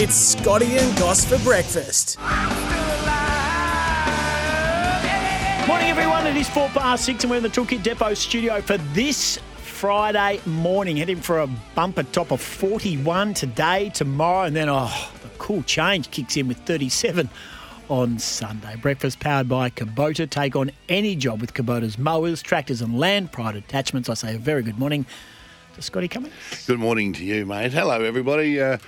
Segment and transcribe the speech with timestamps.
[0.00, 2.20] It's Scotty and Goss for breakfast.
[5.66, 6.24] Morning, everyone.
[6.24, 10.40] It is four past six, and we're in the Toolkit Depot studio for this Friday
[10.46, 10.98] morning.
[10.98, 16.12] Heading for a bumper top of 41 today, tomorrow, and then, oh, the cool change
[16.12, 17.28] kicks in with 37
[17.88, 18.76] on Sunday.
[18.76, 20.30] Breakfast powered by Kubota.
[20.30, 24.08] Take on any job with Kubota's mowers, tractors, and land pride attachments.
[24.08, 25.06] I say a very good morning
[25.74, 26.66] to Scotty Cummings.
[26.68, 27.72] Good morning to you, mate.
[27.72, 28.60] Hello, everybody.
[28.60, 28.78] Uh,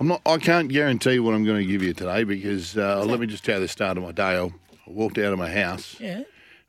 [0.00, 0.22] I'm not.
[0.26, 3.44] I can't guarantee what I'm going to give you today because uh, let me just
[3.44, 4.36] tell you the start of my day.
[4.38, 4.50] I
[4.86, 6.22] walked out of my house, Yeah.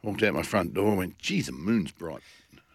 [0.04, 2.22] walked out my front door, and went, "Geez, the moon's bright.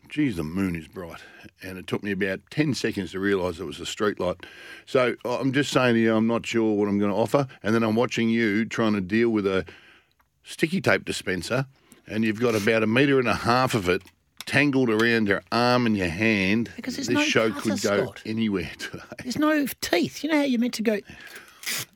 [0.09, 1.21] Geez, the moon is bright."
[1.62, 4.45] And it took me about ten seconds to realise it was a street light.
[4.87, 7.75] So I'm just saying to you, I'm not sure what I'm going to offer, and
[7.75, 9.65] then I'm watching you trying to deal with a
[10.43, 11.67] sticky tape dispenser,
[12.09, 14.03] and you've got about a metre and a half of it.
[14.51, 16.71] Tangled around your arm and your hand.
[16.75, 18.22] Because there's this no show could go Scott.
[18.27, 19.03] anywhere today.
[19.22, 20.25] There's no teeth.
[20.25, 20.94] You know how you're meant to go.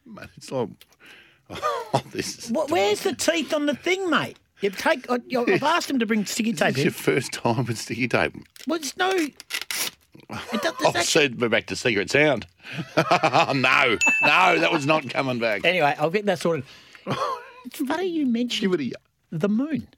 [0.06, 0.68] Mate, it's like,
[1.50, 4.36] oh, this is, What, where's the teeth on the thing, mate?
[4.36, 5.04] Uh, you take.
[5.10, 6.92] I- I've asked him to bring sticky this tape is your in.
[6.92, 8.34] first time with sticky tape.
[8.68, 9.10] Well, there's no.
[9.10, 9.32] It
[10.62, 10.62] does, there's
[10.94, 12.46] I actually- said we're back to secret sound.
[12.96, 13.02] no,
[13.52, 13.98] no,
[14.60, 15.64] that was not coming back.
[15.64, 16.64] Anyway, I'll get that sorted.
[17.66, 19.88] It's funny you mentioned Give it a the moon.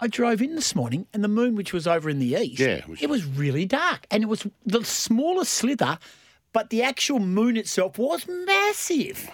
[0.00, 2.80] I drove in this morning, and the moon, which was over in the east, Yeah,
[3.00, 5.98] it was really dark, and it was the smallest slither,
[6.52, 9.28] but the actual moon itself was massive.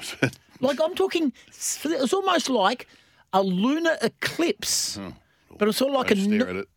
[0.60, 2.88] like I'm talking, it was almost like
[3.32, 5.10] a lunar eclipse, hmm.
[5.56, 6.16] but it's sort of like a.
[6.16, 6.69] Stare n- it.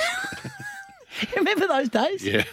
[1.36, 2.24] Remember those days?
[2.24, 2.44] Yeah.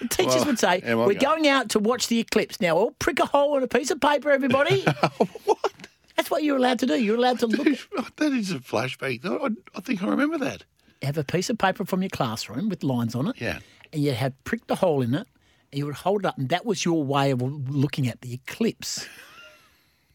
[0.00, 2.90] The teachers Well, would say, "We're go- going out to watch the eclipse." Now, all
[2.92, 4.80] prick a hole in a piece of paper, everybody.
[5.44, 5.72] what?
[6.18, 6.94] That's what you're allowed to do.
[7.00, 9.24] You're allowed to look at That is a flashback.
[9.24, 10.64] I, I think I remember that.
[11.00, 13.36] have a piece of paper from your classroom with lines on it.
[13.40, 13.60] Yeah.
[13.92, 15.28] And you had pricked a hole in it,
[15.72, 18.34] and you would hold it up, and that was your way of looking at the
[18.34, 19.06] eclipse.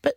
[0.02, 0.16] But,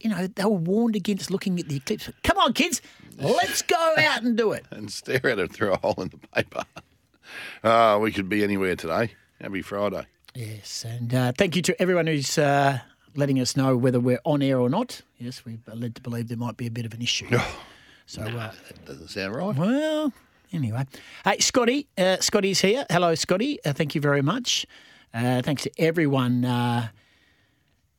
[0.00, 2.10] you know, they were warned against looking at the eclipse.
[2.22, 2.82] Come on, kids,
[3.18, 4.66] let's go out and do it.
[4.70, 6.62] And stare at it through a hole in the paper.
[7.64, 9.12] Ah, we could be anywhere today.
[9.40, 10.06] Happy Friday.
[10.34, 12.80] Yes, and uh, thank you to everyone who's uh,
[13.14, 15.02] letting us know whether we're on air or not.
[15.18, 17.28] Yes, we're led to believe there might be a bit of an issue.
[18.06, 19.56] So, uh, That doesn't sound right.
[19.56, 20.12] Well,
[20.52, 20.86] anyway.
[21.24, 21.86] Hey, Scotty.
[21.96, 22.84] Uh, Scotty's here.
[22.90, 23.58] Hello, Scotty.
[23.64, 24.66] Uh, thank you very much.
[25.14, 26.88] Uh, thanks to everyone uh,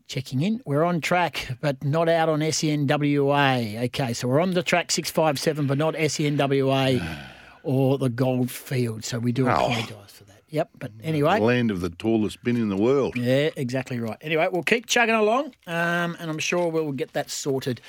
[0.08, 0.62] checking in.
[0.66, 3.84] We're on track, but not out on SENWA.
[3.86, 7.18] Okay, so we're on the track 657, but not SENWA
[7.64, 9.04] or the Gold Field.
[9.04, 10.33] So we do apologise for that.
[10.54, 11.40] Yep, but anyway.
[11.40, 13.16] The Land of the tallest bin in the world.
[13.16, 14.18] Yeah, exactly right.
[14.22, 17.82] Anyway, we'll keep chugging along, um, and I'm sure we'll get that sorted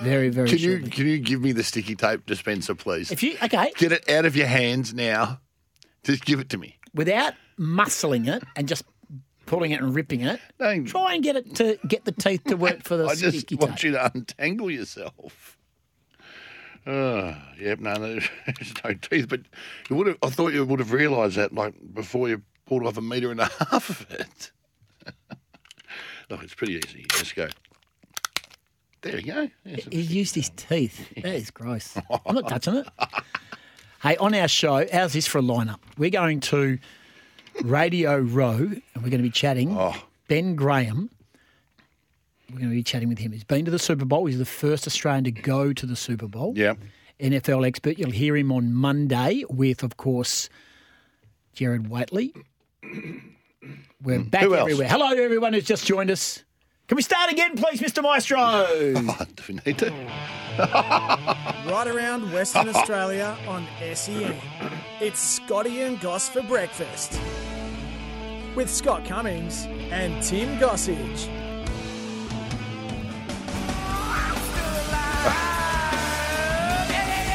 [0.00, 0.58] very, very soon.
[0.58, 3.10] Can you can you give me the sticky tape dispenser, please?
[3.10, 5.40] If you okay, Get it out of your hands now.
[6.04, 6.78] Just give it to me.
[6.94, 8.84] without muscling it and just
[9.46, 10.84] pulling it and ripping it, No.
[10.84, 13.62] try and get it to get the teeth to work for the sticky tape.
[13.62, 13.84] I just want tape.
[13.84, 15.58] you to untangle yourself.
[16.86, 18.06] Uh, yep, no, no,
[18.46, 19.28] there's no teeth.
[19.28, 19.40] But
[19.88, 20.18] you would have.
[20.22, 23.40] I thought you would have realised that, like before you pulled off a metre and
[23.40, 24.50] a half of it.
[26.30, 27.06] Look, it's pretty easy.
[27.10, 27.48] Just go.
[29.02, 29.50] There you go.
[29.64, 31.12] There's He used his teeth.
[31.16, 31.96] That is gross.
[32.24, 32.88] I'm not touching it.
[34.00, 35.80] Hey, on our show, how's this for a lineup?
[35.98, 36.78] We're going to
[37.64, 39.76] Radio Row and we're going to be chatting.
[39.76, 39.94] Oh.
[40.28, 41.10] Ben Graham.
[42.52, 43.32] We're going to be chatting with him.
[43.32, 44.26] He's been to the Super Bowl.
[44.26, 46.52] He's the first Australian to go to the Super Bowl.
[46.54, 46.74] Yeah.
[47.18, 47.98] NFL expert.
[47.98, 50.50] You'll hear him on Monday with, of course,
[51.54, 52.34] Jared Waitley.
[54.02, 54.28] We're hmm.
[54.28, 54.62] back Who else?
[54.62, 54.88] everywhere.
[54.88, 56.44] Hello to everyone who's just joined us.
[56.88, 58.02] Can we start again, please, Mr.
[58.02, 58.38] Maestro?
[58.42, 59.90] Oh, do we need to?
[60.58, 64.36] Right around Western Australia on SEN.
[65.00, 67.18] It's Scotty and Goss for breakfast.
[68.54, 71.41] With Scott Cummings and Tim Gossage.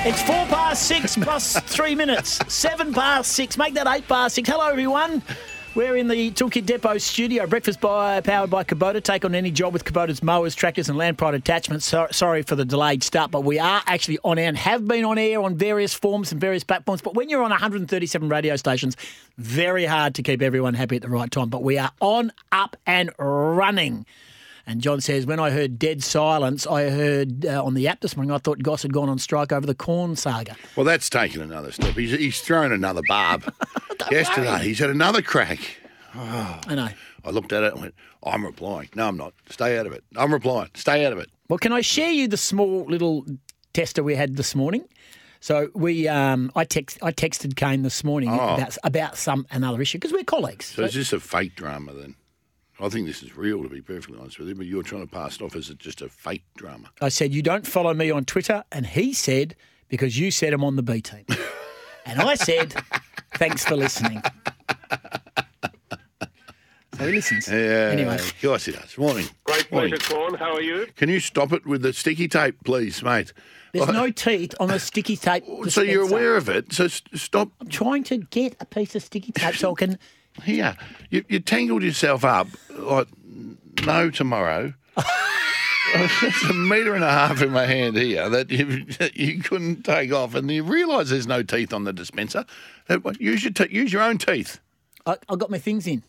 [0.09, 2.39] It's four past six plus three minutes.
[2.47, 3.57] Seven past six.
[3.57, 4.47] Make that eight past six.
[4.47, 5.21] Hello, everyone.
[5.75, 7.45] We're in the Toolkit Depot studio.
[7.45, 9.03] Breakfast by powered by Kubota.
[9.03, 11.85] Take on any job with Kubota's mowers, tractors, and land pride attachments.
[11.85, 15.03] So, sorry for the delayed start, but we are actually on air and have been
[15.03, 17.01] on air on various forms and various platforms.
[17.01, 18.95] But when you're on 137 radio stations,
[19.37, 21.49] very hard to keep everyone happy at the right time.
[21.49, 24.05] But we are on, up, and running.
[24.69, 28.17] And John says, when I heard dead silence, I heard uh, on the app this
[28.17, 30.57] morning, I thought Goss had gone on strike over the corn saga.
[30.75, 31.95] Well, that's taken another step.
[31.95, 33.51] He's, he's thrown another barb.
[34.11, 35.59] Yesterday, he's had another crack.
[36.13, 36.89] I know.
[37.23, 38.89] I looked at it and went, I'm replying.
[38.93, 39.33] No, I'm not.
[39.49, 40.03] Stay out of it.
[40.17, 40.69] I'm replying.
[40.73, 41.29] Stay out of it.
[41.47, 43.25] Well, can I share you the small little
[43.73, 44.83] tester we had this morning?
[45.39, 48.55] So we, um, I text, I texted Kane this morning Oh.
[48.55, 50.65] about about some another issue because we're colleagues.
[50.65, 52.15] So is this a fake drama then?
[52.79, 55.11] I think this is real, to be perfectly honest with you, but you're trying to
[55.11, 56.89] pass it off as just a fake drama.
[57.01, 58.63] I said, You don't follow me on Twitter.
[58.71, 59.55] And he said,
[59.89, 61.25] Because you said I'm on the B team.
[62.05, 62.73] and I said,
[63.35, 64.21] Thanks for listening.
[66.97, 67.47] So he listens.
[67.47, 67.89] Yeah.
[67.91, 68.97] Anyway, Of course he does.
[68.97, 69.25] Morning.
[69.43, 69.91] Great Morning.
[69.91, 70.33] pleasure, Corn.
[70.33, 70.87] How are you?
[70.95, 73.33] Can you stop it with the sticky tape, please, mate?
[73.73, 75.43] there's no teeth on the sticky tape.
[75.69, 76.73] So you're aware of it.
[76.73, 79.99] So s- stop I'm trying to get a piece of sticky tape so I can.
[80.43, 80.75] Here.
[81.09, 83.07] You, you tangled yourself up like
[83.85, 84.73] no tomorrow.
[85.95, 89.83] It's a metre and a half in my hand here that you, that you couldn't
[89.85, 92.43] take off, and you realise there's no teeth on the dispenser.
[92.89, 94.59] Uh, Use your te- use your own teeth.
[95.05, 96.03] I, I got my things in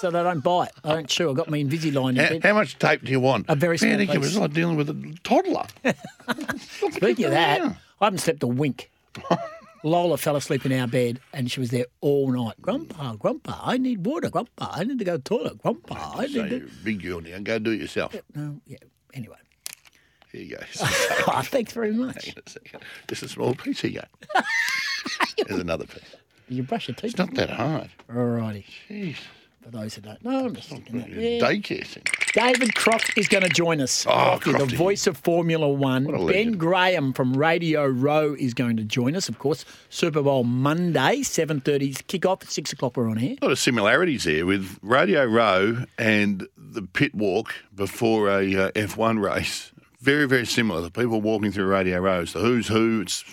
[0.00, 0.72] so they don't bite.
[0.82, 1.30] I don't chew.
[1.30, 2.42] I got my Invisalign How, in.
[2.42, 3.46] how much tape do you want?
[3.48, 4.36] A very small Man, It was piece.
[4.38, 5.66] like dealing with a toddler.
[6.90, 7.60] Speaking of that,
[8.00, 8.90] I haven't slept a wink.
[9.84, 12.54] Lola fell asleep in our bed and she was there all night.
[12.62, 14.30] Grandpa, Grandpa, I need water.
[14.30, 15.58] Grandpa, I need to go to the toilet.
[15.62, 16.70] Grandpa, I So need you're to.
[16.82, 17.38] big girl now.
[17.40, 18.16] Go do it yourself.
[18.34, 18.78] No, yeah.
[19.12, 19.36] Anyway,
[20.32, 20.62] Here you go.
[21.28, 22.28] oh, thanks very much.
[22.36, 22.78] A.
[23.08, 23.80] Just a small piece.
[23.82, 24.40] Here you go.
[25.46, 26.16] There's another piece.
[26.48, 27.10] You brush your teeth.
[27.10, 27.90] It's not that hard.
[28.10, 28.64] Alrighty.
[28.88, 29.16] Jeez.
[29.64, 31.08] For those who don't know, I'm just thinking that.
[31.08, 31.40] Yeah.
[31.40, 32.12] Daycare centre.
[32.34, 34.04] David Croft is going to join us.
[34.06, 36.26] Oh, Crofty, the voice of Formula One.
[36.26, 36.58] Ben.
[36.58, 39.26] Graham from Radio Row is going to join us.
[39.30, 42.42] Of course, Super Bowl Monday, 7.30's kickoff.
[42.42, 43.36] At 6 o'clock we're on here.
[43.40, 48.70] A lot of similarities there with Radio Row and the pit walk before a uh,
[48.72, 49.72] F1 race.
[49.98, 50.82] Very, very similar.
[50.82, 52.20] The people walking through Radio Row.
[52.20, 53.00] It's the who's who.
[53.00, 53.24] It's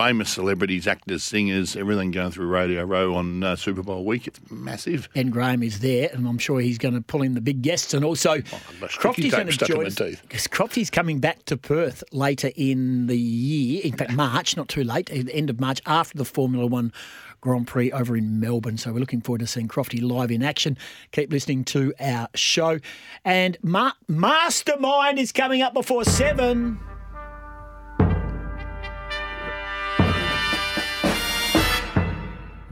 [0.00, 4.26] famous celebrities, actors, singers, everything going through Radio Row on uh, Super Bowl week.
[4.26, 5.10] It's massive.
[5.12, 7.92] Ben Graham is there, and I'm sure he's going to pull in the big guests.
[7.92, 10.22] And also, sticky Crofty's going to join my us teeth.
[10.22, 13.82] because Crofty's coming back to Perth later in the year.
[13.84, 16.94] In fact, March, not too late, end of March after the Formula One
[17.42, 18.78] Grand Prix over in Melbourne.
[18.78, 20.78] So we're looking forward to seeing Crofty live in action.
[21.12, 22.78] Keep listening to our show,
[23.22, 26.80] and Ma- Mastermind is coming up before seven.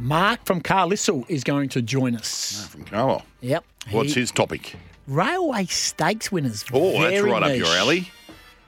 [0.08, 2.66] Mark from Carlisle is going to join us.
[2.70, 3.26] From Carlisle.
[3.43, 3.62] Yep.
[3.90, 4.75] What's He- his topic?
[5.06, 6.64] Railway stakes winners.
[6.72, 7.58] Oh, that's Very right up niche.
[7.58, 8.10] your alley.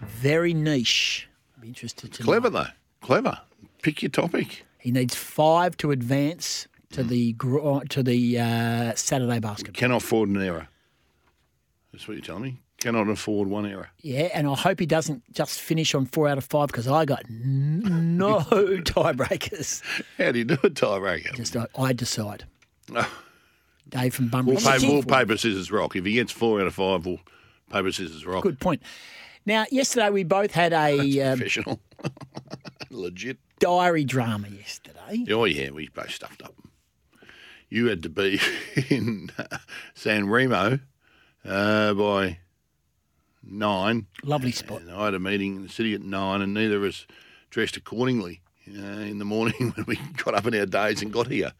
[0.02, 1.28] Very niche.
[1.58, 2.64] Be interested to Clever, know.
[2.64, 2.70] though.
[3.00, 3.40] Clever.
[3.82, 4.64] Pick your topic.
[4.78, 9.78] He needs five to advance to the gr- to the uh, Saturday basketball.
[9.78, 10.68] Cannot afford an error.
[11.92, 12.60] That's what you're telling me.
[12.80, 13.88] Cannot afford one error.
[14.00, 17.04] Yeah, and I hope he doesn't just finish on four out of five because I
[17.04, 19.82] got n- no tiebreakers.
[20.18, 21.34] How do you do a tiebreaker?
[21.34, 22.44] Just I, I decide.
[23.88, 24.56] Dave from Bunbury.
[24.56, 25.94] We'll, pay, we'll paper, scissors, rock.
[25.96, 27.20] If he gets four out of five, we'll
[27.70, 28.42] paper, scissors, rock.
[28.42, 28.82] Good point.
[29.44, 31.80] Now, yesterday we both had a uh, Professional.
[32.90, 33.38] Legit.
[33.58, 35.26] diary drama yesterday.
[35.30, 36.54] Oh, yeah, we both stuffed up.
[37.68, 38.40] You had to be
[38.88, 39.58] in uh,
[39.94, 40.80] San Remo
[41.44, 42.38] uh, by
[43.50, 44.06] nine.
[44.24, 44.82] Lovely spot.
[44.82, 47.06] And I had a meeting in the city at nine, and neither of us
[47.50, 51.26] dressed accordingly uh, in the morning when we got up in our days and got
[51.28, 51.52] here.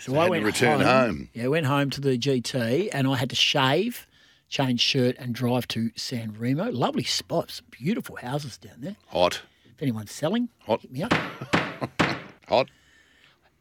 [0.00, 1.28] So, had I to went return home.
[1.34, 4.06] Yeah, went home to the GT, and I had to shave,
[4.48, 6.70] change shirt, and drive to San Remo.
[6.70, 8.96] Lovely spot, some beautiful houses down there.
[9.08, 9.42] Hot,
[9.74, 10.80] If anyone's selling, Hot.
[10.80, 11.12] hit me up.
[12.48, 12.68] hot.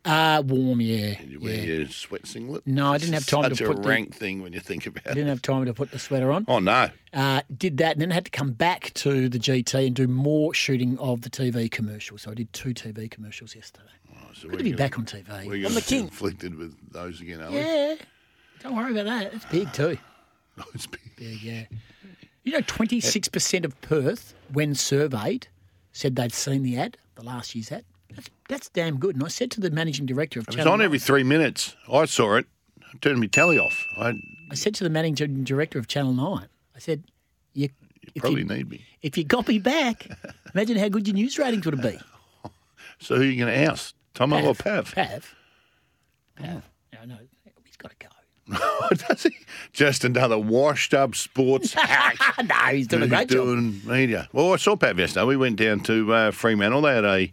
[0.05, 1.15] Uh, warm, yeah.
[1.15, 1.61] Did you wear yeah.
[1.63, 2.65] your sweat singlet?
[2.67, 4.85] No, I didn't have time Such to a put the- rank thing when you think
[4.85, 5.11] about it.
[5.11, 6.45] I didn't have time to put the sweater on.
[6.47, 6.89] Oh no!
[7.13, 10.07] Uh, did that, and then I had to come back to the GT and do
[10.07, 12.21] more shooting of the TV commercials.
[12.21, 13.87] So I did two TV commercials yesterday.
[14.35, 15.47] So Good to be back on TV.
[15.47, 16.07] We're I'm the king.
[16.07, 17.57] conflicted with those again, are we?
[17.57, 17.95] Yeah.
[18.61, 19.33] Don't worry about that.
[19.33, 19.97] It's big too.
[20.57, 21.01] Oh, it's big.
[21.17, 21.63] Big, yeah.
[22.43, 25.47] You know, 26% of Perth, when surveyed,
[25.91, 27.83] said they'd seen the ad, the last year's ad.
[28.15, 29.15] That's, that's damn good.
[29.15, 31.23] And I said to the managing director of It was Channel on 9, every three
[31.23, 31.75] minutes.
[31.91, 32.45] I saw it.
[32.81, 33.85] I turned my telly off.
[33.97, 34.13] I
[34.51, 37.03] I said to the managing director of Channel 9, I said,
[37.53, 37.69] you,
[38.13, 38.85] if, probably you, need me.
[39.01, 40.07] if you got me back,
[40.53, 41.99] imagine how good your news ratings would have been.
[42.97, 43.93] So who are you going to oust?
[44.13, 44.95] Tomo or Pav?
[44.95, 45.35] Pav.
[46.37, 46.69] Pav.
[46.93, 47.17] No, no,
[47.65, 48.95] he's got to go.
[49.09, 49.35] Does he?
[49.73, 52.17] Just another washed up sports hack.
[52.47, 53.45] no, he's doing a great job.
[53.47, 54.29] doing media.
[54.31, 55.25] Well, I saw Pav yesterday.
[55.25, 56.81] We went down to uh, Fremantle.
[56.83, 57.29] They had a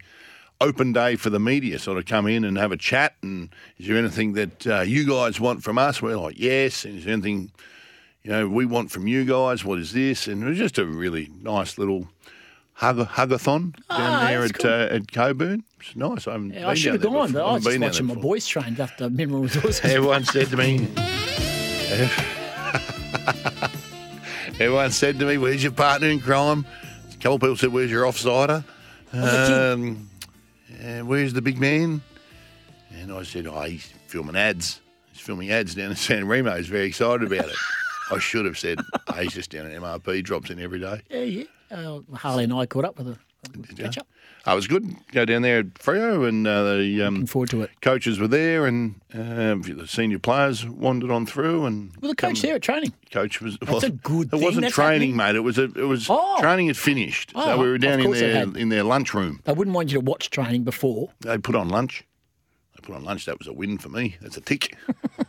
[0.61, 3.15] open day for the media, sort of come in and have a chat.
[3.21, 6.01] And is there anything that uh, you guys want from us?
[6.01, 6.85] We're like, yes.
[6.85, 7.51] And is there anything
[8.23, 9.63] you know we want from you guys?
[9.65, 10.27] What is this?
[10.27, 12.07] And it was just a really nice little
[12.73, 14.71] hug hugathon down Ah, there at cool.
[14.71, 15.63] uh, at Cockburn.
[15.79, 16.27] It's nice.
[16.27, 17.41] I, Yeah, been I should have gone, but before.
[17.43, 19.81] I was just watching my boys train after Mineral Resources.
[19.83, 20.87] Everyone said to me,
[24.59, 26.65] everyone said to me, "Where's your partner in crime?"
[27.11, 28.63] A couple of people said, "Where's your offsider?"
[29.13, 30.09] Um,
[30.83, 32.01] and where's the big man?
[32.91, 34.81] And I said, "Oh, he's filming ads.
[35.11, 36.55] He's filming ads down in San Remo.
[36.57, 37.55] He's very excited about it."
[38.11, 40.23] I should have said, oh, "He's just down at MRP.
[40.23, 41.43] Drops in every day." Yeah, yeah.
[41.71, 43.17] Uh, Harley and I caught up with a
[43.51, 44.07] Did catch up.
[44.45, 44.93] Oh, it was good.
[45.13, 47.69] Go down there at Freo, and uh, the um, Looking forward to it.
[47.81, 52.41] coaches were there, and uh, the senior players wandered on through, and Well, the coach
[52.41, 52.91] there at training.
[53.11, 53.57] coach was.
[53.61, 54.41] That's a good It thing.
[54.41, 55.35] wasn't That's training, mate.
[55.35, 55.63] It was a.
[55.63, 56.37] It was Oh.
[56.41, 58.57] training had finished, Oh, so we were down of in course it their had.
[58.57, 59.39] in their lunchroom.
[59.45, 61.11] They wouldn't want you to watch training before.
[61.21, 62.03] They put on lunch.
[62.75, 63.25] They put on lunch.
[63.25, 64.17] That was a win for me.
[64.21, 64.75] That's a tick.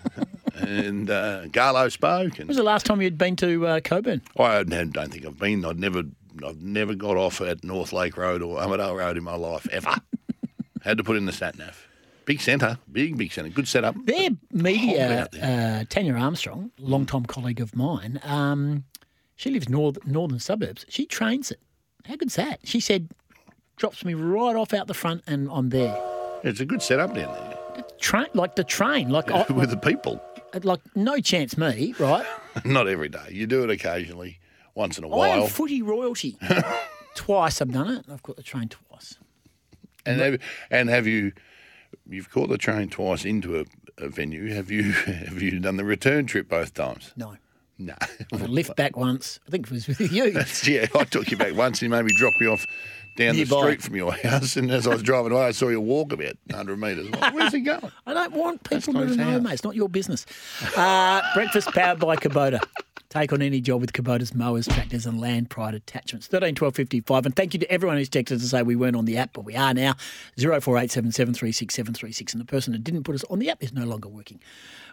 [0.56, 4.22] and uh, Garlo spoke, When was the last time you'd been to uh, Cockburn?
[4.38, 5.64] I don't don't think I've been.
[5.64, 6.02] I'd never.
[6.46, 9.94] I've never got off at North Lake Road or Armadale Road in my life ever.
[10.82, 11.86] Had to put in the sat nav.
[12.24, 13.94] Big centre, big big centre, good setup.
[14.06, 18.84] Their media, uh, Tanya Armstrong, long-time colleague of mine, um,
[19.36, 20.86] she lives north, northern suburbs.
[20.88, 21.60] She trains it.
[22.06, 22.60] How good's that?
[22.64, 23.10] She said,
[23.76, 26.00] drops me right off out the front and I'm there.
[26.42, 30.22] It's a good setup down there Train like the train, like I, with the people.
[30.62, 32.26] like no chance me, right?
[32.64, 33.28] Not every day.
[33.30, 34.38] You do it occasionally,
[34.74, 35.20] once in a while.
[35.20, 36.36] I am footy royalty.
[37.14, 38.04] twice I've done it.
[38.10, 39.16] I've caught the train twice.
[40.06, 40.40] And have,
[40.70, 41.32] and have you
[42.08, 43.64] you've caught the train twice into a,
[44.04, 44.52] a venue?
[44.52, 47.12] Have you have you done the return trip both times?
[47.16, 47.36] No.
[47.76, 47.94] No.
[48.32, 49.40] I lift back once.
[49.48, 50.26] I think it was with you.
[50.72, 51.82] yeah, I took you back once.
[51.82, 52.64] You made me drop you off
[53.16, 53.50] down Nearby.
[53.56, 56.12] the street from your house, and as I was driving away, I saw you walk
[56.12, 57.10] about 100 metres.
[57.10, 57.90] Like, Where's he going?
[58.06, 59.42] I don't want people to know, house.
[59.42, 59.52] mate.
[59.54, 60.24] It's not your business.
[60.76, 62.60] Uh, breakfast powered by Kubota.
[63.14, 66.26] Take on any job with Kubota's mowers, tractors, and land pride attachments.
[66.26, 67.26] 13 12 55.
[67.26, 69.44] And thank you to everyone who's texted to say we weren't on the app, but
[69.44, 69.94] we are now.
[70.36, 72.34] 0487 736 736.
[72.34, 74.40] And the person that didn't put us on the app is no longer working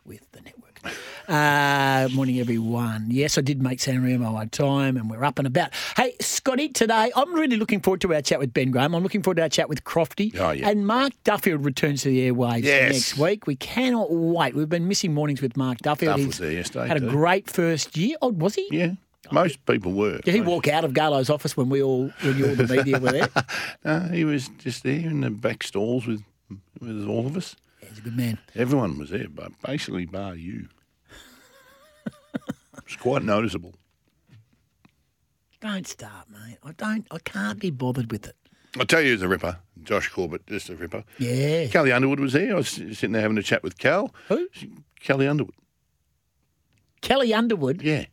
[0.05, 0.79] with the network.
[1.27, 3.05] Uh, morning, everyone.
[3.09, 5.69] Yes, I did make San Remo on time, and we're up and about.
[5.95, 8.95] Hey, Scotty, today I'm really looking forward to our chat with Ben Graham.
[8.95, 10.35] I'm looking forward to our chat with Crofty.
[10.39, 10.69] Oh, yeah.
[10.69, 12.91] And Mark Duffield returns to the airwaves Yes.
[12.93, 13.45] next week.
[13.47, 14.55] We cannot wait.
[14.55, 16.17] We've been missing mornings with Mark Duffield.
[16.17, 18.17] Duff was there yesterday Had a great first year.
[18.21, 18.67] Oh, was he?
[18.71, 18.93] Yeah,
[19.31, 20.17] most people were.
[20.19, 22.99] Did he walk out of Garlo's office when we all, when you all the media
[22.99, 23.29] were there?
[23.85, 26.23] No, he was just there in the back stalls with
[26.79, 27.55] with all of us.
[27.87, 28.37] He's a good man.
[28.55, 30.67] Everyone was there, but basically bar you.
[32.85, 33.73] It's quite noticeable.
[35.61, 36.57] Don't start, mate.
[36.63, 37.05] I don't.
[37.11, 38.35] I can't be bothered with it.
[38.79, 39.57] I'll tell you, he's a ripper.
[39.83, 41.03] Josh Corbett, just a ripper.
[41.17, 41.67] Yeah.
[41.67, 42.51] Kelly Underwood was there.
[42.53, 44.13] I was sitting there having a chat with Cal.
[44.27, 44.47] Who?
[44.99, 45.53] Kelly Underwood.
[47.01, 48.05] Kelly Underwood Yeah,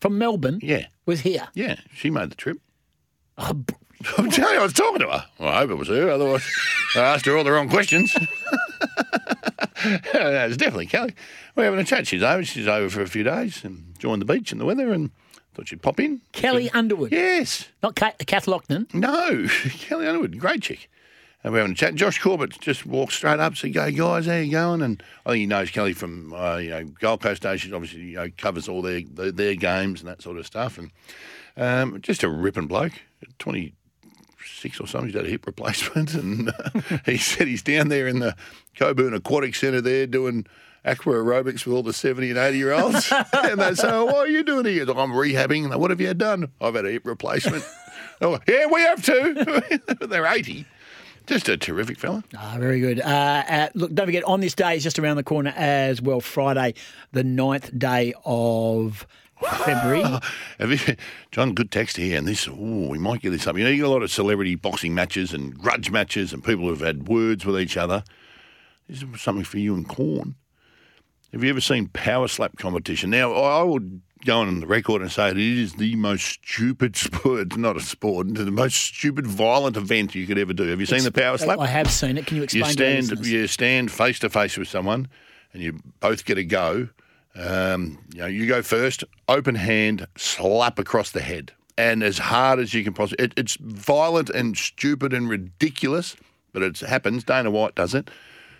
[0.00, 1.48] from Melbourne yeah, was here.
[1.54, 1.76] yeah.
[1.94, 2.60] She made the trip.
[3.38, 3.64] Oh,
[4.18, 5.26] I'm telling you, I was talking to her.
[5.38, 6.10] Well, I hope it was her.
[6.10, 6.46] Otherwise,
[6.94, 8.14] I asked her all the wrong questions.
[9.84, 11.14] no, it's definitely Kelly.
[11.54, 12.06] We're having a chat.
[12.06, 12.44] She's over.
[12.44, 15.10] She's over for a few days and enjoying the beach and the weather and
[15.54, 16.20] thought she'd pop in.
[16.32, 17.12] Kelly Underwood.
[17.12, 17.68] Yes.
[17.82, 18.92] Not Kath, Kath Loughnan.
[18.92, 19.46] No.
[19.70, 20.38] Kelly Underwood.
[20.38, 20.90] Great chick.
[21.42, 21.94] And we're having a chat.
[21.94, 25.40] Josh Corbett just walked straight up, said, "Go guys, how you going?" And I think
[25.40, 27.72] he knows Kelly from uh, you know Gold Coast Station.
[27.72, 30.76] Obviously, you know covers all their their, their games and that sort of stuff.
[30.76, 30.90] And
[31.56, 32.94] um, just a ripping bloke.
[33.38, 33.74] Twenty
[34.46, 35.08] six or something.
[35.08, 38.36] He's had a hip replacement, and uh, he said he's down there in the
[38.76, 40.46] Cockburn Aquatic Centre there doing
[40.84, 43.12] aqua aerobics with all the seventy and eighty year olds.
[43.32, 45.74] and they say, oh, "What are you doing here?" I'm rehabbing.
[45.76, 46.50] What have you done?
[46.60, 47.64] I've had a hip replacement.
[48.20, 49.34] oh, yeah, we have too.
[50.06, 50.66] They're eighty.
[51.26, 52.22] Just a terrific fella.
[52.36, 53.00] Ah, very good.
[53.00, 56.20] Uh, uh, look, don't forget, on this day is just around the corner as well,
[56.20, 56.74] Friday,
[57.10, 59.08] the 9th day of
[59.64, 60.02] February.
[60.58, 60.96] Have you,
[61.30, 63.56] John, good text here, and this, oh, we might get this up.
[63.56, 66.68] You know, you got a lot of celebrity boxing matches and grudge matches and people
[66.68, 68.02] who've had words with each other.
[68.88, 70.36] This is something for you and Corn.
[71.32, 73.10] Have you ever seen power slap competition?
[73.10, 77.40] Now, I would go on the record and say it is the most stupid sport,
[77.40, 80.64] it's not a sport, it's the most stupid, violent event you could ever do.
[80.68, 81.58] Have you seen the power slap?
[81.58, 82.26] I have seen it.
[82.26, 85.08] Can you explain stand you stand face to face with someone
[85.52, 86.88] and you both get a go.
[87.38, 92.58] Um, you know, you go first, open hand, slap across the head, and as hard
[92.58, 93.26] as you can possibly.
[93.26, 96.16] It, it's violent and stupid and ridiculous,
[96.52, 97.24] but it happens.
[97.24, 98.10] Dana White does it.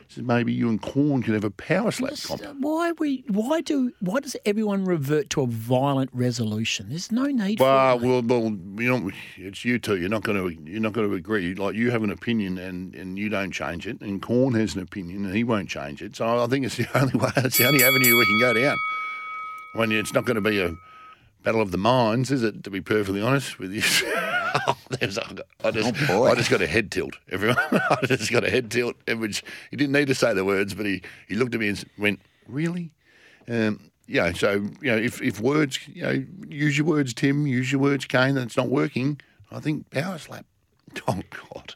[0.09, 2.41] Says maybe you and Corn could have a power slap comp.
[2.43, 3.25] uh, Why we?
[3.29, 3.93] Why do?
[4.01, 6.91] Why does everyone revert to a violent resolution?
[6.91, 8.09] There's no need Well, for it.
[8.09, 8.43] well, well,
[8.81, 9.97] you know, it's you two.
[9.97, 11.55] You're not going to, you're not going to agree.
[11.55, 14.01] Like you have an opinion, and, and you don't change it.
[14.01, 16.15] And Corn has an opinion, and he won't change it.
[16.15, 17.31] So I think it's the only way.
[17.39, 18.77] It's the only avenue we can go down.
[19.75, 20.73] When it's not going to be a
[21.43, 22.63] battle of the minds, is it?
[22.65, 23.83] To be perfectly honest with you,
[24.67, 27.17] oh, there's, I just, I just got a head tilt.
[27.31, 28.97] Everyone, I just got a head tilt.
[29.09, 31.85] Which he didn't need to say the words, but he, he looked at me and
[31.99, 32.93] went, "Really?"
[33.49, 37.47] Um, yeah, so you know, if, if words, you know, use your words, Tim.
[37.47, 38.37] Use your words, Kane.
[38.37, 39.21] And it's not working.
[39.51, 40.47] I think power slap.
[41.09, 41.21] Oh
[41.53, 41.75] God,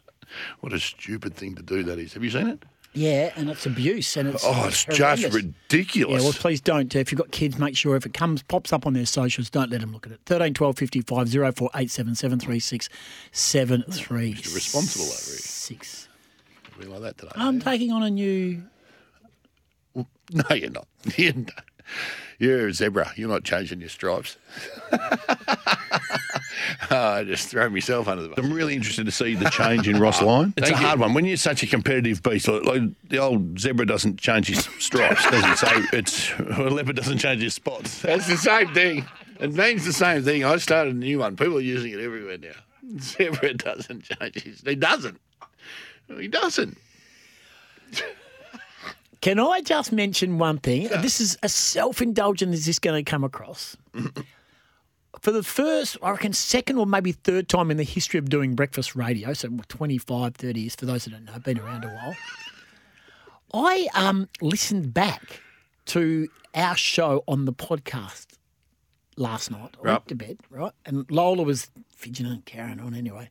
[0.61, 2.13] what a stupid thing to do that is.
[2.13, 2.63] Have you seen it?
[2.93, 6.21] Yeah, and it's abuse, and it's Oh, it's just ridiculous.
[6.21, 6.93] Yeah, well, please don't.
[6.95, 9.69] If you've got kids, make sure if it comes pops up on their socials, don't
[9.71, 10.19] let them look at it.
[10.25, 12.89] 13 12 55 0487 736
[13.31, 14.55] 73 Mr.
[14.55, 15.37] Responsible over here.
[15.37, 16.07] 6.
[16.71, 17.31] Something like that today.
[17.35, 18.63] I'm taking on a new.
[19.95, 20.05] no,
[20.55, 20.87] you're not.
[21.17, 21.63] You're, not.
[22.39, 23.11] you're a zebra.
[23.15, 24.37] You're not changing your stripes.
[26.81, 28.39] I ah, just throw myself under the bus.
[28.39, 30.53] I'm really interested to see the change in Ross ah, Lyon.
[30.57, 31.13] It's a hard one.
[31.13, 35.29] When you're such a competitive beast, like, like the old zebra doesn't change his stripes,
[35.29, 35.57] does it?
[35.57, 38.01] So it's a leopard doesn't change his spots.
[38.01, 39.05] That's the same thing.
[39.39, 40.43] It means the same thing.
[40.43, 41.35] I started a new one.
[41.35, 42.49] People are using it everywhere now.
[42.99, 44.61] Zebra doesn't change his.
[44.61, 45.19] He doesn't.
[46.07, 46.77] He doesn't.
[49.21, 50.87] Can I just mention one thing?
[50.87, 53.77] This is as self indulgent as this going to come across.
[55.21, 58.55] For the first, I reckon, second or maybe third time in the history of doing
[58.55, 61.89] breakfast radio, so 25, 30 years, for those that don't know, I've been around a
[61.89, 62.15] while,
[63.53, 65.41] I um, listened back
[65.87, 68.25] to our show on the podcast
[69.15, 69.75] last night.
[69.79, 69.91] I Right.
[69.93, 70.71] went to bed, right?
[70.87, 73.29] And Lola was fidgeting and carrying on anyway.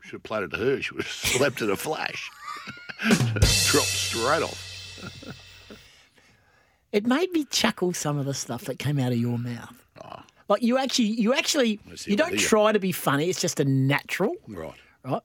[0.00, 0.82] Should have played it to her.
[0.82, 2.28] She would have slept in a flash.
[3.08, 5.32] Dropped straight off.
[6.90, 9.78] It made me chuckle some of the stuff that came out of your mouth.
[10.52, 13.28] Like you actually, you actually, you don't try to be funny.
[13.30, 14.74] It's just a natural, Right.
[15.04, 15.22] right?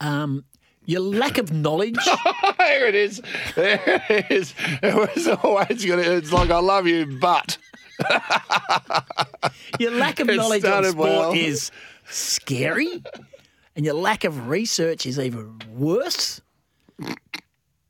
[0.00, 0.44] Um,
[0.84, 1.96] your lack of knowledge.
[2.58, 3.22] there it is.
[3.54, 4.54] There it is.
[4.82, 7.56] It was always going to, it's like, I love you, but.
[9.78, 11.32] your lack of It knowledge on sport well.
[11.32, 11.70] is
[12.08, 13.02] scary,
[13.76, 16.40] and your lack of research is even worse.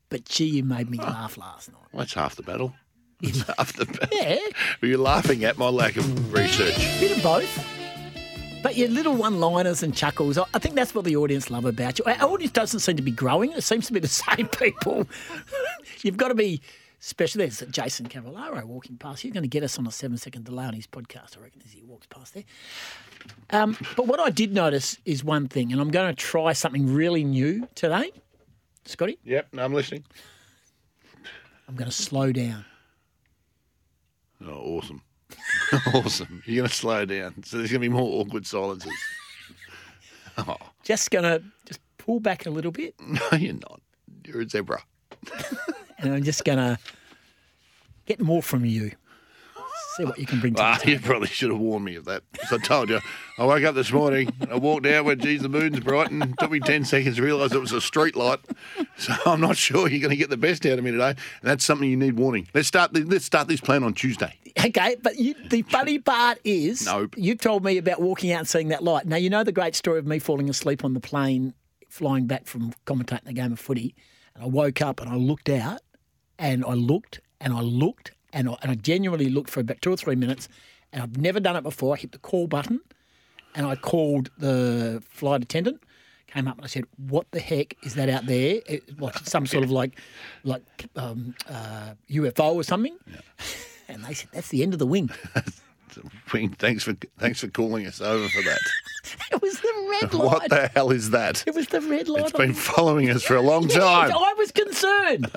[0.09, 1.81] But gee, you made me laugh last night.
[1.93, 2.75] That's half the battle.
[3.57, 4.09] Half the.
[4.11, 4.37] Yeah,
[4.81, 6.77] Were you laughing at my lack of research?
[6.99, 7.67] bit of both.
[8.63, 11.97] But your little one-liners and chuckles, I I think that's what the audience love about
[11.99, 12.05] you.
[12.05, 15.07] Our audience doesn't seem to be growing; it seems to be the same people.
[16.03, 16.61] You've got to be
[16.99, 17.39] special.
[17.39, 19.21] There's Jason Cavallaro walking past.
[19.23, 21.71] He's going to get us on a seven-second delay on his podcast, I reckon, as
[21.71, 22.43] he walks past there.
[23.49, 26.93] Um, but what I did notice is one thing, and I'm going to try something
[26.93, 28.11] really new today,
[28.85, 29.17] Scotty.
[29.23, 30.03] Yep, no, I'm listening.
[31.67, 32.65] I'm going to slow down.
[34.45, 35.01] Oh, awesome.
[35.93, 36.43] awesome.
[36.45, 37.43] You're going to slow down.
[37.43, 38.91] So there's going to be more awkward silences.
[40.37, 43.81] Oh, Just going to just pull back a little bit, no, you're not.
[44.25, 44.81] You're a zebra.
[45.99, 46.79] and I'm just going to
[48.05, 48.93] get more from you.
[49.97, 52.05] See what you can bring to the Ah, you probably should have warned me of
[52.05, 52.23] that.
[52.37, 52.99] 'Cause I told you,
[53.37, 56.29] I woke up this morning, I walked out, went, geez, the moon's bright, and it
[56.39, 58.39] took me 10 seconds to realise it was a street light.
[58.97, 61.09] So I'm not sure you're going to get the best out of me today.
[61.09, 62.47] And that's something you need warning.
[62.53, 64.33] Let's start, the, let's start this plan on Tuesday.
[64.65, 67.15] Okay, but you, the funny part is, Nope.
[67.17, 69.05] you told me about walking out and seeing that light.
[69.05, 71.53] Now you know the great story of me falling asleep on the plane,
[71.89, 73.95] flying back from commentating a game of footy,
[74.35, 75.81] and I woke up and I looked out,
[76.37, 79.91] and I looked and I looked and I, and I genuinely looked for about two
[79.91, 80.47] or three minutes,
[80.91, 81.95] and I've never done it before.
[81.95, 82.81] I hit the call button,
[83.55, 85.81] and I called the flight attendant.
[86.27, 88.61] Came up and I said, "What the heck is that out there?
[88.65, 89.99] It, what, some sort of like,
[90.43, 90.61] like
[90.95, 92.97] um, uh, UFO or something?"
[93.87, 95.09] And they said, "That's the end of the wing."
[96.33, 98.59] Wing, Thanks for, thanks for calling us over for that.
[99.31, 100.25] It was the red light.
[100.25, 101.43] What the hell is that?
[101.45, 102.23] It was the red light.
[102.23, 104.11] It's been following us for a long time.
[104.13, 105.29] I was concerned.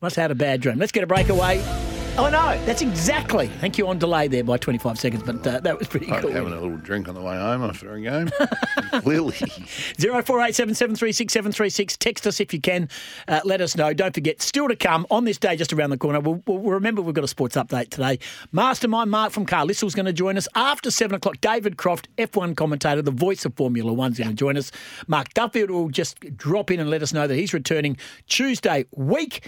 [0.00, 0.78] Must have had a bad dream.
[0.78, 1.95] Let's get a breakaway.
[2.18, 2.64] I know.
[2.64, 3.48] That's exactly.
[3.60, 6.30] Thank you on delay there by 25 seconds, but uh, that was pretty Like cool.
[6.32, 8.30] having a little drink on the way home after a game.
[9.02, 9.36] Clearly.
[10.00, 11.94] Zero four eight seven seven three six seven three six.
[11.94, 12.88] Text us if you can.
[13.28, 13.92] Uh, let us know.
[13.92, 16.20] Don't forget, still to come on this day, just around the corner.
[16.20, 18.18] We'll, we'll remember we've got a sports update today.
[18.50, 21.42] Mastermind Mark from Carlisle is going to join us after seven o'clock.
[21.42, 24.72] David Croft, F1 commentator, the voice of Formula One, is going to join us.
[25.06, 29.46] Mark Duffield will just drop in and let us know that he's returning Tuesday week.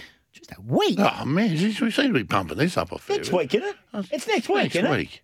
[0.49, 0.99] Tuesday week.
[0.99, 3.37] Oh, man, geez, we seem to be pumping this up a fair Next bit.
[3.37, 4.07] week, isn't it?
[4.11, 4.97] It's next week, Next isn't it?
[4.97, 5.23] week.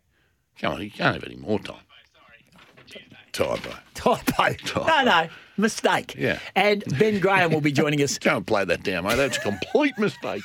[0.60, 1.78] Come on, you can't have any more time.
[3.34, 3.70] Typo.
[3.94, 4.86] Typo.
[4.88, 6.16] No, no, mistake.
[6.18, 6.40] Yeah.
[6.56, 8.18] And Ben Graham will be joining us.
[8.20, 9.16] Don't play that down, mate.
[9.18, 10.42] That's a complete mistake.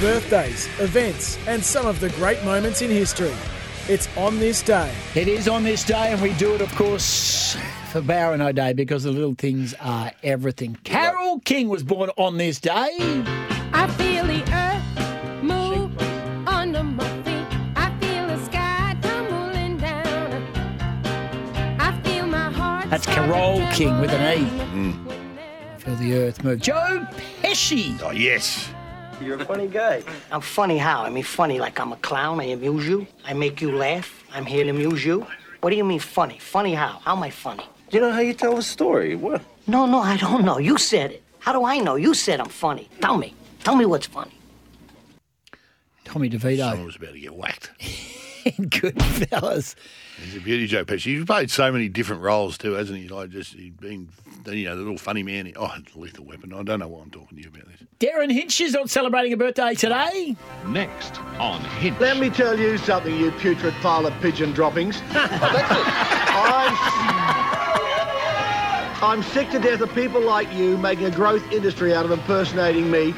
[0.00, 3.32] Birthdays, events, and some of the great moments in history.
[3.88, 4.92] It's on this day.
[5.14, 7.56] It is on this day, and we do it, of course,
[7.90, 10.76] for Barrow Day because the little things are everything.
[10.84, 12.96] Carole King was born on this day.
[13.72, 15.90] I feel the earth move
[16.46, 17.46] under my feet.
[17.76, 20.42] I feel the sky tumbling down.
[21.80, 22.90] I feel my heart.
[22.90, 24.44] That's start to Carole tremble King with an E.
[24.44, 25.08] when hmm.
[25.36, 26.60] there- Feel the earth move.
[26.60, 27.06] Joe
[27.42, 28.00] Pesci.
[28.02, 28.68] oh, yes.
[29.20, 30.02] You're a funny guy.
[30.32, 31.02] I'm funny how?
[31.02, 32.40] I mean, funny like I'm a clown.
[32.40, 33.06] I amuse you.
[33.24, 34.24] I make you laugh.
[34.32, 35.26] I'm here to amuse you.
[35.60, 36.38] What do you mean funny?
[36.38, 37.00] Funny how?
[37.04, 37.64] How am I funny?
[37.90, 39.16] You know how you tell a story?
[39.16, 39.42] What?
[39.66, 40.58] No, no, I don't know.
[40.58, 41.22] You said it.
[41.38, 41.96] How do I know?
[41.96, 42.88] You said I'm funny.
[43.00, 43.34] Tell me.
[43.62, 44.32] Tell me what's funny.
[46.04, 46.84] Tommy Someone DeVito.
[46.86, 47.70] was about to get whacked.
[48.58, 49.74] Goodfellas.
[50.22, 51.16] He's a beauty, Joe Pesci.
[51.16, 53.08] He's played so many different roles too, hasn't he?
[53.08, 54.08] Like just he's been,
[54.46, 55.52] you know, the little funny man.
[55.56, 56.52] Oh, lethal weapon.
[56.52, 57.86] I don't know why I'm talking to you about this.
[57.98, 60.36] Derryn Hinch is on celebrating a birthday today.
[60.68, 62.00] Next on Hinch.
[62.00, 65.02] Let me tell you something, you putrid pile of pigeon droppings.
[66.32, 66.46] Oh,
[69.02, 72.12] I'm, I'm sick to death of people like you making a growth industry out of
[72.12, 73.12] impersonating me.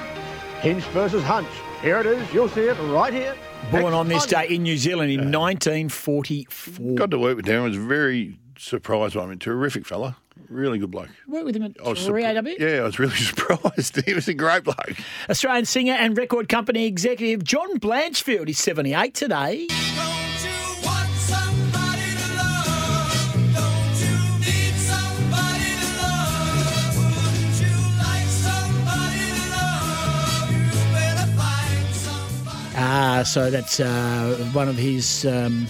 [0.60, 1.48] Hinch versus Hunch.
[1.82, 2.32] Here it is.
[2.32, 3.36] You'll see it right here.
[3.72, 6.94] Born on this day in New Zealand in 1944.
[6.94, 7.64] Got to work with Derryn.
[7.64, 9.38] Was very surprised by him.
[9.38, 10.16] Terrific fella.
[10.48, 11.08] Really good bloke.
[11.26, 12.58] Worked with him at I was surpri- 3AW.
[12.58, 14.04] Yeah, I was really surprised.
[14.04, 14.92] he was a great bloke.
[15.30, 19.66] Australian singer and record company executive John Blanchfield is 78 today.
[32.74, 35.26] Ah, so that's uh, one of his.
[35.26, 35.66] Um,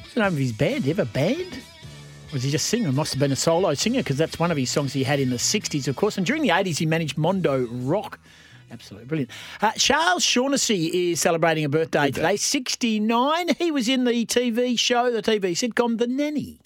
[0.00, 0.88] what's the name of his band?
[0.88, 1.58] Ever band?
[2.32, 2.90] Was he just singer?
[2.90, 5.30] Must have been a solo singer because that's one of his songs he had in
[5.30, 6.16] the 60s, of course.
[6.16, 8.18] And during the 80s, he managed Mondo Rock.
[8.72, 9.30] Absolutely brilliant.
[9.62, 13.48] Uh, Charles Shaughnessy is celebrating a birthday today, 69.
[13.56, 16.58] He was in the TV show, the TV sitcom The Nanny.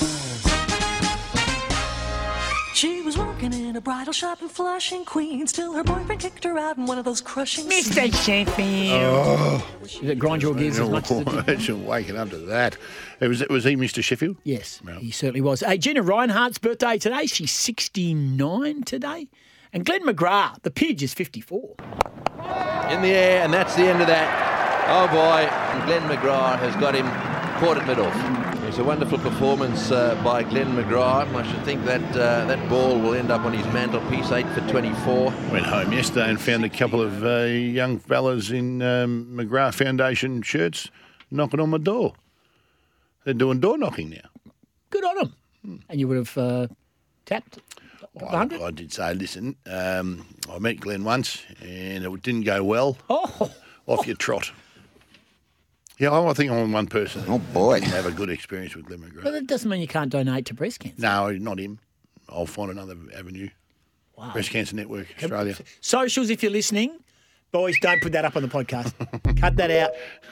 [2.79, 6.57] She was working in a bridal shop in Flushing, Queens, till her boyfriend kicked her
[6.57, 8.15] out in one of those crushing Mr.
[8.15, 9.03] Sheffield.
[9.03, 9.67] Oh.
[9.83, 11.49] Does it grind your gears as much as it did?
[11.49, 12.77] Imagine waking up to that.
[13.19, 14.01] It was, was he Mr.
[14.01, 14.37] Sheffield?
[14.45, 15.59] Yes, he certainly was.
[15.59, 17.27] Hey, Gina Rinehart's birthday today.
[17.27, 19.27] She's 69 today.
[19.73, 21.75] And Glenn McGrath, the Pidge, is 54.
[22.91, 24.87] In the air, and that's the end of that.
[24.89, 25.49] Oh boy,
[25.85, 27.07] Glenn McGrath has got him
[27.59, 28.48] caught at mid-off.
[28.69, 31.35] It's a wonderful performance uh, by Glenn McGrath.
[31.35, 34.61] I should think that uh, that ball will end up on his mantelpiece, 8 for
[34.69, 35.33] 24.
[35.51, 40.43] Went home yesterday and found a couple of uh, young fellas in um, McGrath Foundation
[40.43, 40.91] shirts
[41.31, 42.13] knocking on my door.
[43.25, 44.53] They're doing door knocking now.
[44.91, 45.19] Good on
[45.65, 45.83] him.
[45.89, 46.67] And you would have uh,
[47.25, 47.61] tapped
[48.21, 52.99] I, I did say, listen, um, I met Glenn once and it didn't go well.
[53.09, 53.51] Oh,
[53.87, 54.53] Off your trot.
[55.99, 57.25] Yeah, I think I'm one person.
[57.27, 57.81] Oh, boy.
[57.81, 59.25] Didn't have a good experience with Glenn McGrath.
[59.25, 61.01] but that doesn't mean you can't donate to breast cancer.
[61.01, 61.81] No, not him.
[62.29, 63.49] I'll find another avenue.
[64.17, 64.33] Wow.
[64.33, 65.57] Breast Cancer Network, Australia.
[65.81, 66.99] Socials, if you're listening,
[67.53, 68.93] boys, don't put that up on the podcast.
[69.41, 69.91] Cut that out.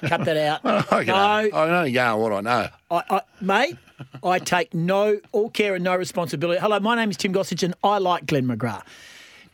[0.09, 0.61] Cut that out.
[0.93, 2.69] I can, no, I only go on what I know.
[2.91, 3.77] I, I, mate,
[4.25, 6.61] I take no all care and no responsibility.
[6.61, 8.83] Hello, my name is Tim Gossage, and I like Glenn McGrath.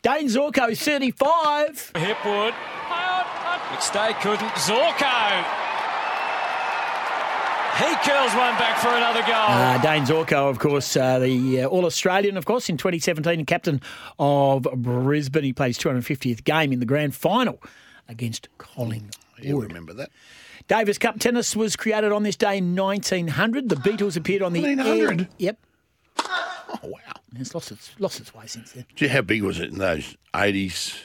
[0.01, 1.91] Dayne Zorko is 35.
[1.93, 2.53] Hipwood.
[3.69, 4.49] McStay couldn't.
[4.49, 5.72] Zorko.
[7.77, 9.33] He curls one back for another goal.
[9.33, 13.81] Uh, Dayne Zorko, of course, uh, the uh, All Australian, of course, in 2017, captain
[14.19, 15.43] of Brisbane.
[15.43, 17.59] He played his 250th game in the grand final
[18.07, 19.15] against Collingwood.
[19.41, 20.11] You remember that?
[20.67, 23.69] Davis Cup tennis was created on this day in 1900.
[23.69, 25.21] The Beatles appeared on the 1900?
[25.21, 25.57] air- Yep.
[26.19, 26.99] Oh, wow.
[27.35, 28.85] It's lost its, lost its way since then.
[28.95, 30.95] Gee, how big was it in those 80s,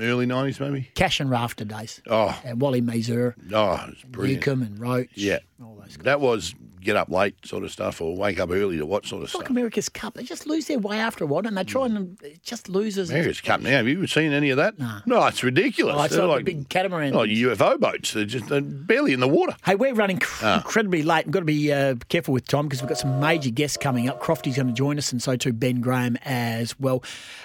[0.00, 0.90] early 90s maybe?
[0.94, 2.00] Cash and rafter days.
[2.08, 4.46] Oh, And Wally Masur, oh it was brilliant.
[4.46, 5.08] Newcombe and Roche.
[5.14, 5.38] Yeah.
[5.62, 6.04] All those guys.
[6.04, 9.22] That was get up late sort of stuff or wake up early to watch sort
[9.22, 9.50] of It's like stuff.
[9.50, 10.14] America's Cup.
[10.14, 13.10] They just lose their way after a while, and they try and it just loses.
[13.10, 13.70] America's Cup now.
[13.70, 14.74] Have you ever seen any of that?
[15.06, 15.96] No, it's ridiculous.
[15.98, 17.30] Oh, it's They're like the big catamaran Like.
[17.30, 18.12] UFO boats.
[18.12, 19.54] They're just they're barely in the water.
[19.64, 20.56] Hey, we're running cr- Ah.
[20.58, 21.26] incredibly late.
[21.26, 24.08] We've got to be uh, careful with time because we've got some major guests coming
[24.08, 24.20] up.
[24.20, 27.02] Crofty's going to join us, and so too Ben Graham as well.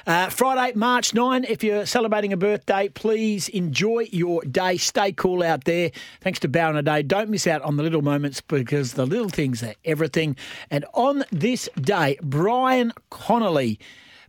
[0.07, 1.43] Uh, Friday, March 9.
[1.47, 4.77] If you're celebrating a birthday, please enjoy your day.
[4.77, 5.91] Stay cool out there.
[6.21, 7.01] Thanks to Bowen a Day.
[7.03, 10.35] Don't miss out on the little moments because the little things are everything.
[10.69, 13.79] And on this day, Brian Connolly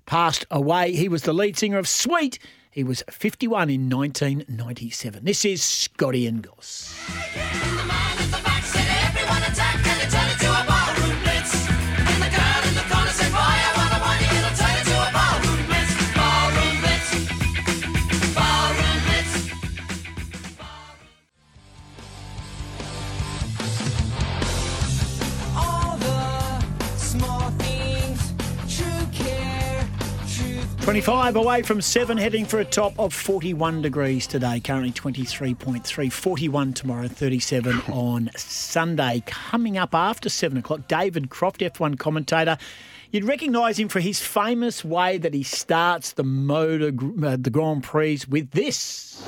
[0.07, 0.93] passed away.
[0.93, 2.39] He was the lead singer of Sweet.
[2.71, 5.25] He was 51 in 1997.
[5.25, 6.95] This is Scotty and Goss.
[30.87, 34.61] 25 away from 7, heading for a top of 41 degrees today.
[34.61, 39.21] Currently 23.3, 41 tomorrow, 37 on Sunday.
[39.27, 42.57] Coming up after 7 o'clock, David Croft, F1 commentator.
[43.17, 46.89] You'd recognise him for his famous way that he starts the motor,
[47.25, 49.27] uh, the Grand Prix with this.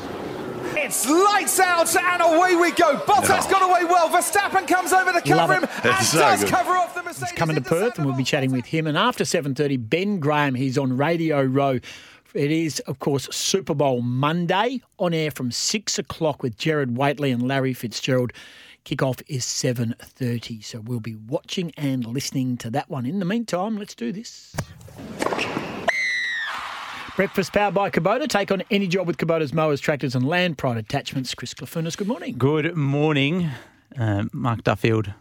[0.74, 2.98] It's lights out and away we go.
[3.06, 4.10] Bottas got away well.
[4.10, 6.50] Verstappen comes over to cover him and It's so does good.
[6.50, 7.30] cover off the Mercedes.
[7.30, 8.86] He's coming to Perth, and we'll be chatting with him.
[8.86, 11.80] And after 7.30, Ben Graham, he's on Radio Row.
[12.34, 17.32] It is, of course, Super Bowl Monday, on air from 6 o'clock with Jared Waitley
[17.32, 18.34] and Larry Fitzgerald.
[18.84, 23.04] Kickoff is 7.30, so we'll be watching and listening to that one.
[23.04, 24.54] In the meantime, let's do this.
[27.16, 28.28] Breakfast powered by Kubota.
[28.28, 31.34] Take on any job with Kubota's mowers, tractors and land pride attachments.
[31.34, 32.36] Chris Clafunas, good morning.
[32.38, 33.50] Good morning,
[33.98, 35.12] uh, Mark Duffield.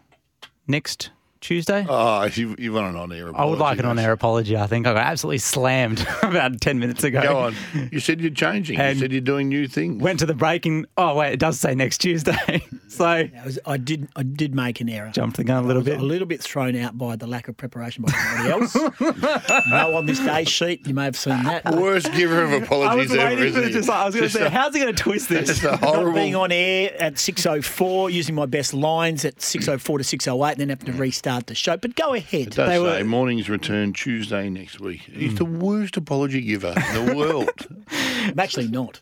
[0.68, 1.10] Next
[1.42, 1.86] Tuesday?
[1.88, 4.58] Oh, you, you want an on-air I would like an on air apology.
[4.58, 7.22] I think I got absolutely slammed about 10 minutes ago.
[7.22, 7.56] Go on.
[7.92, 8.80] You said you're changing.
[8.80, 10.02] And you said you're doing new things.
[10.02, 12.66] Went to the break and, oh, wait, it does say next Tuesday.
[12.88, 15.12] so I, was, I did I did make an error.
[15.12, 16.00] jumped the gun a little I was bit.
[16.00, 18.76] A little bit thrown out by the lack of preparation by somebody else.
[19.70, 20.88] no on this day sheet.
[20.88, 21.66] You may have seen that.
[21.76, 23.72] Worst giver of I was apologies ever, waiting for it.
[23.72, 25.48] Just like, I was going to say, a- how's he going to twist this?
[25.48, 30.18] Just a Not being on air at 6.04, using my best lines at 6.04 to
[30.18, 31.78] 6.08, and then having to restart the show.
[31.78, 32.48] But go ahead.
[32.48, 35.02] It does say mornings return Tuesday next week.
[35.02, 37.50] He's the worst apology giver in the world.
[37.92, 39.02] I'm actually not.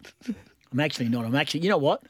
[0.72, 1.26] I'm actually not.
[1.26, 2.04] I'm actually, you know what?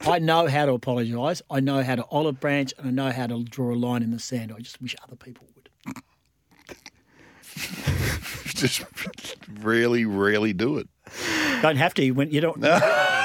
[0.00, 1.40] I know how to apologise.
[1.50, 4.10] I know how to olive branch, and I know how to draw a line in
[4.10, 4.52] the sand.
[4.56, 5.68] I just wish other people would.
[8.58, 8.84] Just
[9.60, 10.88] really, really do it.
[11.62, 12.10] Don't have to.
[12.10, 12.60] When you don't.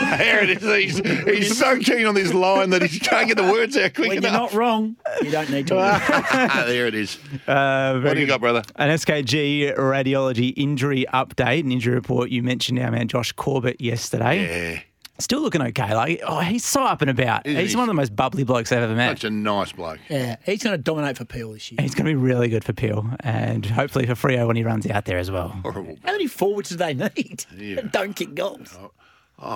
[0.18, 0.98] There it is.
[0.98, 4.10] He's, he's so keen on this line that he can't get the words out quick
[4.10, 5.74] when you're not wrong, you don't need to.
[6.68, 7.18] there it is.
[7.48, 8.64] Uh, What do you got, brother?
[8.76, 12.30] An SKG radiology injury update, an injury report.
[12.30, 14.74] You mentioned our man Josh Corbett yesterday.
[14.74, 14.80] Yeah.
[15.20, 15.94] Still looking okay.
[15.96, 17.46] Like, oh, he's so up and about.
[17.46, 17.76] Isn't he's he?
[17.78, 19.18] one of the most bubbly blokes I've ever met.
[19.20, 20.00] Such a nice bloke.
[20.10, 21.78] Yeah, he's going to dominate for Peel this year.
[21.82, 24.88] He's going to be really good for Peel and hopefully for Freo when he runs
[24.90, 25.50] out there as well.
[25.50, 25.98] Horrible.
[26.04, 27.46] How many forwards do they need?
[27.56, 27.82] Yeah.
[27.92, 28.76] don't kick goals.
[28.80, 28.92] Oh.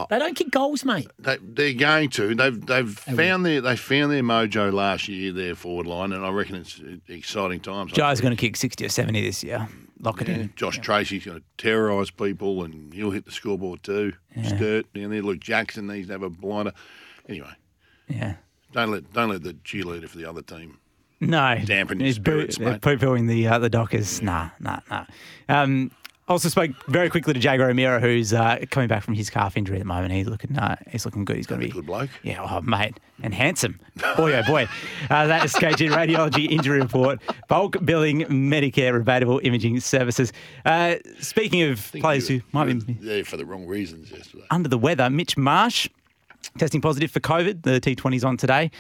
[0.09, 1.07] They don't kick goals, mate.
[1.19, 2.35] They, they're going to.
[2.35, 5.31] They've they've found their they found their mojo last year.
[5.31, 7.91] Their forward line, and I reckon it's exciting times.
[7.93, 9.67] Joe's going to kick 60 or 70 this year.
[9.99, 10.53] Lock it in.
[10.55, 14.13] Josh Treacy's going to terrorise people, and he'll hit the scoreboard too.
[14.43, 15.21] Sturt down there.
[15.23, 16.73] Luke Jackson needs to have a blinder.
[17.27, 17.49] Anyway,
[18.07, 18.35] Yeah.
[18.73, 20.77] don't let don't let the cheerleader for the other team
[21.19, 21.57] No.
[21.65, 22.81] dampen your He's spirits, mate.
[22.81, 24.21] Poo pooing the, uh, the Dockers.
[24.21, 25.05] Nah, nah, nah.
[25.49, 25.91] Um,
[26.27, 29.77] also spoke very quickly to Jaeger O'Meara, who's uh, coming back from his calf injury
[29.77, 30.13] at the moment.
[30.13, 31.37] He's looking, uh, he's looking good.
[31.37, 32.09] He's going to be a good bloke.
[32.23, 33.79] Yeah, oh mate, and handsome.
[34.17, 34.67] Boy, oh boy.
[35.09, 37.19] Uh, that is KG Radiology Injury Report.
[37.47, 40.33] Bulk billing, Medicare, rebatable imaging services.
[40.65, 44.43] Uh, speaking of players who might be there for the wrong reasons yesterday.
[44.51, 45.87] under the weather, Mitch Marsh
[46.57, 47.63] testing positive for COVID.
[47.63, 48.71] The T20's on today.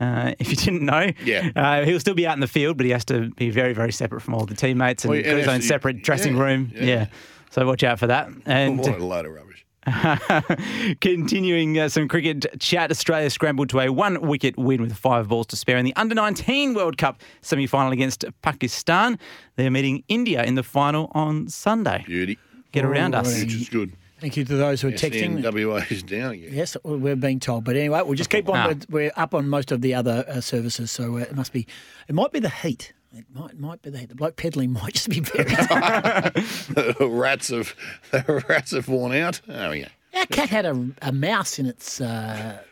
[0.00, 1.50] Uh, if you didn't know, Yeah.
[1.56, 3.92] uh, he'll still be out in the field, but he has to be very, very
[3.92, 6.72] separate from all the teammates and Well, got his own separate dressing yeah, room.
[6.74, 6.84] yeah.
[6.84, 7.06] Yeah.
[7.50, 8.28] So watch out for that.
[8.44, 9.64] And what a load of rubbish.
[11.00, 15.46] Continuing uh, some cricket chat, Australia scrambled to a one wicket win with five balls
[15.48, 19.18] to spare in the under 19 World Cup semi final against Pakistan.
[19.56, 22.04] They're meeting India in the final on Sunday.
[22.06, 22.38] Beauty.
[22.72, 23.40] Get around us.
[23.42, 23.92] Which is good.
[24.18, 25.42] Thank you to those who are texting.
[25.42, 26.48] WA is down again.
[26.52, 27.64] Yes, we're being told.
[27.64, 28.56] But anyway, we'll just keep on.
[28.56, 28.66] Ah.
[28.68, 31.66] We're, we're up on most of the other uh, services, so uh, it must be.
[32.08, 32.92] It might be the heat.
[33.12, 34.08] It might might be the heat.
[34.08, 35.44] The bloke peddling might just be very.
[35.44, 37.74] the rats have
[38.10, 39.40] the rats have worn out.
[39.48, 42.00] Oh yeah, Our cat had a, a mouse in its.
[42.00, 42.62] Uh,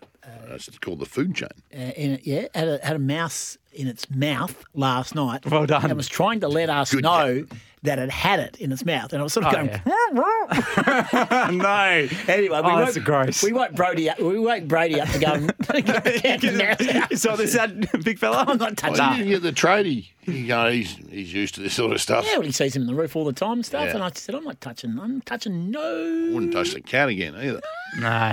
[0.49, 1.49] that's called the food chain.
[1.75, 5.45] uh, in it, yeah, had a, had a mouse in its mouth last night.
[5.47, 5.83] Well done.
[5.83, 7.47] And it was trying to let us know
[7.83, 9.13] that it had it in its mouth.
[9.13, 11.49] And I was sort of Oh, going, yeah.
[11.51, 12.33] no.
[12.33, 13.43] Anyway, we Oh, won't, that's gross.
[13.43, 14.19] We won't Brody up.
[14.19, 17.11] We won't Brady up to go and count the mouse out.
[17.11, 17.71] You saw this out,
[18.03, 18.45] big fella?
[18.49, 20.07] I'm not touching Well, you get the tradie.
[20.23, 22.25] You go, he's, he's used to this sort of stuff.
[22.27, 23.85] Yeah, well, he sees him in the roof all the time and stuff.
[23.85, 23.95] Yeah.
[23.97, 24.99] And I said, I'm not touching.
[24.99, 26.31] I'm touching no.
[26.33, 27.61] Wouldn't touch the cat again either.
[27.99, 28.33] No.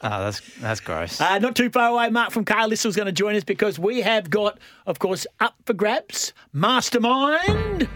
[0.00, 1.20] Oh, that's that's gross.
[1.20, 4.00] Uh, not too far away, Mark from Carlisle is going to join us because we
[4.02, 7.88] have got, of course, up for grabs, Mastermind.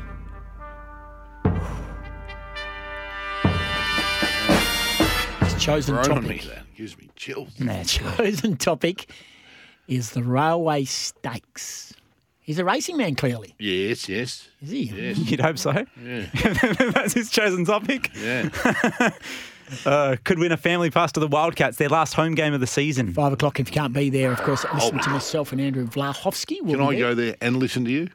[5.40, 6.42] His chosen Thrown on topic.
[6.44, 7.48] me, that gives me chills.
[7.58, 9.10] Nah, chosen topic
[9.88, 11.92] is the railway stakes.
[12.40, 13.54] He's a racing man, clearly.
[13.58, 14.48] Yes, yes.
[14.60, 14.82] Is he?
[14.84, 15.18] Yes.
[15.18, 15.84] You'd hope so.
[16.02, 16.26] Yeah.
[16.90, 18.10] that's his chosen topic.
[18.16, 18.48] Yeah.
[19.86, 22.66] Uh, could win a family pass to the Wildcats, their last home game of the
[22.66, 23.12] season.
[23.12, 23.58] Five o'clock.
[23.60, 26.58] If you can't be there, of course, listen to myself and Andrew Vlahovsky.
[26.62, 28.08] We'll Can be I go there and listen to you?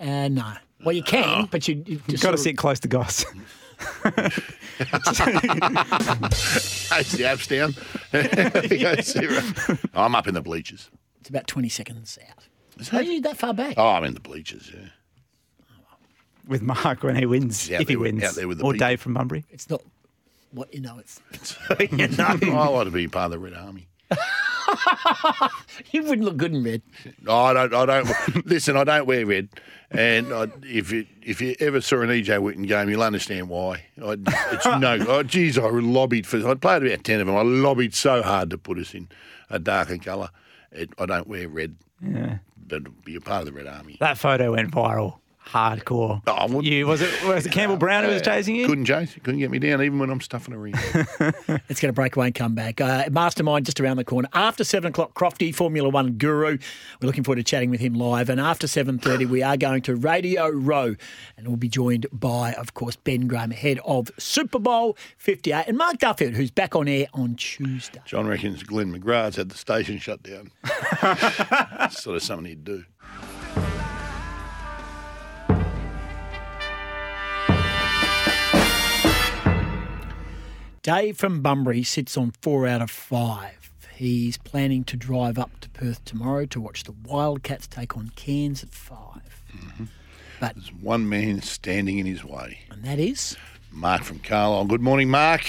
[0.00, 0.52] Uh, no.
[0.84, 3.24] Well, you can, but you, you You've got to of- sit close to Goss.
[4.04, 4.36] Takes
[7.12, 7.74] the apps down.
[8.68, 8.86] He.
[9.94, 10.90] I'm up in the bleachers.
[11.20, 12.44] It's about 20 seconds out.
[12.92, 13.74] Are you that far back?
[13.76, 14.88] Oh, I'm in the bleachers, yeah.
[16.46, 18.22] with Mark when he wins, if he there wins.
[18.22, 18.86] out with or people.
[18.86, 19.44] Dave from Bunbury.
[19.50, 19.82] It's not
[20.54, 20.98] what you know.
[20.98, 21.20] It's
[21.92, 23.88] you know, oh, I want to be part of the Red Army.
[25.92, 26.82] you wouldn't look good in red.
[27.22, 27.74] No, I don't.
[27.74, 28.46] I don't.
[28.46, 29.48] listen, I don't wear red,
[29.90, 33.84] and I, if you if you ever saw an EJ Whitten game, you'll understand why.
[34.02, 34.16] I,
[34.52, 34.98] it's no.
[35.08, 36.36] Oh, geez, I lobbied for.
[36.48, 37.36] I played about ten of them.
[37.36, 39.08] I lobbied so hard to put us in
[39.50, 40.30] a darker colour.
[40.72, 42.38] It, I don't wear red, Yeah.
[42.66, 43.96] but you're part of the Red Army.
[44.00, 45.18] That photo went viral.
[45.46, 46.22] Hardcore.
[46.26, 48.66] Oh, you was it was it Campbell Brown who was chasing you?
[48.66, 49.14] Couldn't chase.
[49.22, 50.74] Couldn't get me down, even when I'm stuffing a ring.
[51.68, 52.80] It's going to break away and come back.
[52.80, 54.28] Uh, Mastermind just around the corner.
[54.32, 56.58] After 7 o'clock, Crofty, Formula One guru.
[57.00, 58.28] We're looking forward to chatting with him live.
[58.28, 60.94] And after 7.30, we are going to Radio Row.
[61.36, 65.64] And we'll be joined by, of course, Ben Graham, head of Super Bowl 58.
[65.68, 68.00] And Mark Duffield, who's back on air on Tuesday.
[68.04, 70.50] John reckons Glenn McGrath's had the station shut down.
[71.90, 72.84] sort of something he'd do.
[80.84, 83.72] Dave from Bunbury sits on four out of five.
[83.94, 88.62] He's planning to drive up to Perth tomorrow to watch the Wildcats take on Cairns
[88.62, 88.98] at 5
[90.40, 92.58] But There's one man standing in his way.
[92.70, 93.34] and that is
[93.72, 94.66] Mark from Carlisle.
[94.66, 95.42] Good morning, Mark.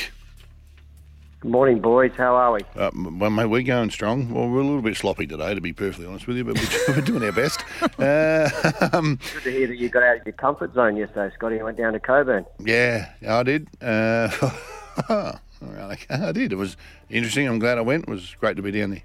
[1.41, 2.11] Good morning, boys.
[2.15, 2.61] How are we?
[2.75, 4.33] Uh, well, mate, we're going strong.
[4.33, 6.95] Well, we're a little bit sloppy today, to be perfectly honest with you, but we're,
[6.95, 7.59] we're doing our best.
[7.99, 8.49] Uh,
[8.93, 11.57] um, Good to hear that you got out of your comfort zone yesterday, Scotty.
[11.57, 12.45] You went down to Cockburn.
[12.59, 13.67] yeah, I did.
[13.81, 14.74] Uh, all right, okay,
[16.09, 16.53] I did.
[16.53, 16.77] It was
[17.09, 17.47] interesting.
[17.47, 18.03] I'm glad I went.
[18.03, 19.03] It was great to be down there.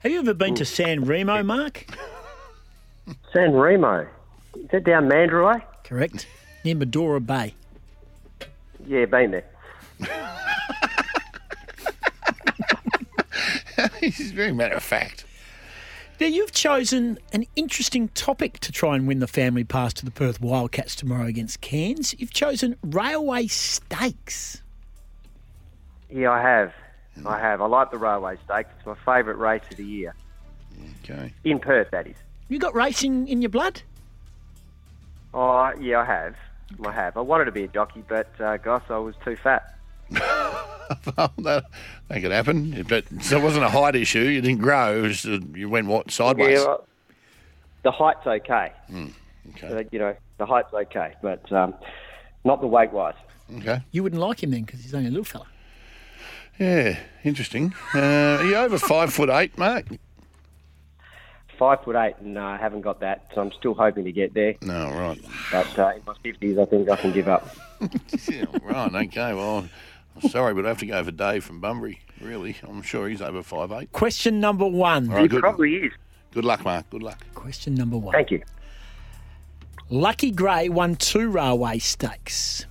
[0.00, 1.86] Have you ever been to San Remo, Mark?
[3.32, 4.06] San Remo.
[4.56, 5.62] Is that down Mandurah?
[5.84, 6.26] Correct.
[6.64, 7.54] Near Madora Bay.
[8.86, 9.44] Yeah, been there.
[14.00, 15.24] He's very matter of fact.
[16.20, 20.10] Now, you've chosen an interesting topic to try and win the family pass to the
[20.10, 22.14] Perth Wildcats tomorrow against Cairns.
[22.18, 24.62] You've chosen railway stakes.
[26.14, 26.72] Yeah, I have.
[27.26, 27.60] I have.
[27.60, 28.70] I like the Railway Stakes.
[28.78, 30.14] It's my favourite race of the year.
[31.02, 31.32] Okay.
[31.42, 32.14] In Perth, that is.
[32.48, 33.82] You got racing in your blood?
[35.32, 36.36] Oh, yeah, I have.
[36.86, 37.16] I have.
[37.16, 39.76] I wanted to be a jockey, but, uh, gosh, I was too fat.
[40.10, 41.64] well, that,
[42.08, 42.84] that could happen.
[42.88, 44.20] But so it wasn't a height issue.
[44.20, 44.98] You didn't grow.
[44.98, 46.60] It was, uh, you went what sideways.
[46.60, 46.86] Yeah, well,
[47.82, 48.72] the height's okay.
[48.86, 49.06] Hmm,
[49.50, 49.68] okay.
[49.68, 51.74] So, you know, the height's okay, but um,
[52.44, 53.16] not the weight-wise.
[53.56, 53.82] Okay.
[53.90, 55.46] You wouldn't like him then because he's only a little fella.
[56.58, 57.74] Yeah, interesting.
[57.94, 57.98] Uh,
[58.40, 59.86] are you over five foot eight, Mark?
[61.58, 64.34] Five foot eight, and uh, I haven't got that, so I'm still hoping to get
[64.34, 64.54] there.
[64.62, 65.20] No, right.
[65.52, 67.48] But uh, in my fifties, I think I can give up.
[68.30, 68.94] Yeah, right.
[68.94, 69.34] Okay.
[69.34, 69.68] Well,
[70.22, 72.00] I'm sorry, but I have to go for Dave from Bunbury.
[72.20, 73.92] Really, I'm sure he's over five eight.
[73.92, 75.10] Question number one.
[75.10, 75.40] All right, good.
[75.40, 75.92] probably is.
[76.32, 76.88] Good luck, Mark.
[76.88, 77.18] Good luck.
[77.34, 78.12] Question number one.
[78.14, 78.42] Thank you.
[79.90, 82.64] Lucky Gray won two railway stakes.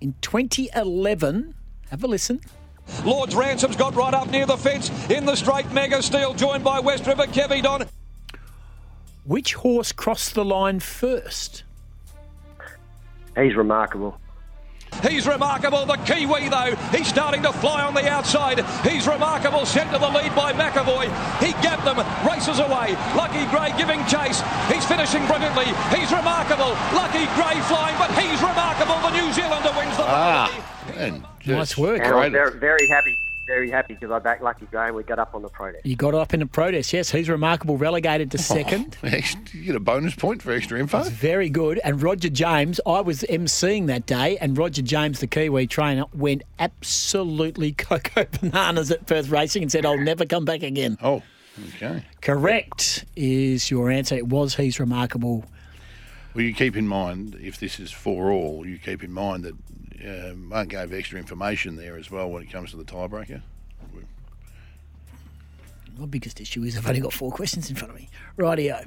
[0.00, 1.54] In 2011,
[1.90, 2.40] have a listen.
[3.04, 6.80] Lord's Ransom's got right up near the fence in the straight mega steel, joined by
[6.80, 7.86] West River Kevy Don.
[9.24, 11.64] Which horse crossed the line first?
[13.36, 14.18] He's remarkable.
[15.02, 15.86] He's remarkable.
[15.86, 18.64] The Kiwi, though, he's starting to fly on the outside.
[18.82, 19.64] He's remarkable.
[19.64, 21.06] Sent to the lead by McAvoy.
[21.38, 22.96] He gapped them, races away.
[23.14, 24.42] Lucky Gray giving chase.
[24.66, 25.66] He's finishing brilliantly.
[25.94, 26.74] He's remarkable.
[26.96, 28.98] Lucky Gray flying, but he's remarkable.
[29.06, 30.50] The New Zealander wins the Ah,
[30.96, 31.22] and
[31.54, 32.00] Nice just work.
[32.02, 35.18] And I'm very, very happy, very happy because I backed Lucky Gray and we got
[35.18, 35.86] up on the protest.
[35.86, 37.10] You got up in the protest, yes.
[37.10, 38.96] He's remarkable, relegated to oh, second.
[39.52, 40.98] you get a bonus point for extra info.
[41.00, 41.80] It's very good.
[41.82, 46.42] And Roger James, I was emceeing that day, and Roger James, the Kiwi trainer, went
[46.58, 50.98] absolutely cocoa bananas at Perth Racing and said, I'll never come back again.
[51.02, 51.22] Oh,
[51.76, 52.04] okay.
[52.20, 54.14] Correct is your answer.
[54.14, 55.44] It was he's remarkable.
[56.38, 59.54] Well, you keep in mind, if this is for all, you keep in mind that
[60.30, 63.42] uh, Mark gave extra information there as well when it comes to the tiebreaker.
[65.98, 68.08] My biggest issue is I've only got four questions in front of me.
[68.38, 68.86] Rightio.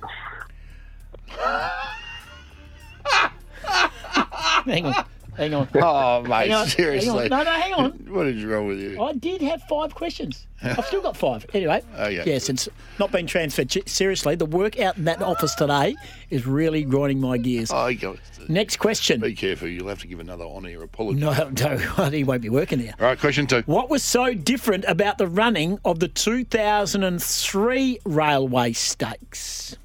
[4.64, 5.06] hang on.
[5.38, 5.67] Hang on.
[5.75, 7.09] Oh, mate, Hang on, seriously.
[7.09, 7.29] hang on.
[7.29, 7.91] No, no, hang on.
[8.11, 9.01] What is wrong with you?
[9.01, 10.45] I did have five questions.
[10.61, 11.45] I've still got five.
[11.53, 12.23] Anyway, Oh, yeah.
[12.25, 12.67] yes, it's
[12.99, 13.71] not being transferred.
[13.88, 15.95] Seriously, the work out in that office today
[16.29, 17.71] is really grinding my gears.
[17.73, 18.17] Oh, you go.
[18.49, 19.21] Next question.
[19.21, 19.67] Be careful.
[19.69, 21.19] You'll have to give another on-air apology.
[21.21, 21.77] No, no,
[22.09, 22.93] he won't be working here.
[22.99, 23.63] All right, question two.
[23.65, 29.77] What was so different about the running of the 2003 Railway Stakes?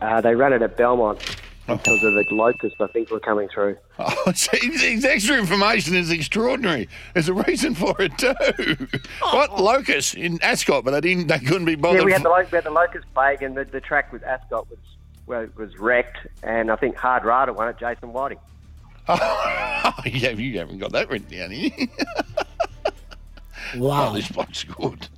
[0.00, 1.18] Uh, they ran it at Belmont
[1.68, 3.76] because of the locusts, I think, were coming through.
[4.00, 6.88] Oh, see, his extra information is extraordinary.
[7.14, 8.86] There's a reason for it too.
[9.20, 11.26] What locusts in Ascot, but they didn't.
[11.26, 12.00] They couldn't be bothered.
[12.00, 14.22] Yeah, we had the, lo- we had the locust plague, and the, the track with
[14.22, 14.78] Ascot was
[15.26, 18.38] well, was wrecked, and I think Hard Rada won it, Jason Whiting.
[19.10, 21.70] Oh, yeah, you haven't got that written down here.
[23.76, 24.10] Wow.
[24.10, 25.08] Oh, this bloke's good.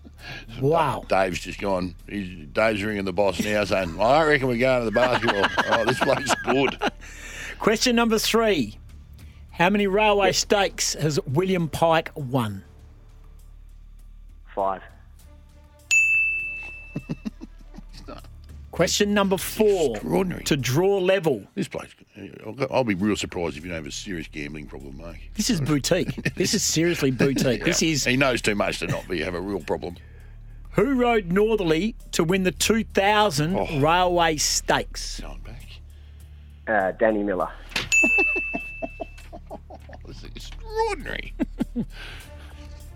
[0.61, 1.05] Wow.
[1.09, 1.95] Dave's just gone.
[2.09, 5.45] He's, Dave's ringing the boss now saying, well, I reckon we're going to the basketball.
[5.73, 6.93] oh, this bloke's good.
[7.59, 8.79] Question number three.
[9.51, 12.65] How many railway stakes has William Pike won?
[14.55, 14.83] Five.
[18.71, 19.97] Question number four.
[19.97, 21.43] To draw level.
[21.55, 21.95] This bloke's
[22.47, 25.17] I'll, I'll be real surprised if you don't have a serious gambling problem, Mark.
[25.35, 26.35] This is boutique.
[26.35, 27.65] this is seriously boutique.
[27.65, 29.97] This is He knows too much to not be have a real problem.
[30.73, 33.81] Who rode Northerly to win the 2000 Oh.
[33.81, 35.21] Railway Stakes?
[36.69, 37.49] Uh, Danny Miller.
[40.07, 41.33] This is extraordinary.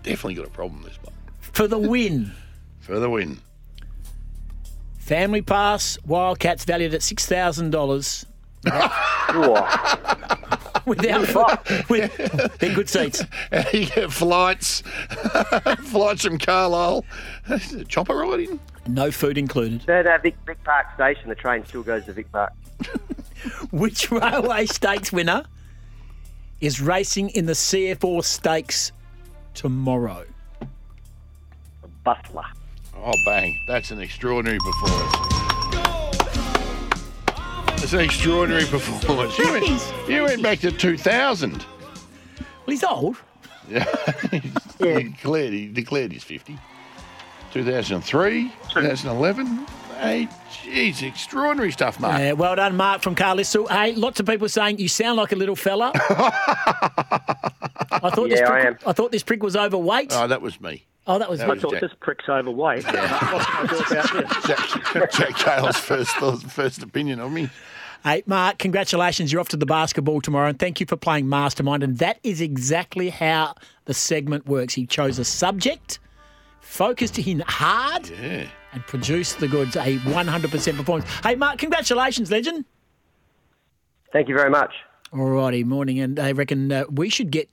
[0.03, 1.13] Definitely got a problem, this bloke.
[1.39, 2.33] For the win.
[2.81, 3.39] For the win.
[4.97, 8.25] Family pass, Wildcats valued at six thousand dollars.
[10.85, 12.15] Without with
[12.59, 13.23] they're good seats.
[13.73, 14.81] you get flights,
[15.79, 17.05] flights from Carlisle.
[17.87, 18.59] Chopper riding.
[18.87, 19.89] No food included.
[19.89, 22.53] At uh, Vic, Vic Park Station, the train still goes to Vic Park.
[23.71, 25.45] Which railway stakes winner
[26.61, 28.91] is racing in the CF Orr Stakes
[29.53, 30.25] tomorrow?
[32.03, 32.45] Bustler.
[32.95, 33.57] Oh, bang.
[33.67, 35.34] That's an extraordinary performance.
[37.77, 39.37] It's an extraordinary performance.
[39.37, 41.51] You went, you went back to 2000.
[41.53, 41.65] Well,
[42.67, 43.17] he's old.
[43.69, 43.85] Yeah.
[44.31, 44.39] he,
[44.79, 46.57] declared, he declared he's 50.
[47.51, 49.65] 2003, 2011.
[49.99, 50.27] Hey,
[50.63, 52.19] geez, extraordinary stuff, Mark.
[52.19, 53.67] Yeah, well done, Mark from Carlisle.
[53.67, 55.91] Hey, lots of people saying you sound like a little fella.
[55.95, 58.77] I thought this Yeah, I prick, am.
[58.89, 60.11] I thought this prick was overweight.
[60.13, 60.85] Oh, that was me.
[61.07, 61.53] Oh, that was That me.
[61.61, 61.81] was Jack.
[61.81, 62.83] This prick's overweight.
[62.85, 64.47] what can I do about this?
[64.93, 66.11] Jack, Jack Cale's first,
[66.51, 67.49] first opinion of me.
[68.03, 69.31] Hey, Mark, congratulations.
[69.31, 71.83] You're off to the basketball tomorrow, and thank you for playing Mastermind.
[71.83, 74.73] And that is exactly how the segment works.
[74.75, 75.99] He chose a subject,
[76.59, 78.47] focused in hard, Yeah.
[78.73, 79.75] and produced the goods.
[79.75, 81.09] A 100% performance.
[81.23, 82.65] Hey, Mark, congratulations, legend.
[84.11, 84.73] Thank you very much.
[85.11, 85.99] All righty, morning.
[85.99, 87.49] And I reckon uh, we should get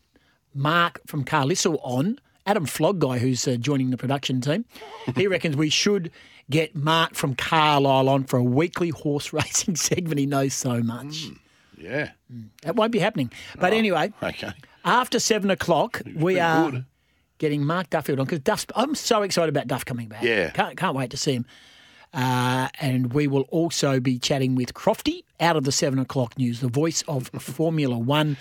[0.55, 4.64] Mark from Carlisle on, Adam Flog guy, who's uh, joining the production team.
[5.14, 6.11] He reckons we should
[6.51, 10.18] get Mark from Carlisle on for a weekly horse racing segment.
[10.18, 11.26] He knows so much.
[11.78, 12.11] Yeah.
[12.62, 13.30] That won't be happening.
[13.59, 14.51] But anyway, Okay.
[14.84, 16.84] after seven o'clock, we are good.
[17.38, 18.66] getting Mark Duffield on because Duff's.
[18.76, 20.22] I'm so excited about Duff coming back.
[20.22, 20.51] Yeah.
[20.51, 21.47] can't can't wait to see him.
[22.14, 26.61] Uh, and we will also be chatting with Crofty out of the seven o'clock news,
[26.61, 28.36] the voice of Formula One,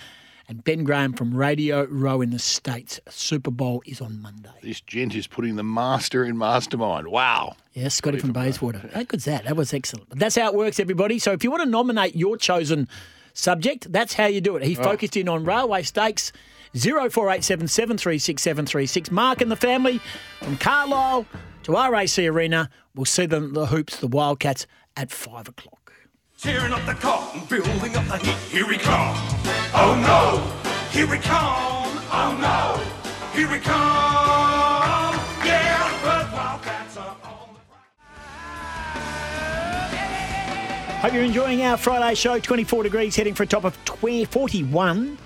[0.52, 2.99] and Ben Graham from Radio Row in the States.
[3.10, 4.49] Super Bowl is on Monday.
[4.62, 7.08] This gent is putting the master in mastermind.
[7.08, 7.56] Wow.
[7.72, 8.89] Yes, Scotty from Bayswater.
[8.93, 9.45] How good's that?
[9.45, 10.10] That was excellent.
[10.10, 11.20] But that's how it works, everybody.
[11.20, 12.89] So if you want to nominate your chosen
[13.34, 14.64] subject, that's how you do it.
[14.64, 14.84] He Oh.
[14.84, 16.34] focused in on railway stakes.
[16.74, 19.10] 0487 736 736.
[19.10, 20.02] Mark and the family
[20.41, 21.26] from Carlisle
[21.64, 22.70] to RAC Arena.
[22.93, 25.80] We'll see them, the Hoops, the Wildcats, at 5 o'clock.
[26.41, 28.35] Tearing up the cotton, building up the heat.
[28.49, 29.15] Here we come.
[29.75, 30.41] Oh no.
[30.89, 31.99] Here we come.
[32.11, 32.81] Oh no.
[33.37, 35.13] Here we come.
[35.45, 37.55] Yeah, the Perth Wildcats are on.
[41.01, 42.39] Hope you're enjoying our Friday show.
[42.39, 45.19] 24 degrees, heading for a top of 20, 41.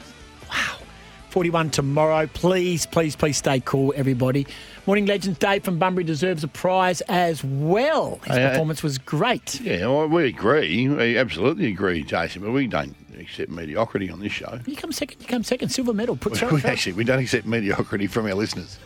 [1.35, 1.41] Wow.
[1.41, 2.27] 41 tomorrow.
[2.27, 4.47] Please, please, please stay cool, everybody.
[4.85, 8.21] Morning Legends Dave from Bunbury deserves a prize as well.
[8.25, 8.49] His hey.
[8.49, 9.59] performance was great.
[9.59, 10.87] Yeah, well, we agree.
[10.87, 14.61] We absolutely agree, Jason, but we don't accept mediocrity on this show.
[14.65, 16.15] You come second, you come second, silver medal.
[16.15, 18.79] Put We, we actually we don't accept mediocrity from our listeners.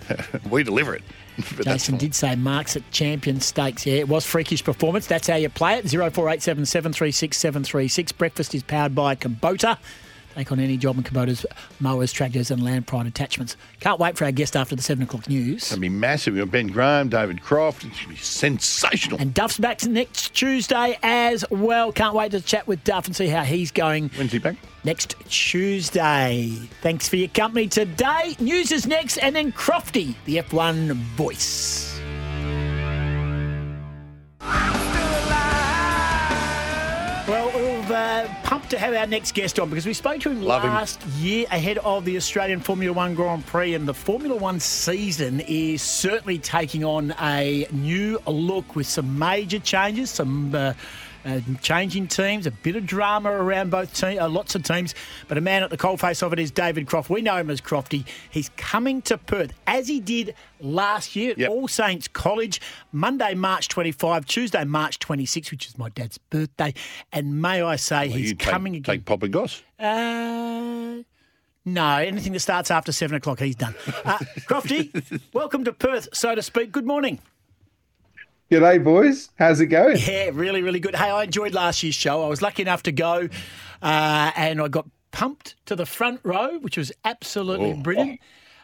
[0.50, 1.02] we deliver it.
[1.62, 3.86] Jason did say marks at champion stakes.
[3.86, 5.06] Yeah, it was freakish performance.
[5.06, 5.88] That's how you play it.
[5.88, 8.10] 0487 736 736.
[8.10, 9.78] Breakfast is powered by Kubota.
[10.34, 11.44] Take on any job in Kubota's
[11.80, 13.56] mowers, tractors, and land pride attachments.
[13.80, 15.70] Can't wait for our guest after the 7 o'clock news.
[15.70, 16.34] It'll be massive.
[16.34, 17.84] We've got Ben Graham, David Croft.
[17.84, 19.20] It's going to be sensational.
[19.20, 21.92] And Duff's back next Tuesday as well.
[21.92, 24.08] Can't wait to chat with Duff and see how he's going.
[24.10, 24.56] When's he back?
[24.84, 26.50] Next Tuesday.
[26.80, 28.36] Thanks for your company today.
[28.40, 32.00] News is next, and then Crofty, the F1 voice.
[37.92, 40.70] Uh, pumped to have our next guest on because we spoke to him Love him.
[40.70, 45.40] last year ahead of the Australian Formula One Grand Prix, and the Formula One season
[45.40, 50.54] is certainly taking on a new look with some major changes, some.
[50.54, 50.74] Uh,
[51.24, 54.94] uh, changing teams, a bit of drama around both teams, uh, lots of teams,
[55.28, 57.10] but a man at the coalface of it is David Croft.
[57.10, 58.04] We know him as Crofty.
[58.30, 62.60] He's coming to Perth as he did last year at All Saints College,
[62.92, 66.74] Monday, March 25, Tuesday, March 26, which is my dad's birthday.
[67.12, 68.96] And may I say, Well, he's you take- coming again.
[68.96, 69.62] Take Papa Goss.
[69.78, 71.02] Uh,
[71.64, 73.74] no, anything that starts after seven o'clock, he's done.
[74.04, 74.18] Uh,
[74.48, 76.72] Crofty, welcome to Perth, so to speak.
[76.72, 77.20] Good morning.
[78.52, 79.30] G'day, boys.
[79.38, 79.96] How's it going?
[79.96, 80.94] Yeah, really, really good.
[80.94, 82.22] Hey, I enjoyed last year's show.
[82.22, 83.30] I was lucky enough to go,
[83.80, 87.76] uh, and I got pumped to the front row, which was absolutely Oh.
[87.76, 88.20] brilliant.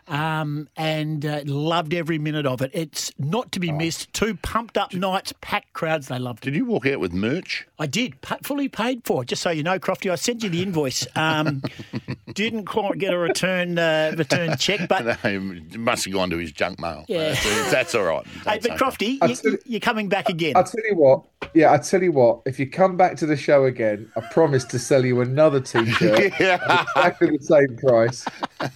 [0.08, 2.70] Um, and uh, loved every minute of it.
[2.72, 4.12] It's not to be missed.
[4.14, 6.08] Two pumped up nights, packed crowds.
[6.08, 6.50] They loved it.
[6.52, 7.66] Did you walk out with merch?
[7.78, 9.24] I did, pa- fully paid for.
[9.24, 11.06] Just so you know, Crofty, I sent you the invoice.
[11.14, 11.62] Um,
[12.34, 16.38] didn't quite get a return uh, return check, but no, it must have gone to
[16.38, 17.04] his junk mail.
[17.08, 17.28] Yeah.
[17.34, 18.26] That's, that's all right.
[18.26, 19.18] hey, That's but okay.
[19.18, 20.54] Crofty, you, you're coming back again.
[20.56, 21.24] I'll tell you what.
[21.54, 22.40] Yeah, I tell you what.
[22.46, 26.32] If you come back to the show again, I promise to sell you another T-shirt
[26.40, 26.58] Yeah.
[26.68, 28.24] at exactly the same price,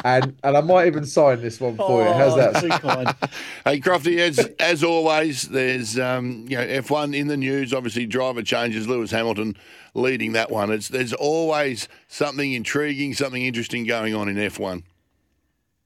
[0.04, 2.12] and and I might even sign this one for you.
[2.12, 3.16] How's that?
[3.64, 7.72] Hey, Crofty, as as always, there's um, you know F1 in the news.
[7.72, 8.88] Obviously, driver changes.
[8.88, 9.56] Lewis Hamilton
[9.94, 10.70] leading that one.
[10.70, 14.82] It's there's always something intriguing, something interesting going on in F1.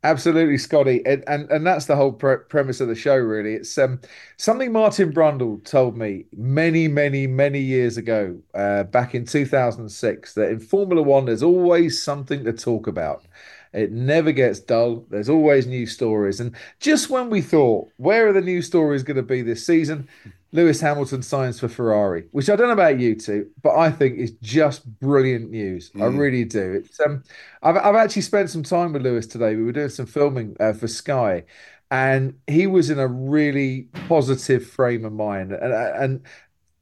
[0.03, 3.17] Absolutely, Scotty, and and, and that's the whole pre- premise of the show.
[3.17, 4.01] Really, it's um,
[4.37, 10.51] something Martin Brundle told me many, many, many years ago, uh, back in 2006, that
[10.51, 13.25] in Formula One there's always something to talk about.
[13.73, 15.05] It never gets dull.
[15.11, 19.17] There's always new stories, and just when we thought, where are the new stories going
[19.17, 20.09] to be this season?
[20.57, 24.19] Lewis Hamilton signs for Ferrari, which I don't know about you two, but I think
[24.19, 25.93] is just brilliant news.
[26.01, 26.17] I Mm.
[26.19, 26.73] really do.
[26.85, 27.23] It's um,
[27.63, 29.57] I've I've actually spent some time with Lewis today.
[29.57, 31.45] We were doing some filming uh, for Sky,
[31.91, 36.27] and he was in a really positive frame of mind, and and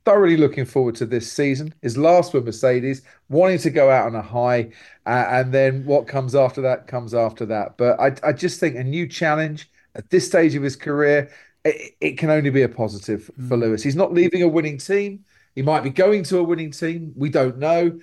[0.04, 1.74] thoroughly looking forward to this season.
[1.82, 4.70] His last with Mercedes, wanting to go out on a high,
[5.06, 7.76] uh, and then what comes after that comes after that.
[7.78, 11.30] But I I just think a new challenge at this stage of his career.
[11.64, 13.82] It, it can only be a positive for Lewis.
[13.82, 15.24] He's not leaving a winning team.
[15.54, 17.12] He might be going to a winning team.
[17.16, 17.98] We don't know.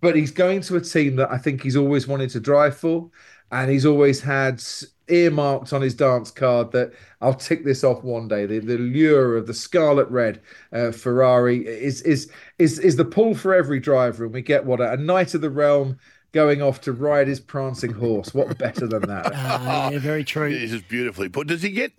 [0.00, 3.10] But he's going to a team that I think he's always wanted to drive for.
[3.50, 4.62] And he's always had
[5.08, 8.46] earmarked on his dance card that I'll tick this off one day.
[8.46, 10.40] The, the lure of the scarlet red
[10.72, 14.24] uh, Ferrari is, is, is, is the pull for every driver.
[14.24, 15.98] And we get what a, a knight of the realm
[16.32, 18.32] going off to ride his prancing horse.
[18.32, 19.32] What better than that?
[19.32, 20.56] yeah, very true.
[20.56, 21.48] This is beautifully put.
[21.48, 21.92] Does he get?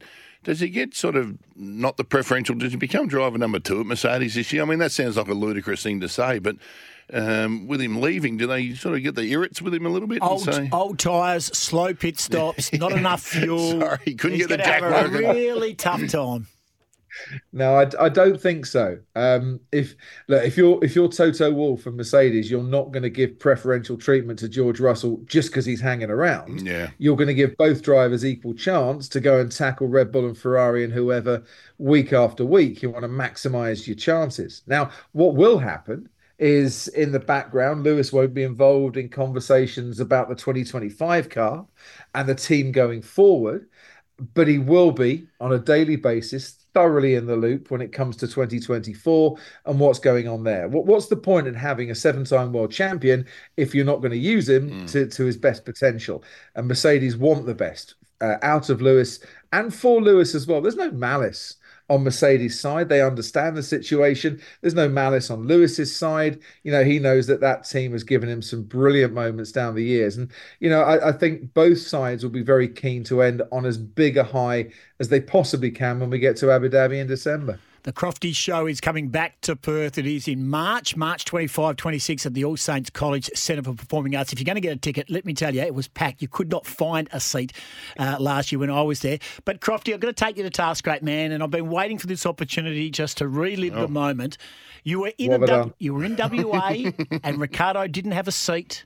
[0.43, 2.55] Does he get sort of not the preferential?
[2.55, 4.63] Does he become driver number two at Mercedes this year?
[4.63, 6.55] I mean, that sounds like a ludicrous thing to say, but
[7.13, 10.07] um, with him leaving, do they sort of get the irrits with him a little
[10.07, 13.79] bit Old, say, old tyres, slow pit stops, not enough fuel.
[13.79, 16.47] Sorry, couldn't He's get the jack have a really tough time.
[17.51, 18.99] No, I, I don't think so.
[19.15, 19.95] Um, if
[20.27, 23.97] look, if you're if you're Toto Wolff from Mercedes, you're not going to give preferential
[23.97, 26.61] treatment to George Russell just because he's hanging around.
[26.61, 26.89] Yeah.
[26.97, 30.37] You're going to give both drivers equal chance to go and tackle Red Bull and
[30.37, 31.43] Ferrari and whoever
[31.77, 32.81] week after week.
[32.81, 34.63] You want to maximise your chances.
[34.67, 36.09] Now, what will happen
[36.39, 41.65] is in the background, Lewis won't be involved in conversations about the 2025 car
[42.15, 43.67] and the team going forward
[44.33, 48.15] but he will be on a daily basis thoroughly in the loop when it comes
[48.17, 50.67] to 2024 and what's going on there.
[50.67, 53.25] What, what's the point in having a seven-time world champion
[53.57, 56.23] if you're not going to use him to, to his best potential?
[56.55, 59.19] And Mercedes want the best uh, out of Lewis
[59.51, 60.61] and for Lewis as well.
[60.61, 61.55] There's no malice
[61.91, 62.87] on Mercedes' side.
[62.87, 64.41] They understand the situation.
[64.61, 66.39] There's no malice on Lewis's side.
[66.63, 69.83] You know, he knows that that team has given him some brilliant moments down the
[69.83, 70.15] years.
[70.15, 70.31] And,
[70.61, 73.77] you know, I, I think both sides will be very keen to end on as
[73.77, 74.71] big a high
[75.01, 77.59] as they possibly can when we get to Abu Dhabi in December.
[77.83, 79.97] The Crofty Show is coming back to Perth.
[79.97, 84.15] It is in March, March 25, 26 at the All Saints College Centre for Performing
[84.15, 84.31] Arts.
[84.31, 86.21] If you're going to get a ticket, let me tell you, it was packed.
[86.21, 87.53] You could not find a seat
[87.97, 89.17] uh, last year when I was there.
[89.45, 91.97] But Crofty, I'm going to take you to task, great man, and I've been waiting
[91.97, 93.81] for this opportunity just to relive Oh.
[93.81, 94.37] the moment.
[94.83, 95.73] You were in What a have I W- done?
[95.79, 96.91] you were in WA,
[97.23, 98.85] and Ricciardo didn't have a seat.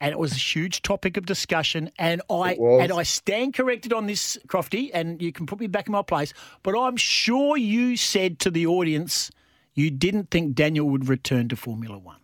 [0.00, 4.06] And it was a huge topic of discussion, and I and I stand corrected on
[4.06, 6.34] this, Crofty, and you can put me back in my place.
[6.62, 9.30] But I'm sure you said to the audience
[9.74, 12.20] you didn't think Daniel would return to Formula One.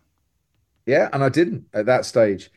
[0.85, 2.51] Yeah, and I didn't at that stage.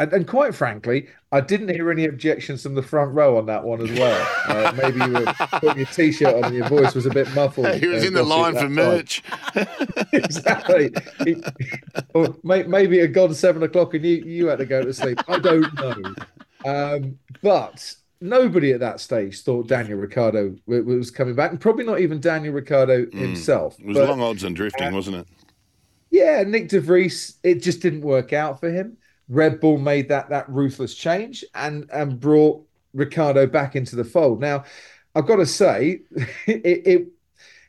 [0.00, 3.62] And, and quite frankly, I didn't hear any objections from the front row on that
[3.62, 4.28] one as well.
[4.48, 7.66] Uh, maybe you were putting your t-shirt on and your voice was a bit muffled.
[7.74, 9.22] He was uh, in the line for merch.
[10.14, 10.90] exactly.
[11.26, 11.42] He-
[12.14, 14.94] or may, maybe it had gone seven o'clock and you, you had to go to
[14.94, 15.20] sleep.
[15.28, 16.14] I don't know.
[16.64, 22.00] Um, but nobody at that stage thought Daniel Ricciardo was coming back, and probably not
[22.00, 23.76] even Daniel Ricciardo himself.
[23.76, 23.80] Mm.
[23.80, 25.26] It was But- long odds on drifting, wasn't it?
[26.10, 28.96] yeah, Nyck de Vries, it just didn't work out for him.
[29.30, 32.62] Red Bull made that that ruthless change and and brought
[32.92, 34.40] Ricciardo back into the fold.
[34.40, 34.64] Now,
[35.14, 36.02] I've got to say,
[36.46, 37.08] it it,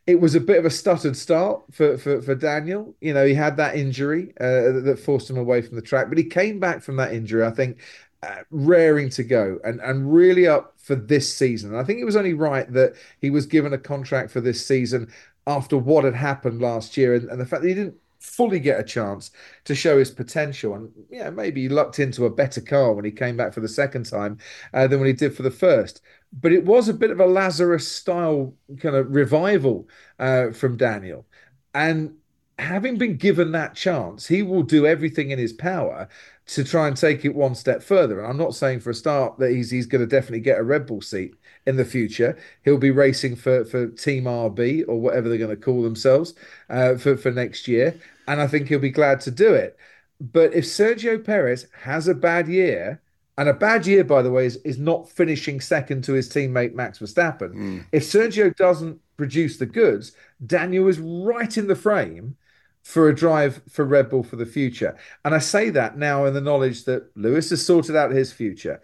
[0.07, 2.95] it was a bit of a stuttered start for, for for Daniel.
[2.99, 6.17] You know, he had that injury uh, that forced him away from the track, but
[6.17, 7.45] he came back from that injury.
[7.45, 7.79] I think.
[8.23, 11.71] Uh, raring to go and and really up for this season.
[11.71, 14.63] And I think it was only right that he was given a contract for this
[14.63, 15.11] season
[15.47, 18.79] after what had happened last year and, and the fact that he didn't fully get
[18.79, 19.31] a chance
[19.65, 20.75] to show his potential.
[20.75, 23.67] And yeah, maybe he lucked into a better car when he came back for the
[23.67, 24.37] second time
[24.73, 26.01] uh, than when he did for the first.
[26.31, 31.25] But it was a bit of a Lazarus style kind of revival uh, from Daniel.
[31.73, 32.15] And
[32.59, 36.07] having been given that chance, he will do everything in his power
[36.51, 38.19] to try and take it one step further.
[38.19, 40.63] And I'm not saying for a start that he's he's going to definitely get a
[40.63, 41.33] Red Bull seat
[41.65, 42.37] in the future.
[42.65, 46.33] He'll be racing for for Team RB or whatever they're going to call themselves
[46.69, 47.97] uh, for for next year,
[48.27, 49.77] and I think he'll be glad to do it.
[50.19, 53.01] But if Sergio Perez has a bad year,
[53.37, 56.73] and a bad year, by the way, is, is not finishing second to his teammate
[56.75, 57.53] Max Verstappen.
[57.91, 60.11] If Sergio doesn't produce the goods,
[60.45, 62.35] Daniel is right in the frame
[62.83, 64.97] for a drive for Red Bull for the future.
[65.23, 68.81] And I say that now in the knowledge that Lewis has sorted out his future.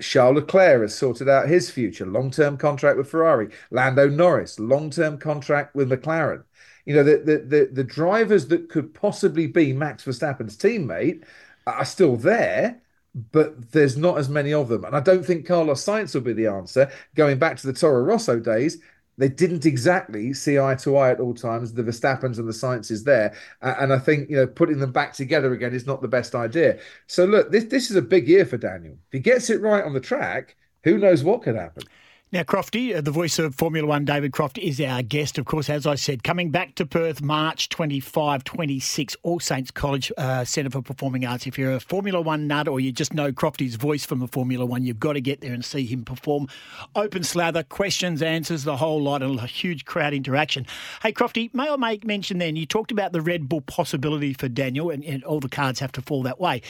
[0.00, 3.48] Charles Leclerc has sorted out his future, long term contract with Ferrari.
[3.70, 6.44] Lando Norris, long term contract with McLaren.
[6.84, 11.24] You know, the, the, the, the drivers that could possibly be Max Verstappen's teammate
[11.66, 12.80] are still there,
[13.32, 14.84] but there's not as many of them.
[14.84, 16.90] And I don't think Carlos Sainz will be the answer.
[17.14, 18.78] Going back to the Toro Rosso days,
[19.18, 21.72] they didn't exactly see eye to eye at all times.
[21.72, 25.52] The Verstappens and the Sainzes there, and I think you know putting them back together
[25.52, 26.78] again is not the best idea.
[27.06, 28.94] So look, this this is a big year for Daniel.
[28.94, 31.84] If he gets it right on the track, who knows what could happen.
[32.32, 35.70] Now, Crofty, uh, the voice of Formula One, David Croft, is our guest, of course,
[35.70, 40.70] as I said, coming back to Perth March 25, 26, All Saints College uh, Centre
[40.70, 41.46] for Performing Arts.
[41.46, 44.66] If you're a Formula One nut or you just know Crofty's voice from the Formula
[44.66, 46.48] One, you've got to get there and see him perform.
[46.96, 50.66] Open slather, questions, answers, the whole lot, and a huge crowd interaction.
[51.02, 54.48] Hey, Crofty, may I make mention then, you talked about the Red Bull possibility for
[54.48, 56.62] Daniel, and, and all the cards have to fall that way.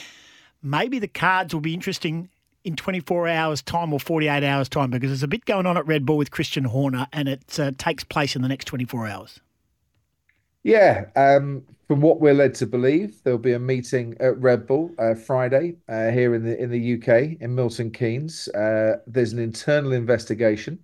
[0.61, 2.29] Maybe the cards will be interesting
[2.67, 5.87] in 24 hours' time or 48 hours' time because there's a bit going on at
[5.87, 9.39] Red Bull with Christian Horner and it uh, takes place in the next 24 hours.
[10.63, 14.93] Yeah, um, from what we're led to believe, there'll be a meeting at Red Bull
[14.99, 18.49] uh, Friday uh, here in the in the UK in Milton Keynes.
[18.49, 20.83] Uh, there's an internal investigation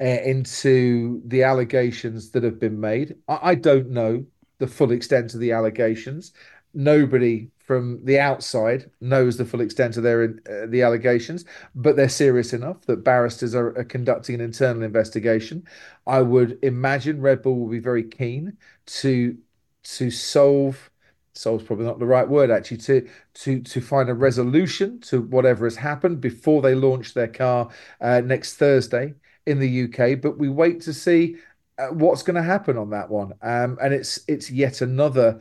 [0.00, 3.16] uh, into the allegations that have been made.
[3.26, 4.24] I, I don't know
[4.58, 6.32] the full extent of the allegations.
[6.72, 11.44] Nobody from the outside knows the full extent of their uh, the allegations,
[11.74, 15.66] but they're serious enough that barristers are, are conducting an internal investigation.
[16.06, 19.36] I would imagine Red Bull will be very keen to
[19.84, 20.90] to solve
[21.34, 25.66] solve's probably not the right word actually to to to find a resolution to whatever
[25.66, 29.14] has happened before they launch their car uh, next Thursday
[29.46, 30.20] in the UK.
[30.20, 31.36] But we wait to see
[31.78, 35.40] uh, what's going to happen on that one, um, and it's it's yet another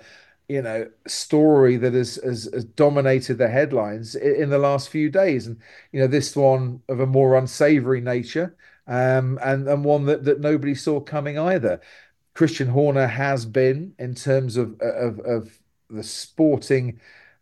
[0.49, 5.47] you know story that has, has has dominated the headlines in the last few days.
[5.47, 5.59] And
[5.91, 8.55] you know this one of a more unsavory nature
[8.87, 11.81] um and and one that that nobody saw coming either.
[12.33, 16.99] Christian Horner has been in terms of of of the sporting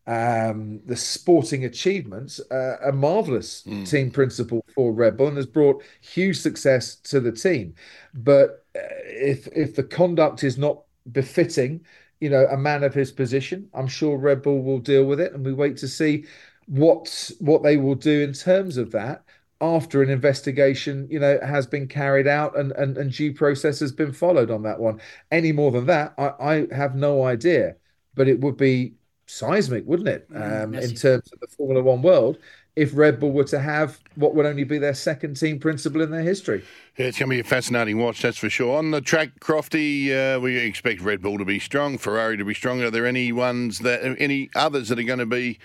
[0.07, 5.83] um the sporting achievements uh, a marvelous team principal for Red Bull and has brought
[6.01, 7.75] huge success to the team.
[8.13, 11.85] But if if the conduct is not befitting,
[12.21, 15.33] you know, a man of his position, I'm sure Red Bull will deal with it,
[15.33, 16.25] and we wait to see
[16.67, 19.23] what what they will do in terms of that
[19.59, 23.91] after an investigation, you know, has been carried out and and, and due process has
[23.91, 25.01] been followed on that one.
[25.31, 27.75] Any more than that, I, I have no idea.
[28.15, 28.95] But it would be
[29.25, 32.37] seismic, wouldn't it, um, in terms of the Formula One world,
[32.75, 36.11] if Red Bull were to have what would only be their second team principal in
[36.11, 36.63] their history.
[36.97, 38.77] Yeah, it's going to be a fascinating watch, that's for sure.
[38.77, 42.53] On the track, Crofty, uh, we expect Red Bull to be strong, Ferrari to be
[42.53, 42.81] strong.
[42.81, 45.59] Are there any ones that, any others that are going to be,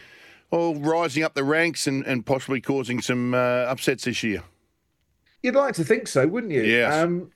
[0.51, 4.43] well, rising up the ranks and, and possibly causing some uh, upsets this year?
[5.43, 6.63] You'd like to think so, wouldn't you?
[6.63, 6.93] Yes.
[6.93, 7.31] Um,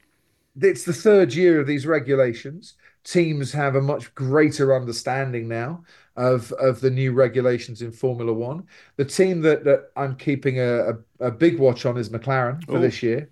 [0.60, 2.74] it's the third year of these regulations.
[3.04, 5.84] Teams have a much greater understanding now
[6.20, 8.66] of of the new regulations in Formula One.
[8.96, 10.90] The team that, that I'm keeping a,
[11.20, 12.80] a, a big watch on is McLaren for Oh.
[12.80, 13.30] this year,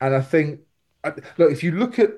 [0.00, 0.60] and I think
[1.38, 2.12] look if you look at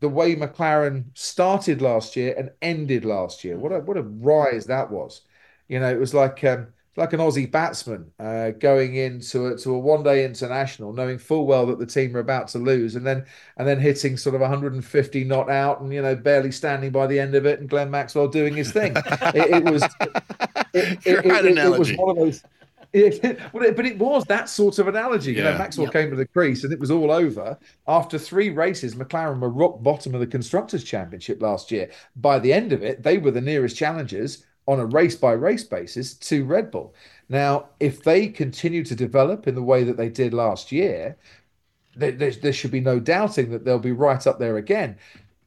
[0.00, 4.66] the way McLaren started last year and ended last year, what a what a rise
[4.66, 5.22] that was.
[5.68, 9.74] You know, it was like um, like an Aussie batsman uh, going into a, to
[9.74, 13.06] a one day international, knowing full well that the team are about to lose, and
[13.06, 13.24] then
[13.58, 17.18] and then hitting sort of 150 not out, and you know barely standing by the
[17.20, 18.92] end of it, and Glenn Maxwell doing his thing.
[19.34, 19.82] it, it was
[20.74, 22.42] it, it- Great it- it was one of those.
[22.92, 25.32] It, well, it- but it was that sort of analogy.
[25.34, 25.58] You know, Yeah.
[25.58, 27.58] Maxwell came to the crease and it was all over.
[27.86, 31.90] After three races, McLaren were rock bottom of the Constructors' Championship last year.
[32.14, 35.64] By the end of it, they were the nearest challengers on a race by race
[35.64, 36.94] basis to Red Bull.
[37.28, 41.16] Now, if they continue to develop in the way that they did last year,
[41.94, 44.98] there, there, should be no doubting that they'll be right up there again.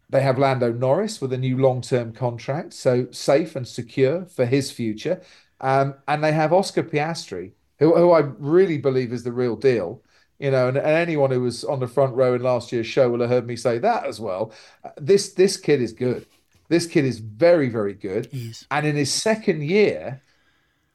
[0.09, 4.45] They have Lando Norris with a new long term contract, so safe and secure for
[4.45, 5.21] his future.
[5.61, 10.01] Um, and they have Oscar Piastri, who, who I really believe is the real deal.
[10.39, 13.09] You know, and, and anyone who was on the front row in last year's show
[13.09, 14.53] will have heard me say that as well.
[14.83, 16.25] Uh, This this kid is good.
[16.69, 18.29] This kid is very, very good.
[18.71, 20.21] And in his second year,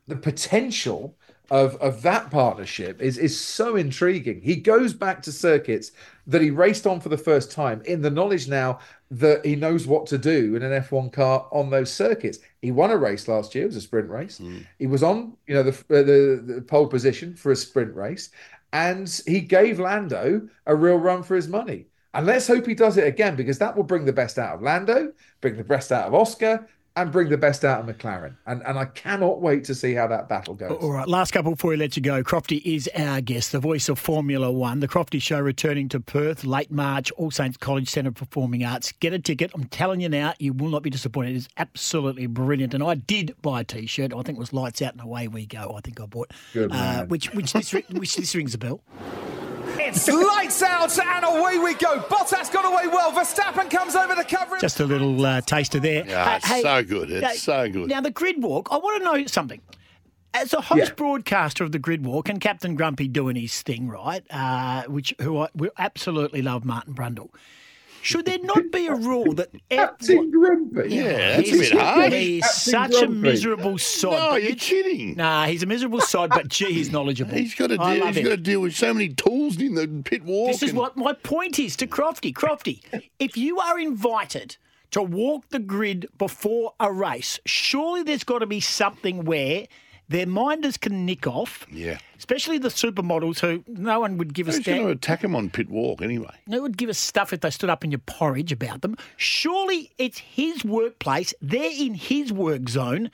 [0.09, 1.16] the potential
[1.51, 4.41] of of that partnership is is so intriguing.
[4.41, 5.93] He goes back to circuits
[6.27, 8.79] that he raced on for the first time in the knowledge now
[9.11, 12.39] that he knows what to do in an F1 car on those circuits.
[12.62, 14.41] He won a race last year, it was a sprint race.
[14.79, 18.31] He was on, you know, the, uh, the the pole position for a sprint race
[18.72, 21.87] and he gave Lando a real run for his money.
[22.15, 24.62] And let's hope he does it again because that will bring the best out of
[24.62, 28.37] Lando, bring the best out of Oscar, and bring the best out of McLaren.
[28.47, 30.79] And and I cannot wait to see how that battle goes.
[30.81, 32.23] All right, last couple before we let you go.
[32.23, 34.79] Crofty is our guest, the voice of Formula One.
[34.79, 38.93] The Crofty Show returning to Perth late March, All Saints College Centre of Performing Arts.
[38.93, 39.51] Get a ticket.
[39.55, 41.33] I'm telling you now, you will not be disappointed.
[41.33, 42.75] It is absolutely brilliant.
[42.75, 44.12] And I did buy a T-shirt.
[44.15, 45.75] I think it was Lights Out and Away We Go.
[45.77, 46.31] I think I bought.
[46.53, 48.83] Good uh, which which this which this rings a bell.
[49.79, 52.01] It's lights out and away we go.
[52.01, 53.12] Bottas got away well.
[53.12, 54.59] Verstappen comes over the cover.
[54.59, 56.07] Just a little uh, taster there.
[56.07, 57.11] Yeah, it's Uh, hey, so good.
[57.11, 57.89] It's uh, so good.
[57.89, 58.68] Now the grid walk.
[58.70, 59.61] I want to know something.
[60.33, 64.25] As a host broadcaster of the grid walk and Captain Grumpy doing his thing, right?
[64.31, 67.31] Uh, which who I we absolutely love, Martin Brundle.
[68.05, 70.95] Should there not be a rule that Captain Grumpy?
[70.95, 72.13] Yeah, that's a he's, bit.
[72.13, 74.13] He's Captain such a miserable sod.
[74.13, 75.17] No, but you're you- kidding.
[75.17, 77.33] Nah, he's a miserable sod, but gee, he's knowledgeable.
[77.35, 78.05] He's got to I deal.
[78.05, 78.31] love He's him.
[78.31, 80.49] got to deal with so many tools in the pit walk.
[80.53, 82.33] This is and- what my point is to Crofty.
[82.33, 82.83] Crofty,
[83.19, 84.57] if you are invited
[84.91, 89.67] to walk the grid before a race, surely there's got to be something where
[90.09, 91.99] their minders can nick off, Yeah.
[92.19, 95.51] especially the supermodels who no one would give a Who's going to attack him on
[95.51, 96.35] pit walk anyway?
[96.47, 98.97] No one would give us stuff if they stood up in your porridge about them.
[99.17, 101.33] Surely it's his workplace.
[101.41, 103.11] They're in his work zone.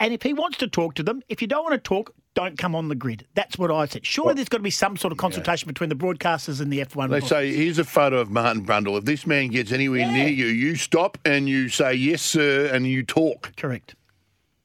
[0.00, 2.58] And if he wants to talk to them, if you don't want to talk, don't
[2.58, 3.24] come on the grid.
[3.34, 4.04] That's what I said.
[4.04, 7.10] Surely there's got to be some sort of consultation between the broadcasters and the F1.
[7.10, 8.98] They say, here's a photo of Martin Brundle.
[8.98, 12.88] If this man gets anywhere near you, you stop and you say, yes, sir, and
[12.88, 13.52] you talk.
[13.56, 13.94] Correct.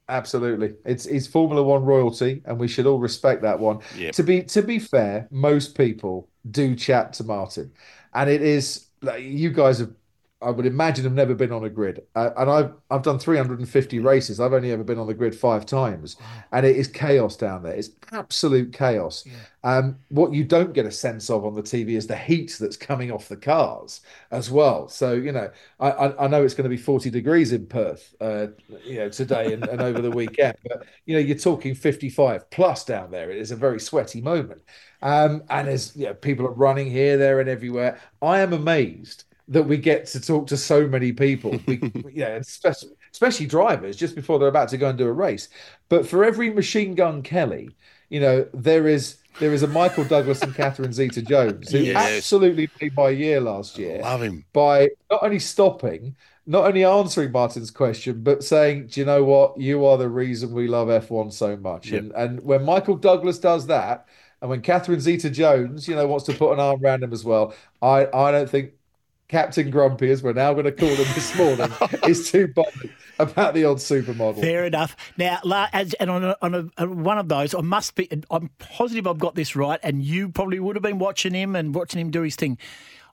[0.09, 3.79] Absolutely, it's it's Formula One royalty, and we should all respect that one.
[3.95, 4.15] Yep.
[4.15, 7.71] To be to be fair, most people do chat to Martin,
[8.15, 9.91] and it is like you guys have.
[10.41, 13.99] I would imagine have never been on a grid, uh, and I've I've done 350
[13.99, 14.39] races.
[14.39, 16.15] I've only ever been on the grid five times,
[16.53, 17.73] and it is chaos down there.
[17.73, 19.25] It's absolute chaos.
[19.65, 22.77] Um, what you don't get a sense of on the TV is the heat that's
[22.77, 23.99] coming off the cars
[24.31, 24.87] as well.
[24.87, 28.15] So you know, I I, I know it's going to be 40 degrees in Perth,
[28.21, 28.47] uh,
[28.85, 32.85] you know, today and, and over the weekend, but you know, you're talking 55 plus
[32.85, 33.29] down there.
[33.29, 34.61] It is a very sweaty moment,
[35.01, 37.99] um, and as you know, people are running here, there, and everywhere.
[38.21, 41.59] I am amazed that we get to talk to so many people.
[41.67, 41.81] We,
[42.13, 45.49] yeah, especially especially drivers just before they're about to go and do a race.
[45.89, 47.75] But for every machine gun Kelly,
[48.09, 51.95] you know, there is there is a Michael Douglas and Catherine Zeta Jones who Yes.
[52.17, 54.45] absolutely made my year last year Love him.
[54.53, 59.59] by not only stopping, not only answering Martin's question, but saying, "Do you know what?
[59.59, 62.01] You are the reason we love F1 so much." Yep.
[62.01, 64.07] And and when Michael Douglas does that,
[64.41, 67.23] and when Catherine Zeta Jones, you know, wants to put an arm around him as
[67.23, 68.73] well, I I don't think
[69.29, 71.71] Captain Grumpy, as we're now going to call him this morning,
[72.07, 74.41] is too bothered about the odd supermodel.
[74.41, 74.97] Fair enough.
[75.17, 75.39] Now,
[75.71, 78.09] as, and on, a, on a, on one of those, I must be.
[78.31, 81.75] I'm positive I've got this right, and you probably would have been watching him and
[81.75, 82.57] watching him do his thing.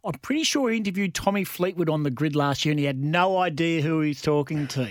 [0.05, 3.03] I'm pretty sure he interviewed Tommy Fleetwood on the grid last year, and he had
[3.03, 4.89] no idea who he's talking to.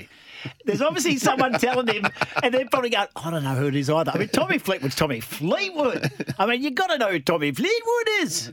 [0.65, 2.05] There's obviously someone telling him,
[2.43, 4.11] and they're probably going, I don't know who it is either.
[4.11, 6.11] I mean, Tommy Fleetwood's Tommy Fleetwood.
[6.37, 8.51] I mean, you've got to know who Tommy Fleetwood is.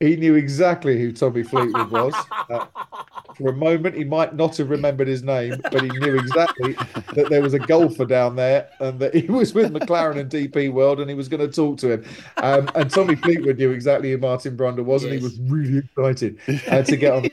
[0.00, 2.14] He knew exactly who Tommy Fleetwood was.
[2.48, 2.66] Uh,
[3.36, 6.74] for a moment, he might not have remembered his name, but he knew exactly
[7.14, 10.72] that there was a golfer down there and that he was with McLaren and DP
[10.72, 12.04] World and he was going to talk to him.
[12.36, 16.38] Um, and Tommy Fleetwood knew exactly who Martin Brundle was and he was really excited
[16.68, 17.22] uh, to get on.
[17.22, 17.30] Do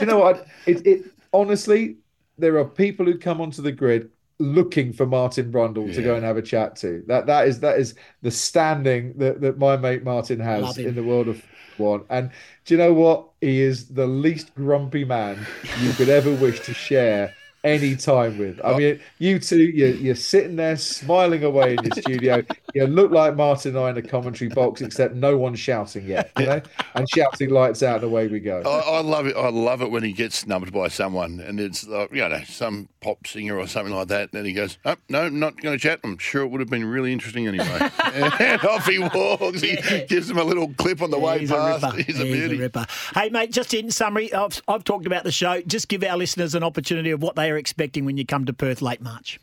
[0.00, 0.46] you know what?
[0.66, 1.96] It, it honestly,
[2.38, 6.24] there are people who come onto the grid looking for Martin Brundle to go and
[6.24, 7.04] have a chat to.
[7.06, 11.02] That that is that is the standing that, that my mate Martin has in the
[11.02, 11.42] world of
[11.82, 12.04] one.
[12.08, 12.30] And
[12.64, 13.28] do you know what?
[13.40, 15.46] He is the least grumpy man
[15.80, 18.60] you could ever wish to share any time with.
[18.64, 22.42] I mean, you two, you're, you're sitting there smiling away in your studio.
[22.74, 26.30] You look like Martin and I in a commentary box, except no one's shouting yet,
[26.38, 26.60] you know?
[26.94, 28.62] And shouting lights out and away we go.
[28.62, 29.36] I, I love it.
[29.36, 32.88] I love it when he gets snubbed by someone, and it's like, you know some
[33.02, 34.32] pop singer or something like that.
[34.32, 36.84] And he goes, "Oh no, not going to chat." I'm sure it would have been
[36.84, 37.66] really interesting anyway.
[38.04, 39.60] and off he walks.
[39.60, 39.76] He
[40.08, 41.84] gives him a little clip on the way He's a past.
[41.84, 41.96] ripper.
[42.02, 42.56] He's a He's beauty.
[42.58, 42.86] ripper.
[43.14, 45.60] Hey, mate, just in summary, I've, I've talked about the show.
[45.62, 48.52] Just give our listeners an opportunity of what they are expecting when you come to
[48.52, 49.38] Perth late March.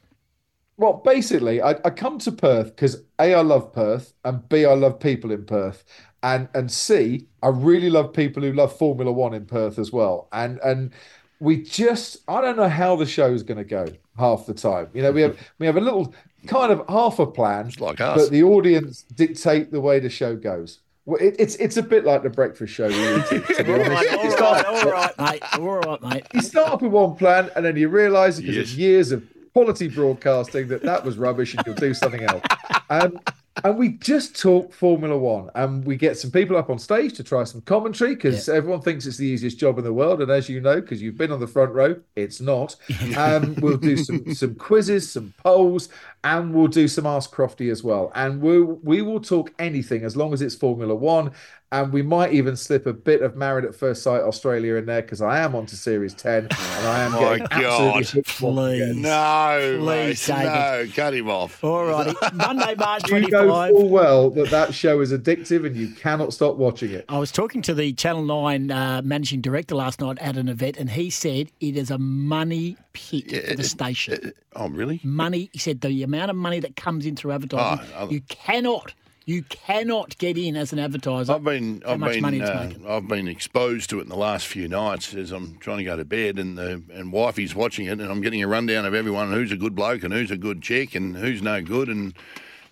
[0.78, 4.74] Well, basically, I, I come to Perth because A, I love Perth, and B, I
[4.74, 5.84] love people in Perth.
[6.24, 10.28] And and C, I really love people who love Formula One in Perth as well.
[10.34, 10.92] And and
[11.40, 13.86] we just I don't know how the show is going to go
[14.18, 14.88] half the time.
[14.94, 16.14] You know, we have we have a little
[16.48, 18.22] kind of half a plan, like us.
[18.24, 20.80] but the audience dictate the way the show goes.
[21.06, 22.88] Well, it, it's it's a bit like the breakfast show.
[22.88, 23.90] Really, to, to be All honest.
[23.92, 25.44] right, You all start- right, all right, mate.
[25.60, 26.24] All right, mate.
[26.34, 28.72] you start off with one plan and then you realise because Yes.
[28.74, 29.24] of years of
[29.54, 32.44] quality broadcasting that that was rubbish and you'll do something else.
[32.92, 33.20] Um,
[33.64, 37.24] and we just talk Formula One and we get some people up on stage to
[37.24, 40.22] try some commentary because everyone thinks it's the easiest job in the world.
[40.22, 42.76] And as you know, because you've been on the front row, it's not.
[43.20, 45.90] Um, we'll do some some quizzes, some polls,
[46.24, 48.12] and we'll do some Ask Crofty as well.
[48.16, 51.32] And we we will talk anything as long as it's Formula One.
[51.72, 55.04] And we might even slip a bit of Married at First Sight Australia in there
[55.04, 58.06] because I am on to Series 10 and I am My getting absolutely God.
[58.10, 59.02] hooked once again.
[59.04, 61.64] No, Please, mate, save no, cut him off.
[61.64, 62.16] All righty.
[62.34, 63.42] Monday, March twenty five.
[63.44, 67.06] You know full well that that show is addictive and you cannot stop watching it.
[67.08, 70.76] I was talking to the Channel 9 uh, managing director last night at an event,
[70.78, 74.34] and he said it is a money pit for the station.
[74.60, 75.00] Oh, really?
[75.04, 75.50] Money.
[75.54, 78.94] He said the amount of money that comes in through advertising, Oh, you cannot,
[79.26, 81.32] you cannot get in as an advertiser.
[81.34, 82.70] I've been, how I've much been, it's uh.
[82.88, 85.96] I've been exposed to it in the last few nights as I'm trying to go
[85.96, 89.32] to bed, and the and wifey's watching it, and I'm getting a rundown of everyone
[89.32, 92.14] who's a good bloke and who's a good chick and who's no good, and,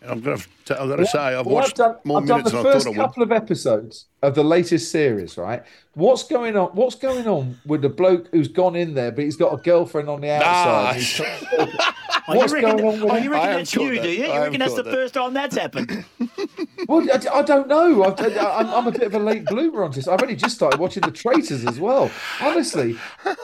[0.01, 2.37] and I've got to, I've got to say I've Well, watched done, more I've done
[2.39, 2.97] minutes the than I first thought I would.
[2.97, 5.63] couple of episodes of the latest series, right?
[5.97, 6.67] What's going on?
[6.75, 10.07] What's going on with the bloke who's gone in there, but he's got a girlfriend
[10.09, 10.89] on the outside?
[10.89, 11.71] and he's trying-
[12.29, 14.01] you What's reckon, going on with oh, you I reckon have that's you, that.
[14.03, 14.25] do you?
[14.25, 14.93] You have reckon that's the that.
[14.93, 16.05] first time that's happened?
[16.87, 18.03] Well, I, I don't know.
[18.03, 20.07] I, I, I'm, I'm a bit of a late bloomer on this.
[20.07, 22.09] I've only just started watching the Traitors as well.
[22.39, 22.95] Honestly,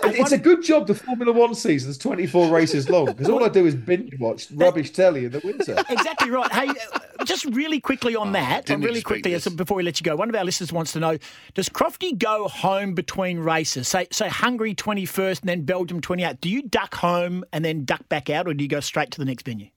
[0.03, 3.65] it's a good job the Formula One season's 24 races long because all I do
[3.65, 5.75] is binge watch rubbish telly in the winter.
[5.89, 6.49] exactly right.
[6.53, 9.47] Hey, uh, just really quickly on that, didn't really quickly this.
[9.49, 11.17] before we let you go, one of our listeners wants to know:
[11.53, 13.87] Does Crofty go home between races?
[13.87, 16.41] Say, say Hungary twenty first, and then Belgium twenty eight.
[16.41, 19.19] Do you duck home and then duck back out, or do you go straight to
[19.19, 19.69] the next venue?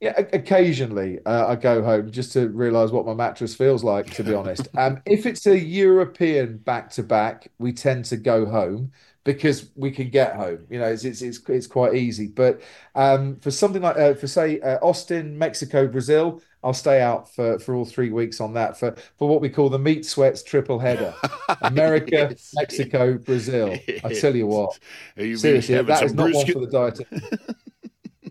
[0.00, 4.10] Yeah, occasionally uh, I go home just to realise what my mattress feels like.
[4.14, 8.44] To be honest, um, if it's a European back to back, we tend to go
[8.44, 8.92] home
[9.24, 10.66] because we can get home.
[10.68, 12.26] You know, it's it's it's, it's quite easy.
[12.28, 12.60] But
[12.94, 17.58] um, for something like uh, for say uh, Austin, Mexico, Brazil, I'll stay out for,
[17.58, 20.78] for all three weeks on that for for what we call the meat sweats triple
[20.78, 21.14] header:
[21.60, 23.76] America, Yes, Mexico, Brazil.
[24.02, 24.78] I tell you what,
[25.16, 26.54] You'll seriously, that is not one brisket.
[26.54, 27.00] for the diet.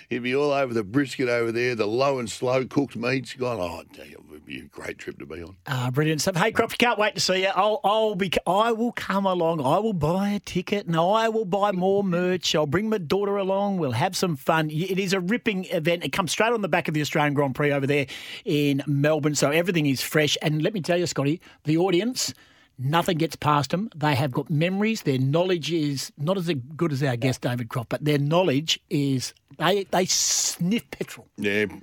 [0.10, 3.34] He'd be all over the brisket over there, the low and slow cooked meats.
[3.34, 4.33] God, oh, I tell you, It'd be a
[4.72, 5.56] great trip to be on.
[5.68, 6.36] Ah, brilliant stuff.
[6.36, 7.50] Hey, Crofty, can't wait to see you.
[7.56, 9.62] I'll, I'll be, I will come along.
[9.62, 12.56] I will buy a ticket and I will buy more merch.
[12.56, 13.78] I'll bring my daughter along.
[13.78, 14.70] We'll have some fun.
[14.70, 16.04] It is a ripping event.
[16.04, 18.08] It comes straight on the back of the Australian Grand Prix over there
[18.46, 20.38] in Melbourne, so everything is fresh.
[20.42, 22.34] And let me tell you, Scotty, the audience.
[22.80, 23.90] Nothing gets past them.
[23.96, 25.04] They have got memories.
[25.04, 29.34] Their knowledge is not as good as our guest David Croft, but their knowledge is
[29.60, 31.28] they they sniff petrol.
[31.38, 31.66] Yeah,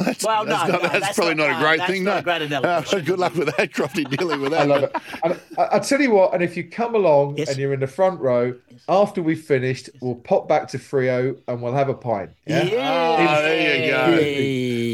[0.00, 2.02] that's, Well, that's, no, not, no, that's, that's probably not- not, a great that's thing.
[2.04, 2.18] not no.
[2.18, 2.96] a great analogy.
[2.96, 4.62] Uh, good luck with that, Crofty, dealing with that.
[4.62, 4.68] I that.
[4.68, 4.96] love it.
[5.22, 7.86] And I, I tell you what, and if you come along and you're in the
[7.86, 8.52] front row,
[8.88, 12.30] after we've finished, we'll pop back to Freo and we'll have a pint.
[12.46, 12.68] Yeah.
[12.80, 13.96] Ah, there you go.
[14.14, 14.18] As,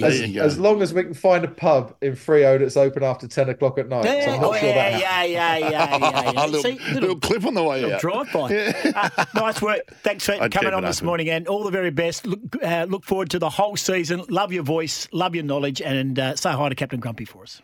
[0.00, 3.28] There you as long as we can find a pub in Freo that's open after
[3.28, 4.04] 10 o'clock at night.
[4.04, 5.32] So I'm not oh, sure that yeah, happens.
[5.32, 6.44] yeah, yeah, yeah, yeah, yeah.
[6.46, 8.00] Little, See, little, clip on the way little out.
[8.00, 8.74] drive by.
[8.98, 9.80] Uh, nice work.
[10.02, 11.06] Thanks for I'd coming on this open.
[11.06, 12.26] morning, and all the very best.
[12.26, 14.24] Look, uh, look forward to the whole season.
[14.28, 17.60] Love your voice, love your knowledge, and uh, say hi to Captain Grumpy for us.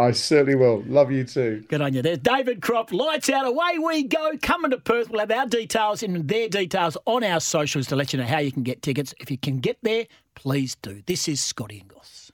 [0.00, 0.82] I certainly will.
[0.86, 1.64] Love you too.
[1.68, 2.02] Good on you.
[2.02, 2.92] There's David Croft.
[2.92, 3.46] Lights out.
[3.46, 4.32] Away we go.
[4.40, 5.10] Coming to Perth.
[5.10, 8.38] We'll have our details and their details on our socials to let you know how
[8.38, 9.14] you can get tickets.
[9.20, 11.02] If you can get there, please do.
[11.06, 12.32] This is Scotty Goss.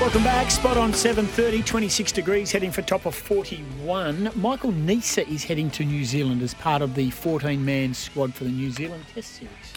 [0.00, 0.50] Welcome back.
[0.50, 4.30] Spot on 7.30, 26 degrees, heading for top of 41.
[4.34, 8.50] Michael Neser is heading to New Zealand as part of the 14-man squad for the
[8.50, 9.73] New Zealand Test Series.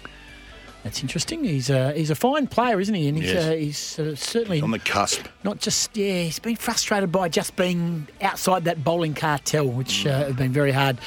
[0.88, 1.43] That's interesting.
[1.43, 3.09] He's a, he's a fine player, isn't he?
[3.09, 3.45] And he's, Yes.
[3.45, 5.27] uh, he's uh, certainly On the cusp.
[5.43, 10.19] not just yeah, he's been frustrated by just being outside that bowling cartel, which uh,
[10.27, 10.97] have been very hard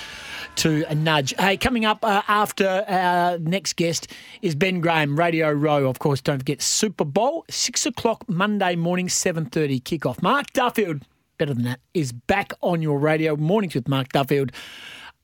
[0.57, 1.33] to uh, nudge.
[1.39, 4.09] Hey, coming up uh, after our next guest
[4.43, 5.89] is Ben Graham, Radio Row.
[5.89, 10.21] Of course, don't forget Super Bowl six o'clock Monday morning, seven thirty kickoff.
[10.21, 11.07] Mark Duffield,
[11.39, 14.53] better than that, is back on your radio mornings with Mark Duffield.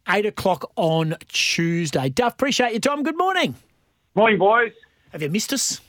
[0.09, 2.09] Eight o'clock on Tuesday.
[2.09, 3.03] Duff, appreciate your time.
[3.03, 3.57] Good morning.
[4.17, 4.73] Morning, boys.
[5.13, 5.83] Have you missed us?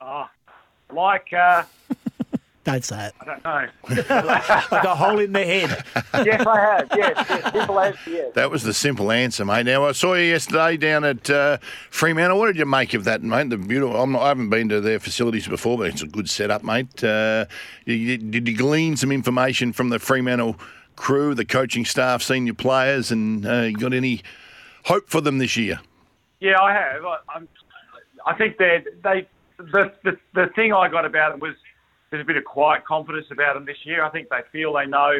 [0.00, 0.26] Oh,
[0.90, 1.64] like, uh,
[2.64, 3.14] Don't say it.
[3.20, 3.68] I don't know.
[4.72, 5.84] like a hole in the head.
[6.24, 6.88] yes, I have.
[6.96, 7.52] Yes, yes.
[7.52, 8.34] Simple answer, yes.
[8.34, 9.66] That was the simple answer, mate.
[9.66, 11.58] Now I saw you yesterday down at uh,
[11.90, 12.38] Fremantle.
[12.38, 13.50] What did you make of that, mate?
[13.50, 14.00] The beautiful.
[14.00, 17.04] I'm not, I haven't been to their facilities before, but it's a good setup, mate.
[17.04, 17.44] Uh,
[17.84, 20.56] you, did you glean some information from the Fremantle
[20.96, 24.22] crew, the coaching staff, senior players, and uh, you got any
[24.84, 25.80] hope for them this year?
[26.40, 27.04] Yeah, I have.
[27.04, 29.28] I, I think they they
[29.58, 31.54] the, the the thing I got about them was
[32.10, 34.04] there's a bit of quiet confidence about them this year.
[34.04, 35.12] I think they feel they know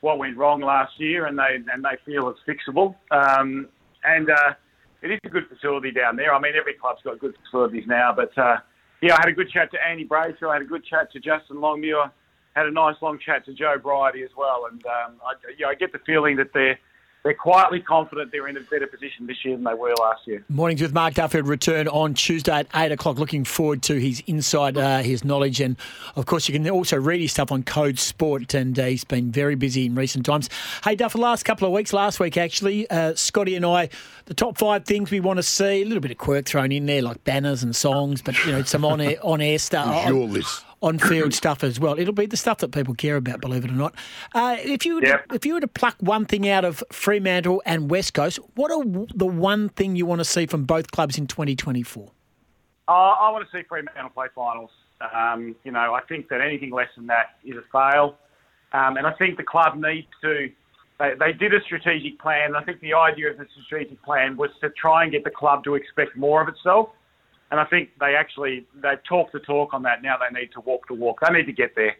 [0.00, 2.94] what went wrong last year, and they and they feel it's fixable.
[3.10, 3.68] Um,
[4.04, 4.54] and uh,
[5.02, 6.34] it is a good facility down there.
[6.34, 8.56] I mean, every club's got good facilities now, but uh,
[9.02, 10.50] yeah, I had a good chat to Andy Brayshaw.
[10.50, 12.10] I had a good chat to Justin Longmuir.
[12.54, 15.74] Had a nice long chat to Joe Bridie as well, and um, I, yeah, I
[15.74, 16.78] get the feeling that they're
[17.28, 20.42] they're quietly confident they're in a better position this year than they were last year.
[20.48, 23.18] Mornings with Mark Duffield return on Tuesday at 8 o'clock.
[23.18, 25.60] Looking forward to his insight, uh, his knowledge.
[25.60, 25.76] And
[26.16, 28.54] of course, you can also read his stuff on Code Sport.
[28.54, 30.48] And uh, he's been very busy in recent times.
[30.82, 33.90] Hey, Duff, the last couple of weeks, last week actually, uh, Scotty and I,
[34.24, 36.86] the top five things we want to see, a little bit of quirk thrown in
[36.86, 39.94] there, like banners and songs, but, you know, some on air, on air stuff.
[39.94, 40.64] It's your list.
[40.80, 41.98] On field stuff as well.
[41.98, 43.94] It'll be the stuff that people care about, believe it or not.
[44.34, 47.62] Uh, if you were to, if you were to pluck one thing out of Fremantle
[47.66, 51.18] and West Coast, what are the one thing you want to see from both clubs
[51.18, 52.12] in 2024?
[52.88, 54.70] Uh, I want to see Fremantle play finals.
[55.14, 58.16] Um, you know, I think that anything less than that is a fail.
[58.72, 60.50] Um, and I think the club needs to.
[60.98, 62.56] They, they did a strategic plan.
[62.56, 65.64] I think the idea of the strategic plan was to try and get the club
[65.64, 66.90] to expect more of itself.
[67.50, 70.02] And I think they actually they've talked the talk on that.
[70.02, 71.20] Now they need to walk the walk.
[71.26, 71.96] They need to get there.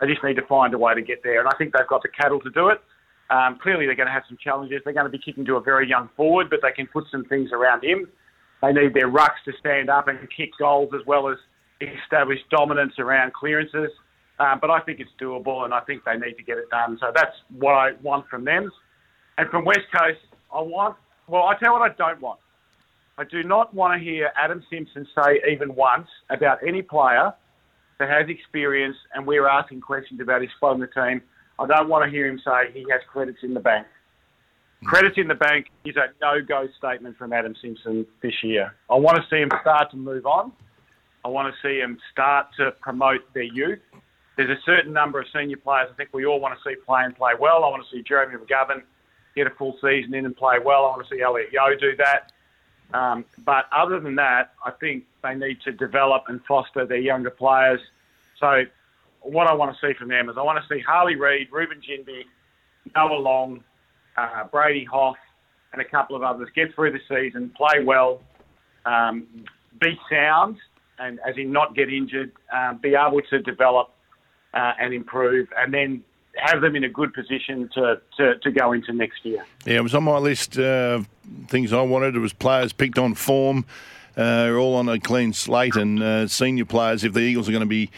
[0.00, 1.40] They just need to find a way to get there.
[1.40, 2.80] And I think they've got the cattle to do it.
[3.28, 4.82] Um, clearly, they're going to have some challenges.
[4.84, 7.24] They're going to be kicking to a very young forward, but they can put some
[7.24, 8.06] things around him.
[8.62, 11.36] They need their rucks to stand up and kick goals as well as
[11.80, 13.90] establish dominance around clearances.
[14.38, 16.98] Um, but I think it's doable, and I think they need to get it done.
[17.00, 18.70] So that's what I want from them.
[19.38, 20.20] And from West Coast,
[20.54, 20.96] I want.
[21.26, 22.38] Well, I tell you what I don't want.
[23.18, 27.32] I do not want to hear Adam Simpson say even once about any player
[27.98, 31.22] that has experience and we're asking questions about his spot the team.
[31.58, 33.86] I don't want to hear him say he has credits in the bank.
[34.84, 38.74] Credits in the bank is a no-go statement from Adam Simpson this year.
[38.90, 40.52] I want to see him start to move on.
[41.24, 43.78] I want to see him start to promote their youth.
[44.36, 47.04] There's a certain number of senior players I think we all want to see play
[47.04, 47.64] and play well.
[47.64, 48.82] I want to see Jeremy McGovern
[49.34, 50.84] get a full season in and play well.
[50.84, 52.32] I want to see Elliot Yeo do that.
[52.94, 57.30] Um, but other than that, I think they need to develop and foster their younger
[57.30, 57.80] players.
[58.38, 58.64] So
[59.22, 61.80] what I want to see from them is I want to see Harley Reid, Reuben
[61.80, 62.22] Ginbey,
[62.94, 63.64] Noah Long,
[64.16, 65.16] uh, Brady Hough,
[65.72, 68.20] and a couple of others get through the season, play well,
[68.84, 69.26] um,
[69.80, 70.56] be sound,
[70.98, 73.90] and as in not get injured, um, be able to develop
[74.54, 76.02] uh, and improve, and then
[76.38, 79.44] have them in a good position to, to, to go into next year.
[79.64, 80.58] Yeah, it was on my list.
[80.58, 81.02] Uh,
[81.48, 82.16] things I wanted.
[82.16, 83.64] It was players picked on form,
[84.16, 87.04] uh, all on a clean slate, and uh, senior players.
[87.04, 87.90] If the Eagles are going to be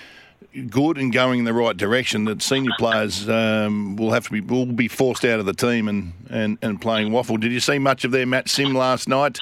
[0.71, 4.41] good and going in the right direction, that senior players um, will have to be
[4.41, 7.37] will be forced out of the team and, and, and playing waffle.
[7.37, 9.39] Did you see much of their match sim last night,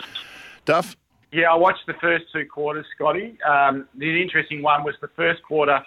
[0.65, 0.97] Duff?
[1.33, 3.37] Yeah, I watched the first two quarters, Scotty.
[3.43, 5.85] Um, the interesting one was the first quarter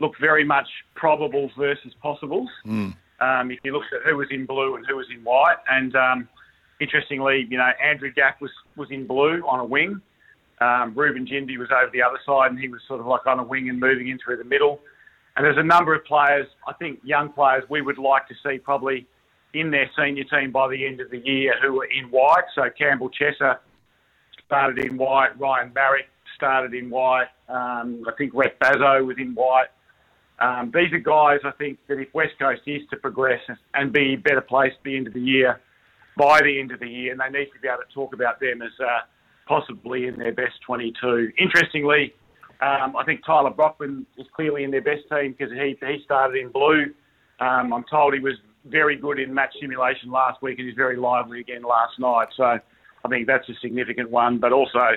[0.00, 2.48] looked very much probables versus possibles.
[2.66, 2.94] Mm.
[3.20, 5.94] Um, if you looked at who was in blue and who was in white, and
[5.94, 6.28] um,
[6.80, 10.00] interestingly, you know, Andrew Gaff was, was in blue on a wing.
[10.60, 13.38] Um, Reuben Ginbey was over the other side, and he was sort of like on
[13.38, 14.80] a wing and moving in through the middle.
[15.36, 18.58] And there's a number of players, I think young players, we would like to see
[18.58, 19.06] probably
[19.52, 22.44] in their senior team by the end of the year who are in white.
[22.54, 23.58] So Campbell Chesser
[24.46, 29.34] started in white, Ryan Maric started in white, um, I think Rhett Bazzo was in
[29.34, 29.68] white.
[30.40, 33.40] Um, these are guys, I think, that if West Coast is to progress
[33.74, 35.60] and be better placed at the end of the year,
[36.16, 38.40] by the end of the year, and they need to be able to talk about
[38.40, 39.00] them as uh,
[39.46, 41.30] possibly in their best 22.
[41.38, 42.14] Interestingly,
[42.60, 46.40] um, I think Tyler Brockman is clearly in their best team because he, he started
[46.40, 46.86] in blue.
[47.40, 48.34] Um, I'm told he was
[48.66, 52.28] very good in match simulation last week and he's very lively again last night.
[52.36, 54.38] So I think that's a significant one.
[54.38, 54.96] But also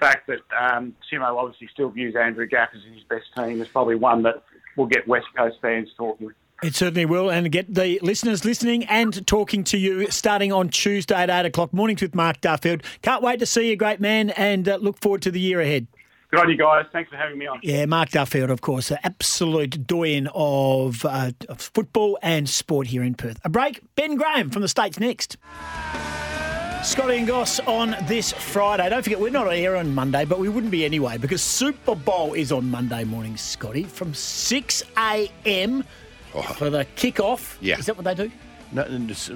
[0.00, 3.94] fact that um, Simo obviously still views Andrew Gaff as his best team is probably
[3.94, 4.42] one that
[4.76, 6.32] will get West Coast fans talking.
[6.62, 11.14] It certainly will, and get the listeners listening and talking to you starting on Tuesday
[11.14, 11.72] at 8 o'clock.
[11.72, 12.82] Mornings with Mark Duffield.
[13.00, 15.86] Can't wait to see you, great man, and uh, look forward to the year ahead.
[16.30, 16.84] Good on you guys.
[16.92, 17.60] Thanks for having me on.
[17.62, 23.02] Yeah, Mark Duffield, of course, an absolute doyen of, uh, of football and sport here
[23.02, 23.40] in Perth.
[23.42, 23.80] A break.
[23.96, 25.38] Ben Graham from the States next.
[26.82, 28.88] Scotty and Goss on this Friday.
[28.88, 31.94] Don't forget, we're not on air on Monday, but we wouldn't be anyway because Super
[31.94, 35.84] Bowl is on Monday morning, Scotty, from 6 a.m.
[36.56, 37.56] for the kickoff.
[37.60, 37.78] Yeah.
[37.78, 38.30] Is that what they do?
[38.72, 39.34] No, just, uh,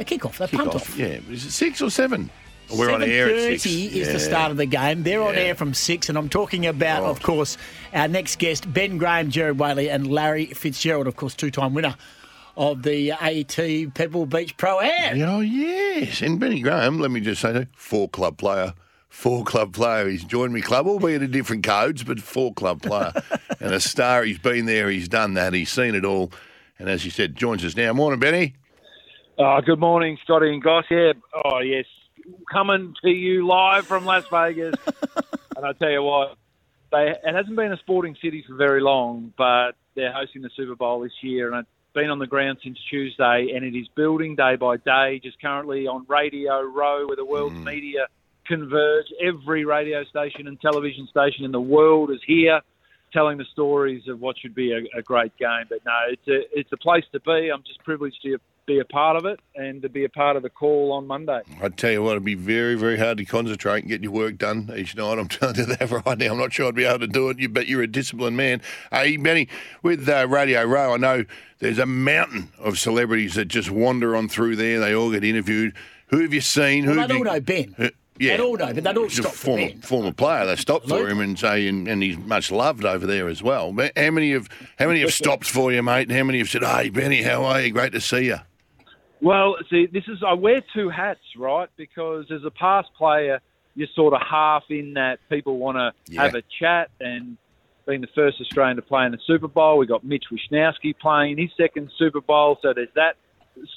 [0.00, 0.38] A kickoff.
[0.38, 0.76] They kick punt off.
[0.90, 0.96] off.
[0.96, 2.30] Yeah, is it six or seven?
[2.74, 3.64] We're on air at six.
[3.64, 4.12] 7:30 is Yeah.
[4.14, 5.02] the start of the game.
[5.02, 7.58] They're on air from six, and I'm talking about, of course,
[7.92, 11.94] our next guest, Ben Graham, Jared Whaley, and Larry Fitzgerald, of course, two-time winner
[12.56, 15.22] of the AT Pebble Beach Pro Am.
[15.22, 16.20] Oh, yes.
[16.22, 18.74] And Benny Graham, let me just say that, four club player.
[19.08, 20.08] Four club player.
[20.08, 23.12] He's joined me club, albeit in different codes, but four club player.
[23.60, 24.24] and a star.
[24.24, 26.32] He's been there, he's done that, he's seen it all.
[26.78, 27.92] And as you said, joins us now.
[27.92, 28.54] Morning, Benny.
[29.38, 30.84] Oh, good morning, Scotty and Goss.
[30.90, 31.12] Yeah,
[31.44, 31.86] oh yes,
[32.50, 34.74] coming to you live from Las Vegas.
[35.56, 36.36] and I tell you what,
[36.90, 40.74] they it hasn't been a sporting city for very long, but they're hosting the Super
[40.74, 44.36] Bowl this year, and I've been on the ground since Tuesday, and it is building
[44.36, 45.20] day by day.
[45.22, 47.64] Just currently on Radio Row, where the world's mm.
[47.64, 48.06] media
[48.46, 49.06] converge.
[49.22, 52.60] Every radio station and television station in the world is here
[53.12, 55.64] telling the stories of what should be a, a great game.
[55.68, 57.50] But no, it's a it's a place to be.
[57.52, 60.42] I'm just privileged to be a part of it and to be a part of
[60.42, 61.40] the call on Monday.
[61.60, 64.38] I tell you what, it'd be very, very hard to concentrate and get your work
[64.38, 65.18] done each night.
[65.18, 66.32] I'm telling you that right now.
[66.32, 67.38] I'm not sure I'd be able to do it.
[67.38, 68.62] You bet you're a disciplined man.
[68.90, 69.48] Hey, Benny,
[69.82, 71.24] with uh, Radio Row, I know
[71.58, 74.80] there's a mountain of celebrities that just wander on through there.
[74.80, 75.74] They all get interviewed.
[76.08, 76.86] Who have you seen?
[76.86, 77.24] Well, Who they have all you...
[77.24, 77.74] know Ben.
[77.78, 77.88] Uh,
[78.18, 78.36] yeah.
[78.36, 79.80] They all know, but they don't He's stop for former, Ben.
[79.80, 80.46] former player.
[80.46, 83.72] They stopped for him and say, and, and he's much loved over there as well.
[83.72, 84.48] But how many have
[84.78, 86.08] how many have stopped for you, mate?
[86.08, 87.72] And how many have said, "Hey, Benny, how are you?
[87.72, 88.36] Great to see you."
[89.22, 91.68] Well, see, this is I wear two hats, right?
[91.76, 93.40] Because as a past player,
[93.76, 96.22] you're sort of half in that people want to Yeah.
[96.22, 97.38] have a chat and
[97.86, 99.78] being the first Australian to play in the Super Bowl.
[99.78, 103.16] We got Mitch Wishnowsky playing his second Super Bowl, so there's that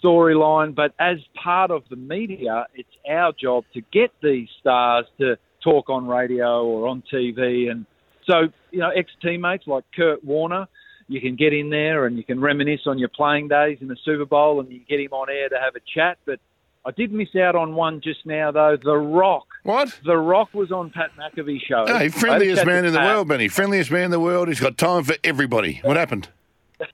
[0.03, 0.73] storyline.
[0.73, 5.89] But as part of the media, it's our job to get these stars to talk
[5.89, 7.85] on radio or on TV, and
[8.27, 10.67] so you know, ex teammates like Kurt Warner.
[11.08, 13.97] You can get in there and you can reminisce on your playing days in the
[14.03, 16.18] Super Bowl, and you get him on air to have a chat.
[16.26, 16.39] But
[16.86, 18.78] I did miss out on one just now, though.
[18.82, 19.45] The Rock.
[19.64, 19.99] What?
[20.06, 21.86] The Rock was on Pat McAfee's show.
[21.86, 23.14] Hey, I had a friendliest man in the Pat.
[23.14, 23.47] world, Benny.
[23.47, 24.47] Friendliest man in the world.
[24.47, 25.80] He's got time for everybody.
[25.84, 26.28] What happened?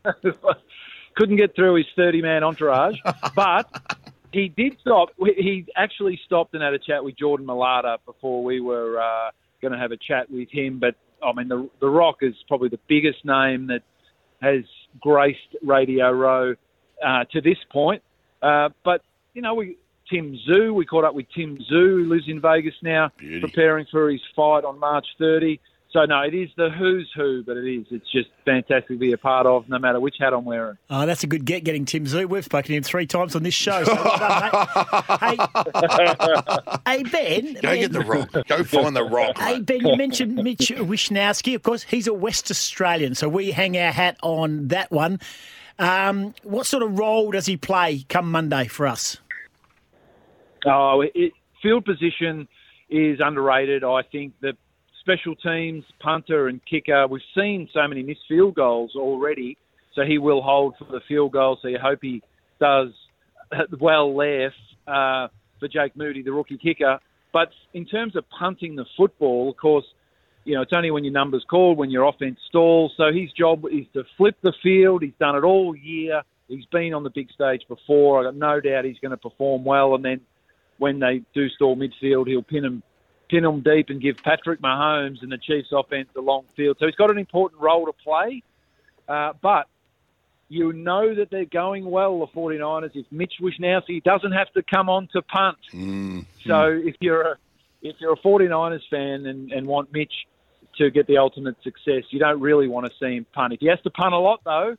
[1.16, 2.98] couldn't get through his 30 man entourage,
[3.36, 3.68] but
[4.32, 5.10] he did stop.
[5.20, 9.32] He actually stopped and had a chat with Jordan Mailata before we were uh,
[9.62, 10.80] going to have a chat with him.
[10.80, 13.82] But I mean, the, the Rock is probably the biggest name that
[14.42, 14.64] has
[15.00, 16.56] graced Radio Row
[17.06, 18.02] uh, to this point.
[18.42, 19.02] Uh, but,
[19.34, 19.78] you know, we.
[20.10, 24.10] Tim Tszyu, we caught up with Tim Tszyu, who lives in Vegas now, preparing for
[24.10, 25.58] his fight on March 30.
[25.94, 27.86] So no, it is the who's who, but it is.
[27.92, 30.78] It's just fantastic to be a part of, no matter which hat I'm wearing.
[30.90, 32.30] Oh, that's a good get getting Tim Tszyu.
[32.30, 33.84] We've spoken to him three times on this show.
[33.84, 34.52] So well done,
[35.20, 35.38] hey,
[36.88, 37.54] hey, Ben.
[37.62, 38.32] Go get the rock.
[38.48, 39.38] Go find the rock.
[39.38, 39.66] Hey, mate.
[39.66, 41.56] Ben, you mentioned Mitch Wishnowsky.
[41.56, 45.20] Of course, he's a West Australian, so we hang our hat on that one.
[45.78, 49.18] Um, what sort of role does he play come Monday for us?
[50.66, 52.48] Oh, it, field position
[52.90, 53.84] is underrated.
[53.84, 54.54] I think the
[55.02, 59.58] special teams, punter and kicker, we've seen so many missed field goals already,
[59.94, 61.58] so he will hold for the field goal.
[61.62, 62.22] So you hope he
[62.60, 62.90] does
[63.80, 64.54] well there
[64.88, 65.28] uh,
[65.60, 67.00] for Jake Moody, the rookie kicker.
[67.34, 69.86] But in terms of punting the football, of course,
[70.44, 72.94] you know, it's only when your number's called, when your offense stalls.
[72.98, 75.04] So his job is to flip the field.
[75.04, 76.24] He's done it all year.
[76.48, 78.20] He's been on the big stage before.
[78.20, 79.96] I've got no doubt he's going to perform well.
[79.96, 80.22] And then
[80.80, 82.84] when they do stall midfield, he'll pin them,
[83.32, 86.78] pin them deep and give Patrick Mahomes and the Chiefs offense the long field.
[86.80, 88.44] So he's got an important role to play.
[89.08, 89.68] Uh, but
[90.50, 94.90] you know that they're going well, the 49ers, if Mitch Wishnowsky doesn't have to come
[94.90, 95.58] on to punt.
[95.74, 96.26] Mm.
[96.46, 97.38] So if you're a
[97.82, 100.14] if you're a 49ers fan and, and want Mitch
[100.78, 103.54] to get the ultimate success, you don't really want to see him punt.
[103.54, 104.76] If he has to punt a lot, though,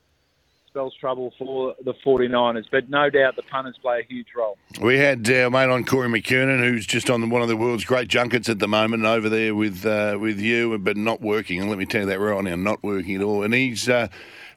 [0.72, 2.64] spells trouble for the 49ers.
[2.70, 4.56] But no doubt the punters play a huge role.
[4.80, 8.08] We had uh, mate on Corey McKernan, who's just on one of the world's great
[8.08, 11.60] junkets at the moment, over there with uh, with you, but not working.
[11.60, 13.42] And let me tell you that right now, not working at all.
[13.42, 14.08] And he's uh,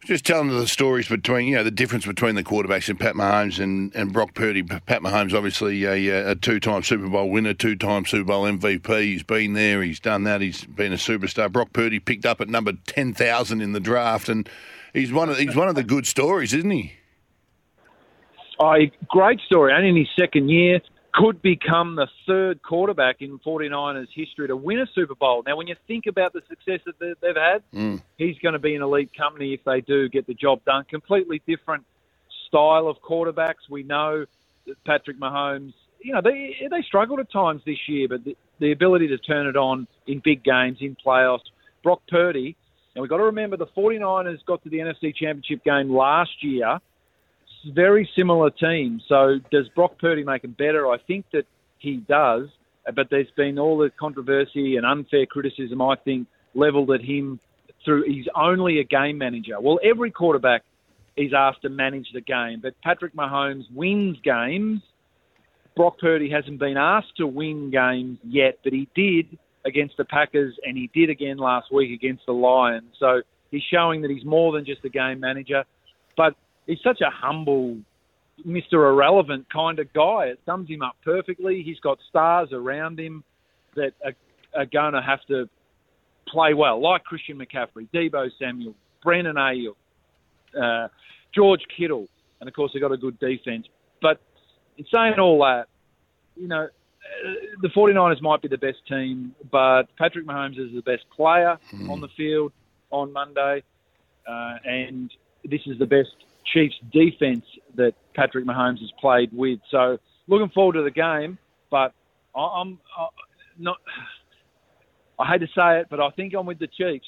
[0.06, 3.62] just telling the stories between, you know, the difference between the quarterbacks and Pat Mahomes
[3.62, 4.64] and, and Brock Purdy.
[4.64, 9.02] Pat Mahomes, obviously a, a two-time Super Bowl winner, two-time Super Bowl MVP.
[9.02, 11.52] He's been there, he's done that, he's been a superstar.
[11.52, 14.48] Brock Purdy picked up at number ten thousand in the draft, and
[14.96, 16.94] he's one of he's one of the good stories, isn't he?
[18.60, 18.76] Oh,
[19.08, 19.74] great story.
[19.74, 20.80] And in his second year,
[21.14, 25.44] could become the third quarterback in 49ers history to win a Super Bowl.
[25.46, 28.02] Now, when you think about the success that they- they've had, Mm.
[28.18, 30.84] he's going to be an elite company if they do get the job done.
[30.86, 31.86] Completely different
[32.48, 33.70] style of quarterbacks.
[33.70, 34.26] We know
[34.68, 38.72] that Patrick Mahomes, you know, they they struggled at times this year, but the, the
[38.72, 41.46] ability to turn it on in big games, in playoffs.
[41.82, 42.56] Brock Purdy,
[42.96, 46.76] and we've got to remember the 49ers got to the NFC Championship game last year.
[46.76, 49.02] It's a very similar team.
[49.08, 50.88] So does Brock Purdy make them better?
[50.88, 51.44] I think that
[51.78, 52.48] he does,
[52.96, 57.40] but there's been all the controversy and unfair criticism, I think, levelled at him
[57.84, 59.60] through he's only a game manager.
[59.60, 60.64] Well, every quarterback
[61.18, 64.82] is asked to manage the game, but Patrick Mahomes wins games.
[65.76, 70.56] Brock Purdy hasn't been asked to win games yet, but he did against the Packers
[70.64, 72.94] and he did again last week against the Lions.
[73.00, 73.22] So
[73.52, 75.64] he's showing that he's more than just a game manager,
[76.16, 76.36] but
[76.68, 77.78] he's such a humble,
[78.46, 78.74] Mr.
[78.74, 80.26] Irrelevant kind of guy.
[80.26, 81.64] It sums him up perfectly.
[81.64, 83.24] He's got stars around him
[83.76, 84.14] that are,
[84.56, 85.50] are going to have to
[86.28, 89.76] play well, like Christian McCaffrey, Deebo Samuel, Brandon Aiyuk,
[90.60, 90.88] uh,
[91.34, 92.08] George Kittle,
[92.40, 93.68] and of course they've got a good defense.
[94.02, 94.20] But
[94.78, 95.66] in saying all that,
[96.36, 96.68] you know,
[97.62, 101.58] the 49ers might be the best team, but Patrick Mahomes is the best player
[101.90, 102.52] on the field
[102.92, 103.64] on Monday,
[104.28, 105.12] uh, and
[105.44, 106.10] this is the best
[106.54, 107.46] Chiefs defense
[107.76, 109.60] that Patrick Mahomes has played with.
[109.72, 111.38] So looking forward to the game,
[111.70, 111.94] but
[112.36, 113.08] I- I'm uh,
[113.58, 113.78] not.
[115.18, 117.08] I hate to say it, but I think I'm with the Chiefs.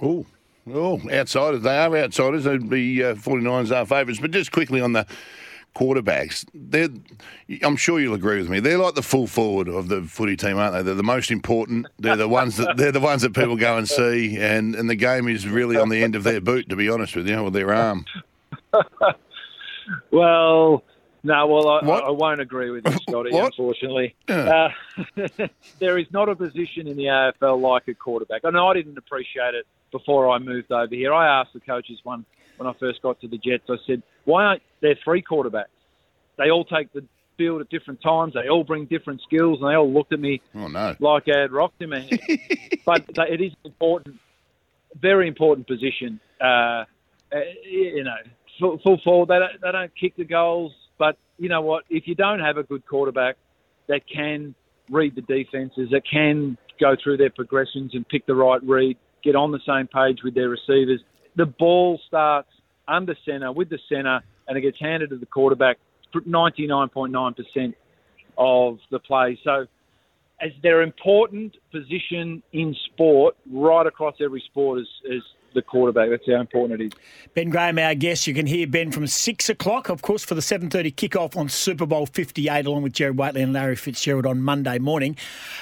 [0.00, 0.24] Oh,
[0.72, 1.62] oh, outsiders.
[1.62, 2.44] They are outsiders.
[2.44, 4.20] They'd be uh, 49ers are favourites.
[4.20, 5.06] But just quickly on the
[5.74, 6.88] quarterbacks, they're,
[7.62, 8.60] I'm sure you'll agree with me.
[8.60, 10.82] They're like the full forward of the footy team, aren't they?
[10.82, 11.86] They're the most important.
[11.98, 14.96] They're the ones that they're the ones that people go and see, and, and the
[14.96, 17.50] game is really on the end of their boot, to be honest with you, or
[17.50, 18.04] their arm.
[20.10, 20.84] Well,
[21.24, 24.14] no, well, I, I won't agree with you, Scotty, unfortunately.
[24.28, 24.68] Uh,
[25.78, 28.44] there is not a position in the AFL like a quarterback.
[28.44, 31.12] I know I didn't appreciate it before I moved over here.
[31.12, 32.24] I asked the coaches one
[32.62, 35.66] when I first got to the Jets, I said, why aren't there three quarterbacks?
[36.38, 37.04] They all take the
[37.36, 38.34] field at different times.
[38.34, 40.94] They all bring different skills, and they all looked at me Oh no!
[41.00, 41.90] like I had rocked in
[42.86, 44.16] but it is important,
[45.00, 46.20] very important position.
[46.40, 46.84] Uh,
[47.32, 48.16] uh, you know,
[48.60, 49.28] full, full forward.
[49.28, 51.84] They don't, they don't kick the goals, but you know what?
[51.90, 53.36] If you don't have a good quarterback
[53.88, 54.54] that can
[54.90, 59.34] read the defenses, that can go through their progressions and pick the right read, get
[59.34, 61.00] on the same page with their receivers,
[61.36, 62.48] the ball starts
[62.88, 65.78] under center with the center, and it gets handed to the quarterback
[66.14, 67.74] 99.9%
[68.38, 69.38] of the play.
[69.44, 69.66] So
[70.40, 75.22] as their important position in sport, right across every sport, as, as
[75.54, 76.10] the quarterback.
[76.10, 76.92] That's how important it is.
[77.34, 78.26] Ben Graham, our guest.
[78.26, 81.48] You can hear Ben from six o'clock, of course, for the seven thirty kickoff on
[81.48, 85.16] Super Bowl Fifty Eight, along with Jared Waitley and Larry Fitzgerald on Monday morning.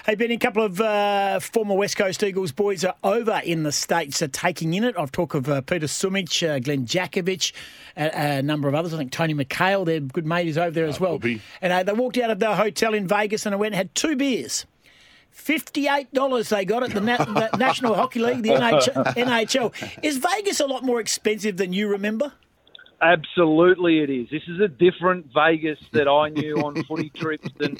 [0.04, 3.72] Hey, Ben, a couple of uh, former West Coast Eagles boys are over in the
[3.72, 4.96] states, are taking in it.
[4.98, 7.52] I've talked of uh, Peter Sumich, uh, Glen Jakovich,
[7.96, 8.92] a, a number of others.
[8.92, 11.20] I think Tony McHale, their good mate, is over there as well.
[11.62, 13.94] And uh, they walked out of the hotel in Vegas and I went and had
[13.94, 14.66] two beers.
[15.30, 20.04] Fifty-eight dollars they got at the, Na- the National Hockey League, the NH- NHL.
[20.04, 22.32] Is Vegas a lot more expensive than you remember?
[23.02, 24.28] Absolutely, it is.
[24.30, 27.76] This is a different Vegas that I knew on footy trips than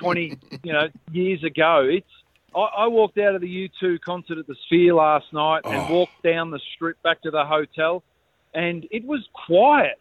[0.00, 1.86] twenty, you know, years ago.
[1.90, 2.06] It's.
[2.54, 5.94] I, I walked out of the U2 concert at the Sphere last night and Oh.
[5.94, 8.02] walked down the strip back to the hotel,
[8.54, 10.00] and it was quiet.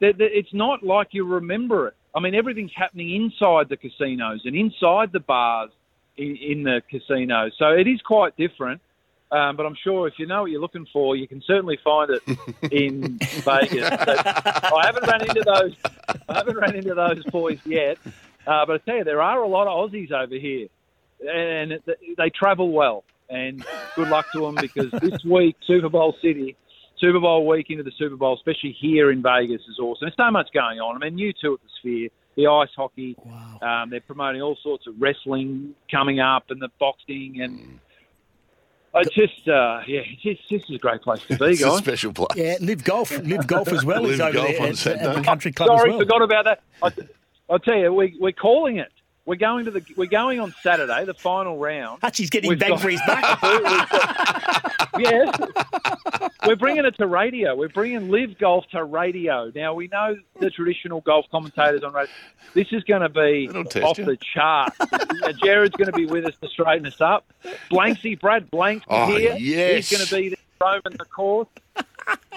[0.00, 1.94] There- there- It's not like you remember it.
[2.14, 5.70] I mean, everything's happening inside the casinos and inside the bars
[6.16, 7.50] in, in the casino.
[7.58, 8.80] so it is quite different.
[9.32, 12.10] Um, but I'm sure if you know what you're looking for, you can certainly find
[12.10, 12.22] it
[12.70, 13.90] in Vegas.
[13.90, 15.74] But I haven't run into those.
[16.28, 17.98] I haven't run into those boys yet.
[18.46, 20.68] Uh, but I tell you, there are a lot of Aussies over here,
[21.28, 21.80] and
[22.16, 23.02] they travel well.
[23.28, 23.64] And
[23.96, 26.54] good luck to them because this week, Super Bowl City,
[26.98, 30.06] Super Bowl week into the Super Bowl, especially here in Vegas, is awesome.
[30.06, 31.02] There's so much going on.
[31.02, 33.16] I mean, U2 at the Sphere, the ice hockey.
[33.62, 37.80] Um, they're promoting all sorts of wrestling coming up, and the boxing, and
[38.94, 41.76] I just, uh, yeah, it's just, this is a great place to be, It's a
[41.78, 42.28] special place.
[42.36, 44.76] Yeah, live golf, live golf as well is Live over Golf there on at, at
[44.78, 45.14] Saturday.
[45.14, 45.98] the country club Sorry, as well.
[45.98, 46.62] forgot about that.
[46.82, 46.90] I,
[47.50, 48.90] I'll tell you, we, we're calling it.
[49.26, 49.82] We're going to the.
[49.96, 52.00] We're going on Saturday, the final round.
[52.02, 53.38] Hutchie's getting We've bang got- for his buck.
[54.98, 55.38] yes,
[56.46, 57.56] we're bringing it to radio.
[57.56, 59.50] We're bringing live golf to radio.
[59.54, 62.12] Now we know the traditional golf commentators on radio.
[62.52, 63.48] This is going to be
[63.82, 64.04] off you.
[64.04, 64.74] the chart.
[65.42, 67.24] Jared's going to be with us to straighten us up.
[67.70, 69.36] Blanksy, Brad Blanks Oh, here.
[69.38, 69.88] yes.
[69.88, 71.48] He's going to be roaming the course.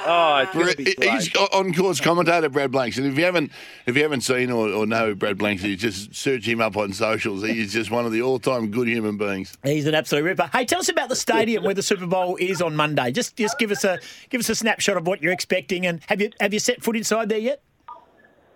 [0.09, 1.09] Oh, it's going to be great.
[1.11, 3.51] He's on course commentator Brad Blanks, and if you haven't
[3.85, 6.93] if you haven't seen or, or know Brad Blanks, is, just search him up on
[6.93, 7.43] socials.
[7.43, 9.57] He is just one of the all time good human beings.
[9.63, 10.49] He's an absolute ripper.
[10.53, 13.11] Hey, tell us about the stadium where the Super Bowl is on Monday.
[13.11, 13.99] Just just give us a
[14.29, 16.95] give us a snapshot of what you're expecting, and have you have you set foot
[16.95, 17.61] inside there yet?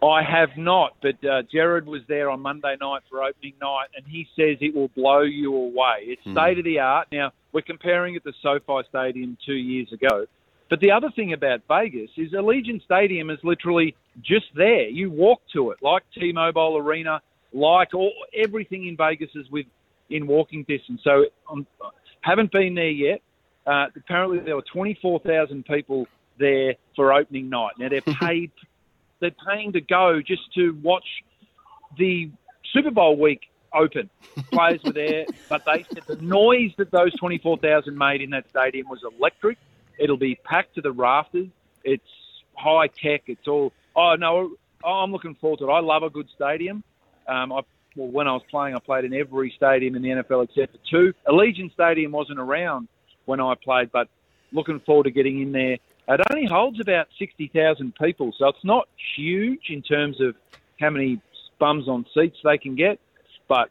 [0.03, 4.03] I have not, but uh, Jared was there on Monday night for opening night, and
[4.07, 6.05] he says it will blow you away.
[6.05, 6.31] It's Hmm.
[6.33, 7.07] state of the art.
[7.11, 10.25] Now we're comparing it to SoFi Stadium two years ago,
[10.72, 14.88] but the other thing about Vegas is Allegiant Stadium is literally just there.
[14.88, 17.22] You walk to it, like T-Mobile Arena,
[17.52, 21.02] like all everything in Vegas is within walking distance.
[21.03, 21.89] So I
[22.22, 23.22] haven't been there yet.
[23.68, 26.07] Uh, apparently, there were 24,000 people
[26.39, 27.73] there for opening night.
[27.77, 28.52] Now they're paid
[29.19, 31.06] they're paying to go just to watch
[31.98, 32.31] the
[32.72, 33.41] Super Bowl week
[33.73, 34.10] open.
[34.53, 38.88] Players were there, but they said the noise that those 24,000 made in that stadium
[38.88, 39.57] was electric.
[40.01, 41.47] It'll be packed to the rafters.
[41.83, 42.03] It's
[42.55, 43.23] high tech.
[43.27, 43.71] It's all.
[43.95, 45.71] Oh no, I'm looking forward to it.
[45.71, 46.83] I love a good stadium.
[47.27, 47.61] Um, I,
[47.95, 50.79] well, when I was playing, I played in every stadium in the NFL except for
[50.89, 51.13] two.
[51.27, 52.87] Allegiant Stadium wasn't around
[53.25, 54.07] when I played, but
[54.51, 55.77] looking forward to getting in there.
[56.07, 60.35] It only holds about 60,000 people, so it's not huge in terms of
[60.79, 61.21] how many
[61.59, 62.99] bums on seats they can get.
[63.47, 63.69] But,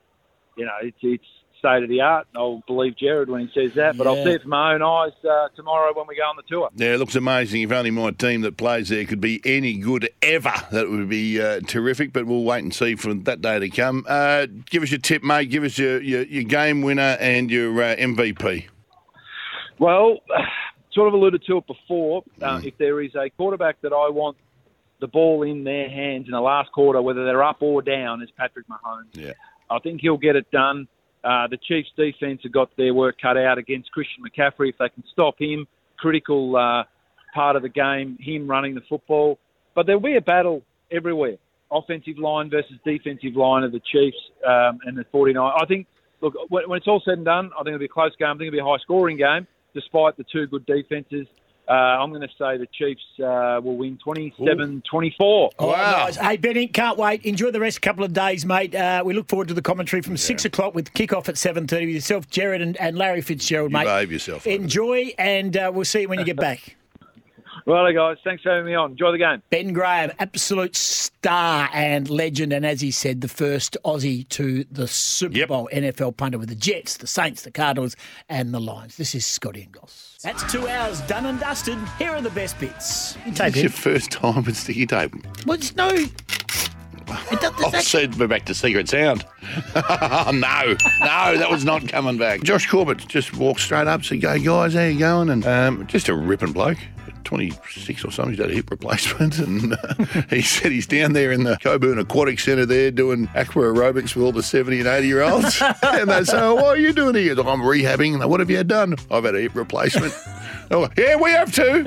[0.57, 1.25] you know, it's, it's
[1.61, 2.27] state of the art.
[2.35, 5.13] I'll believe Jared when he says that, but I'll see it from my own eyes
[5.25, 6.71] uh, tomorrow when we go on the tour.
[6.75, 7.63] Yeah, it looks amazing.
[7.63, 11.41] If only my team that plays there could be any good ever, that would be
[11.41, 12.13] uh, terrific.
[12.13, 14.05] But we'll wait and see for that day to come.
[14.09, 15.51] Uh, give us your tip, mate.
[15.51, 18.67] Give us your, your, your game winner and your uh, MVP.
[19.79, 20.19] Well,
[20.93, 22.25] sort of alluded to it before.
[22.43, 24.37] Uh, if there is a quarterback that I want
[25.01, 28.31] the ball in their hands in the last quarter, whether they're up or down, is
[28.37, 29.15] Patrick Mahomes.
[29.15, 29.33] Yeah.
[29.71, 30.89] I think he'll get it done.
[31.23, 34.71] Uh, the Chiefs' defense have got their work cut out against Christian McCaffrey.
[34.71, 35.67] If they can stop him,
[35.99, 36.85] critical uh,
[37.35, 39.39] part of the game, him running the football.
[39.75, 41.37] But there'll be a battle everywhere.
[41.71, 44.17] Offensive line versus defensive line of the Chiefs
[44.47, 45.53] um, and the 49.
[45.61, 45.87] I think,
[46.21, 48.29] look, when, when it's all said and done, I think it'll be a close game.
[48.29, 51.27] I think it'll be a high scoring game, despite the two good defenses.
[51.71, 51.73] Uh,
[52.03, 55.51] I'm going to say the Chiefs uh, will win 27 24.
[55.61, 56.17] Oh, nice.
[56.17, 57.23] Hey, Benny, can't wait.
[57.25, 58.75] Enjoy the rest couple of days, mate.
[58.75, 61.87] Uh, we look forward to the commentary from six o'clock with kickoff at seven thirty
[61.87, 63.85] with yourself, Jared, and, and Larry Fitzgerald, You mate.
[63.85, 64.49] behave yourself.
[64.49, 66.77] Enjoy, and uh, we'll see you when you get back.
[67.71, 68.17] Righto, guys.
[68.25, 68.93] Thanks for having me on.
[68.93, 69.43] Enjoy the game.
[69.51, 74.89] Ben Graham, absolute star and legend, and as he said, the first Aussie to the
[74.89, 77.95] Super Bowl NFL punter with the Jets, the Saints, the Cardinals,
[78.29, 78.97] and the Lions.
[78.97, 79.77] This is Scotty and
[80.23, 81.79] That's two hours done and dusted.
[81.99, 83.17] Here are the best bits.
[83.25, 83.63] You tape It's it.
[83.63, 85.15] your first time with sticky tape.
[85.47, 85.91] Well, it's no.
[87.13, 89.25] I'll send me back to Secret Sound.
[89.75, 89.83] no,
[90.33, 90.77] no,
[91.39, 92.43] that was not coming back.
[92.43, 96.09] Josh Corbett just walked straight up, said, "Go guys, how you going?" And um, just
[96.09, 96.79] a ripping bloke.
[97.25, 99.95] 26 or something, he's had a hip replacement, and uh,
[100.31, 104.25] he said he's down there in the Cockburn Aquatic Centre there doing aqua aerobics with
[104.25, 105.63] all the 70 and 80 year olds.
[105.83, 107.31] and they say, oh, What are you doing here?
[107.31, 108.15] He goes, I'm rehabbing.
[108.15, 108.97] And they, What have you done?
[109.11, 110.13] I've had a hip replacement.
[110.71, 111.83] oh, yeah, we have too.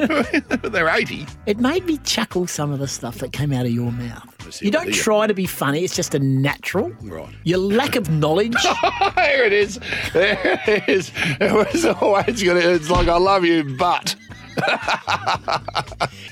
[0.69, 1.25] They're 80.
[1.45, 4.29] It made me chuckle some of the stuff that came out of your mouth.
[4.61, 6.89] You don't try to be funny, it's just a natural.
[7.01, 7.29] Right.
[7.43, 8.55] Your lack of knowledge.
[9.15, 9.79] there it is.
[10.11, 11.11] There it is.
[11.15, 14.15] It was always going to, it's like, I love you, but.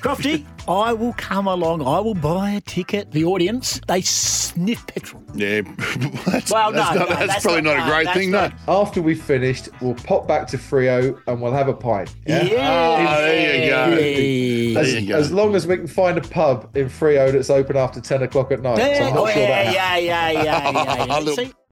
[0.01, 1.81] Crofty, I will come along.
[1.81, 3.11] I will buy a ticket.
[3.11, 5.23] The audience, they sniff petrol.
[5.33, 5.61] Yeah,
[6.25, 8.53] that's, Well, no, that's, not, no, that's, that's probably not- not, a great thing, not-
[8.67, 8.81] no.
[8.81, 12.13] After we've finished, we'll pop back to Freo and we'll have a pint.
[12.25, 12.47] Yeah.
[12.59, 14.79] Ah, there you go.
[14.81, 15.17] As, There you go.
[15.17, 18.51] as long as we can find a pub in Freo that's open after 10 o'clock
[18.51, 18.77] at night.
[18.77, 21.17] So I'm not oh, sure yeah, that yeah, yeah, yeah, yeah, yeah.
[21.19, 21.53] Look, See,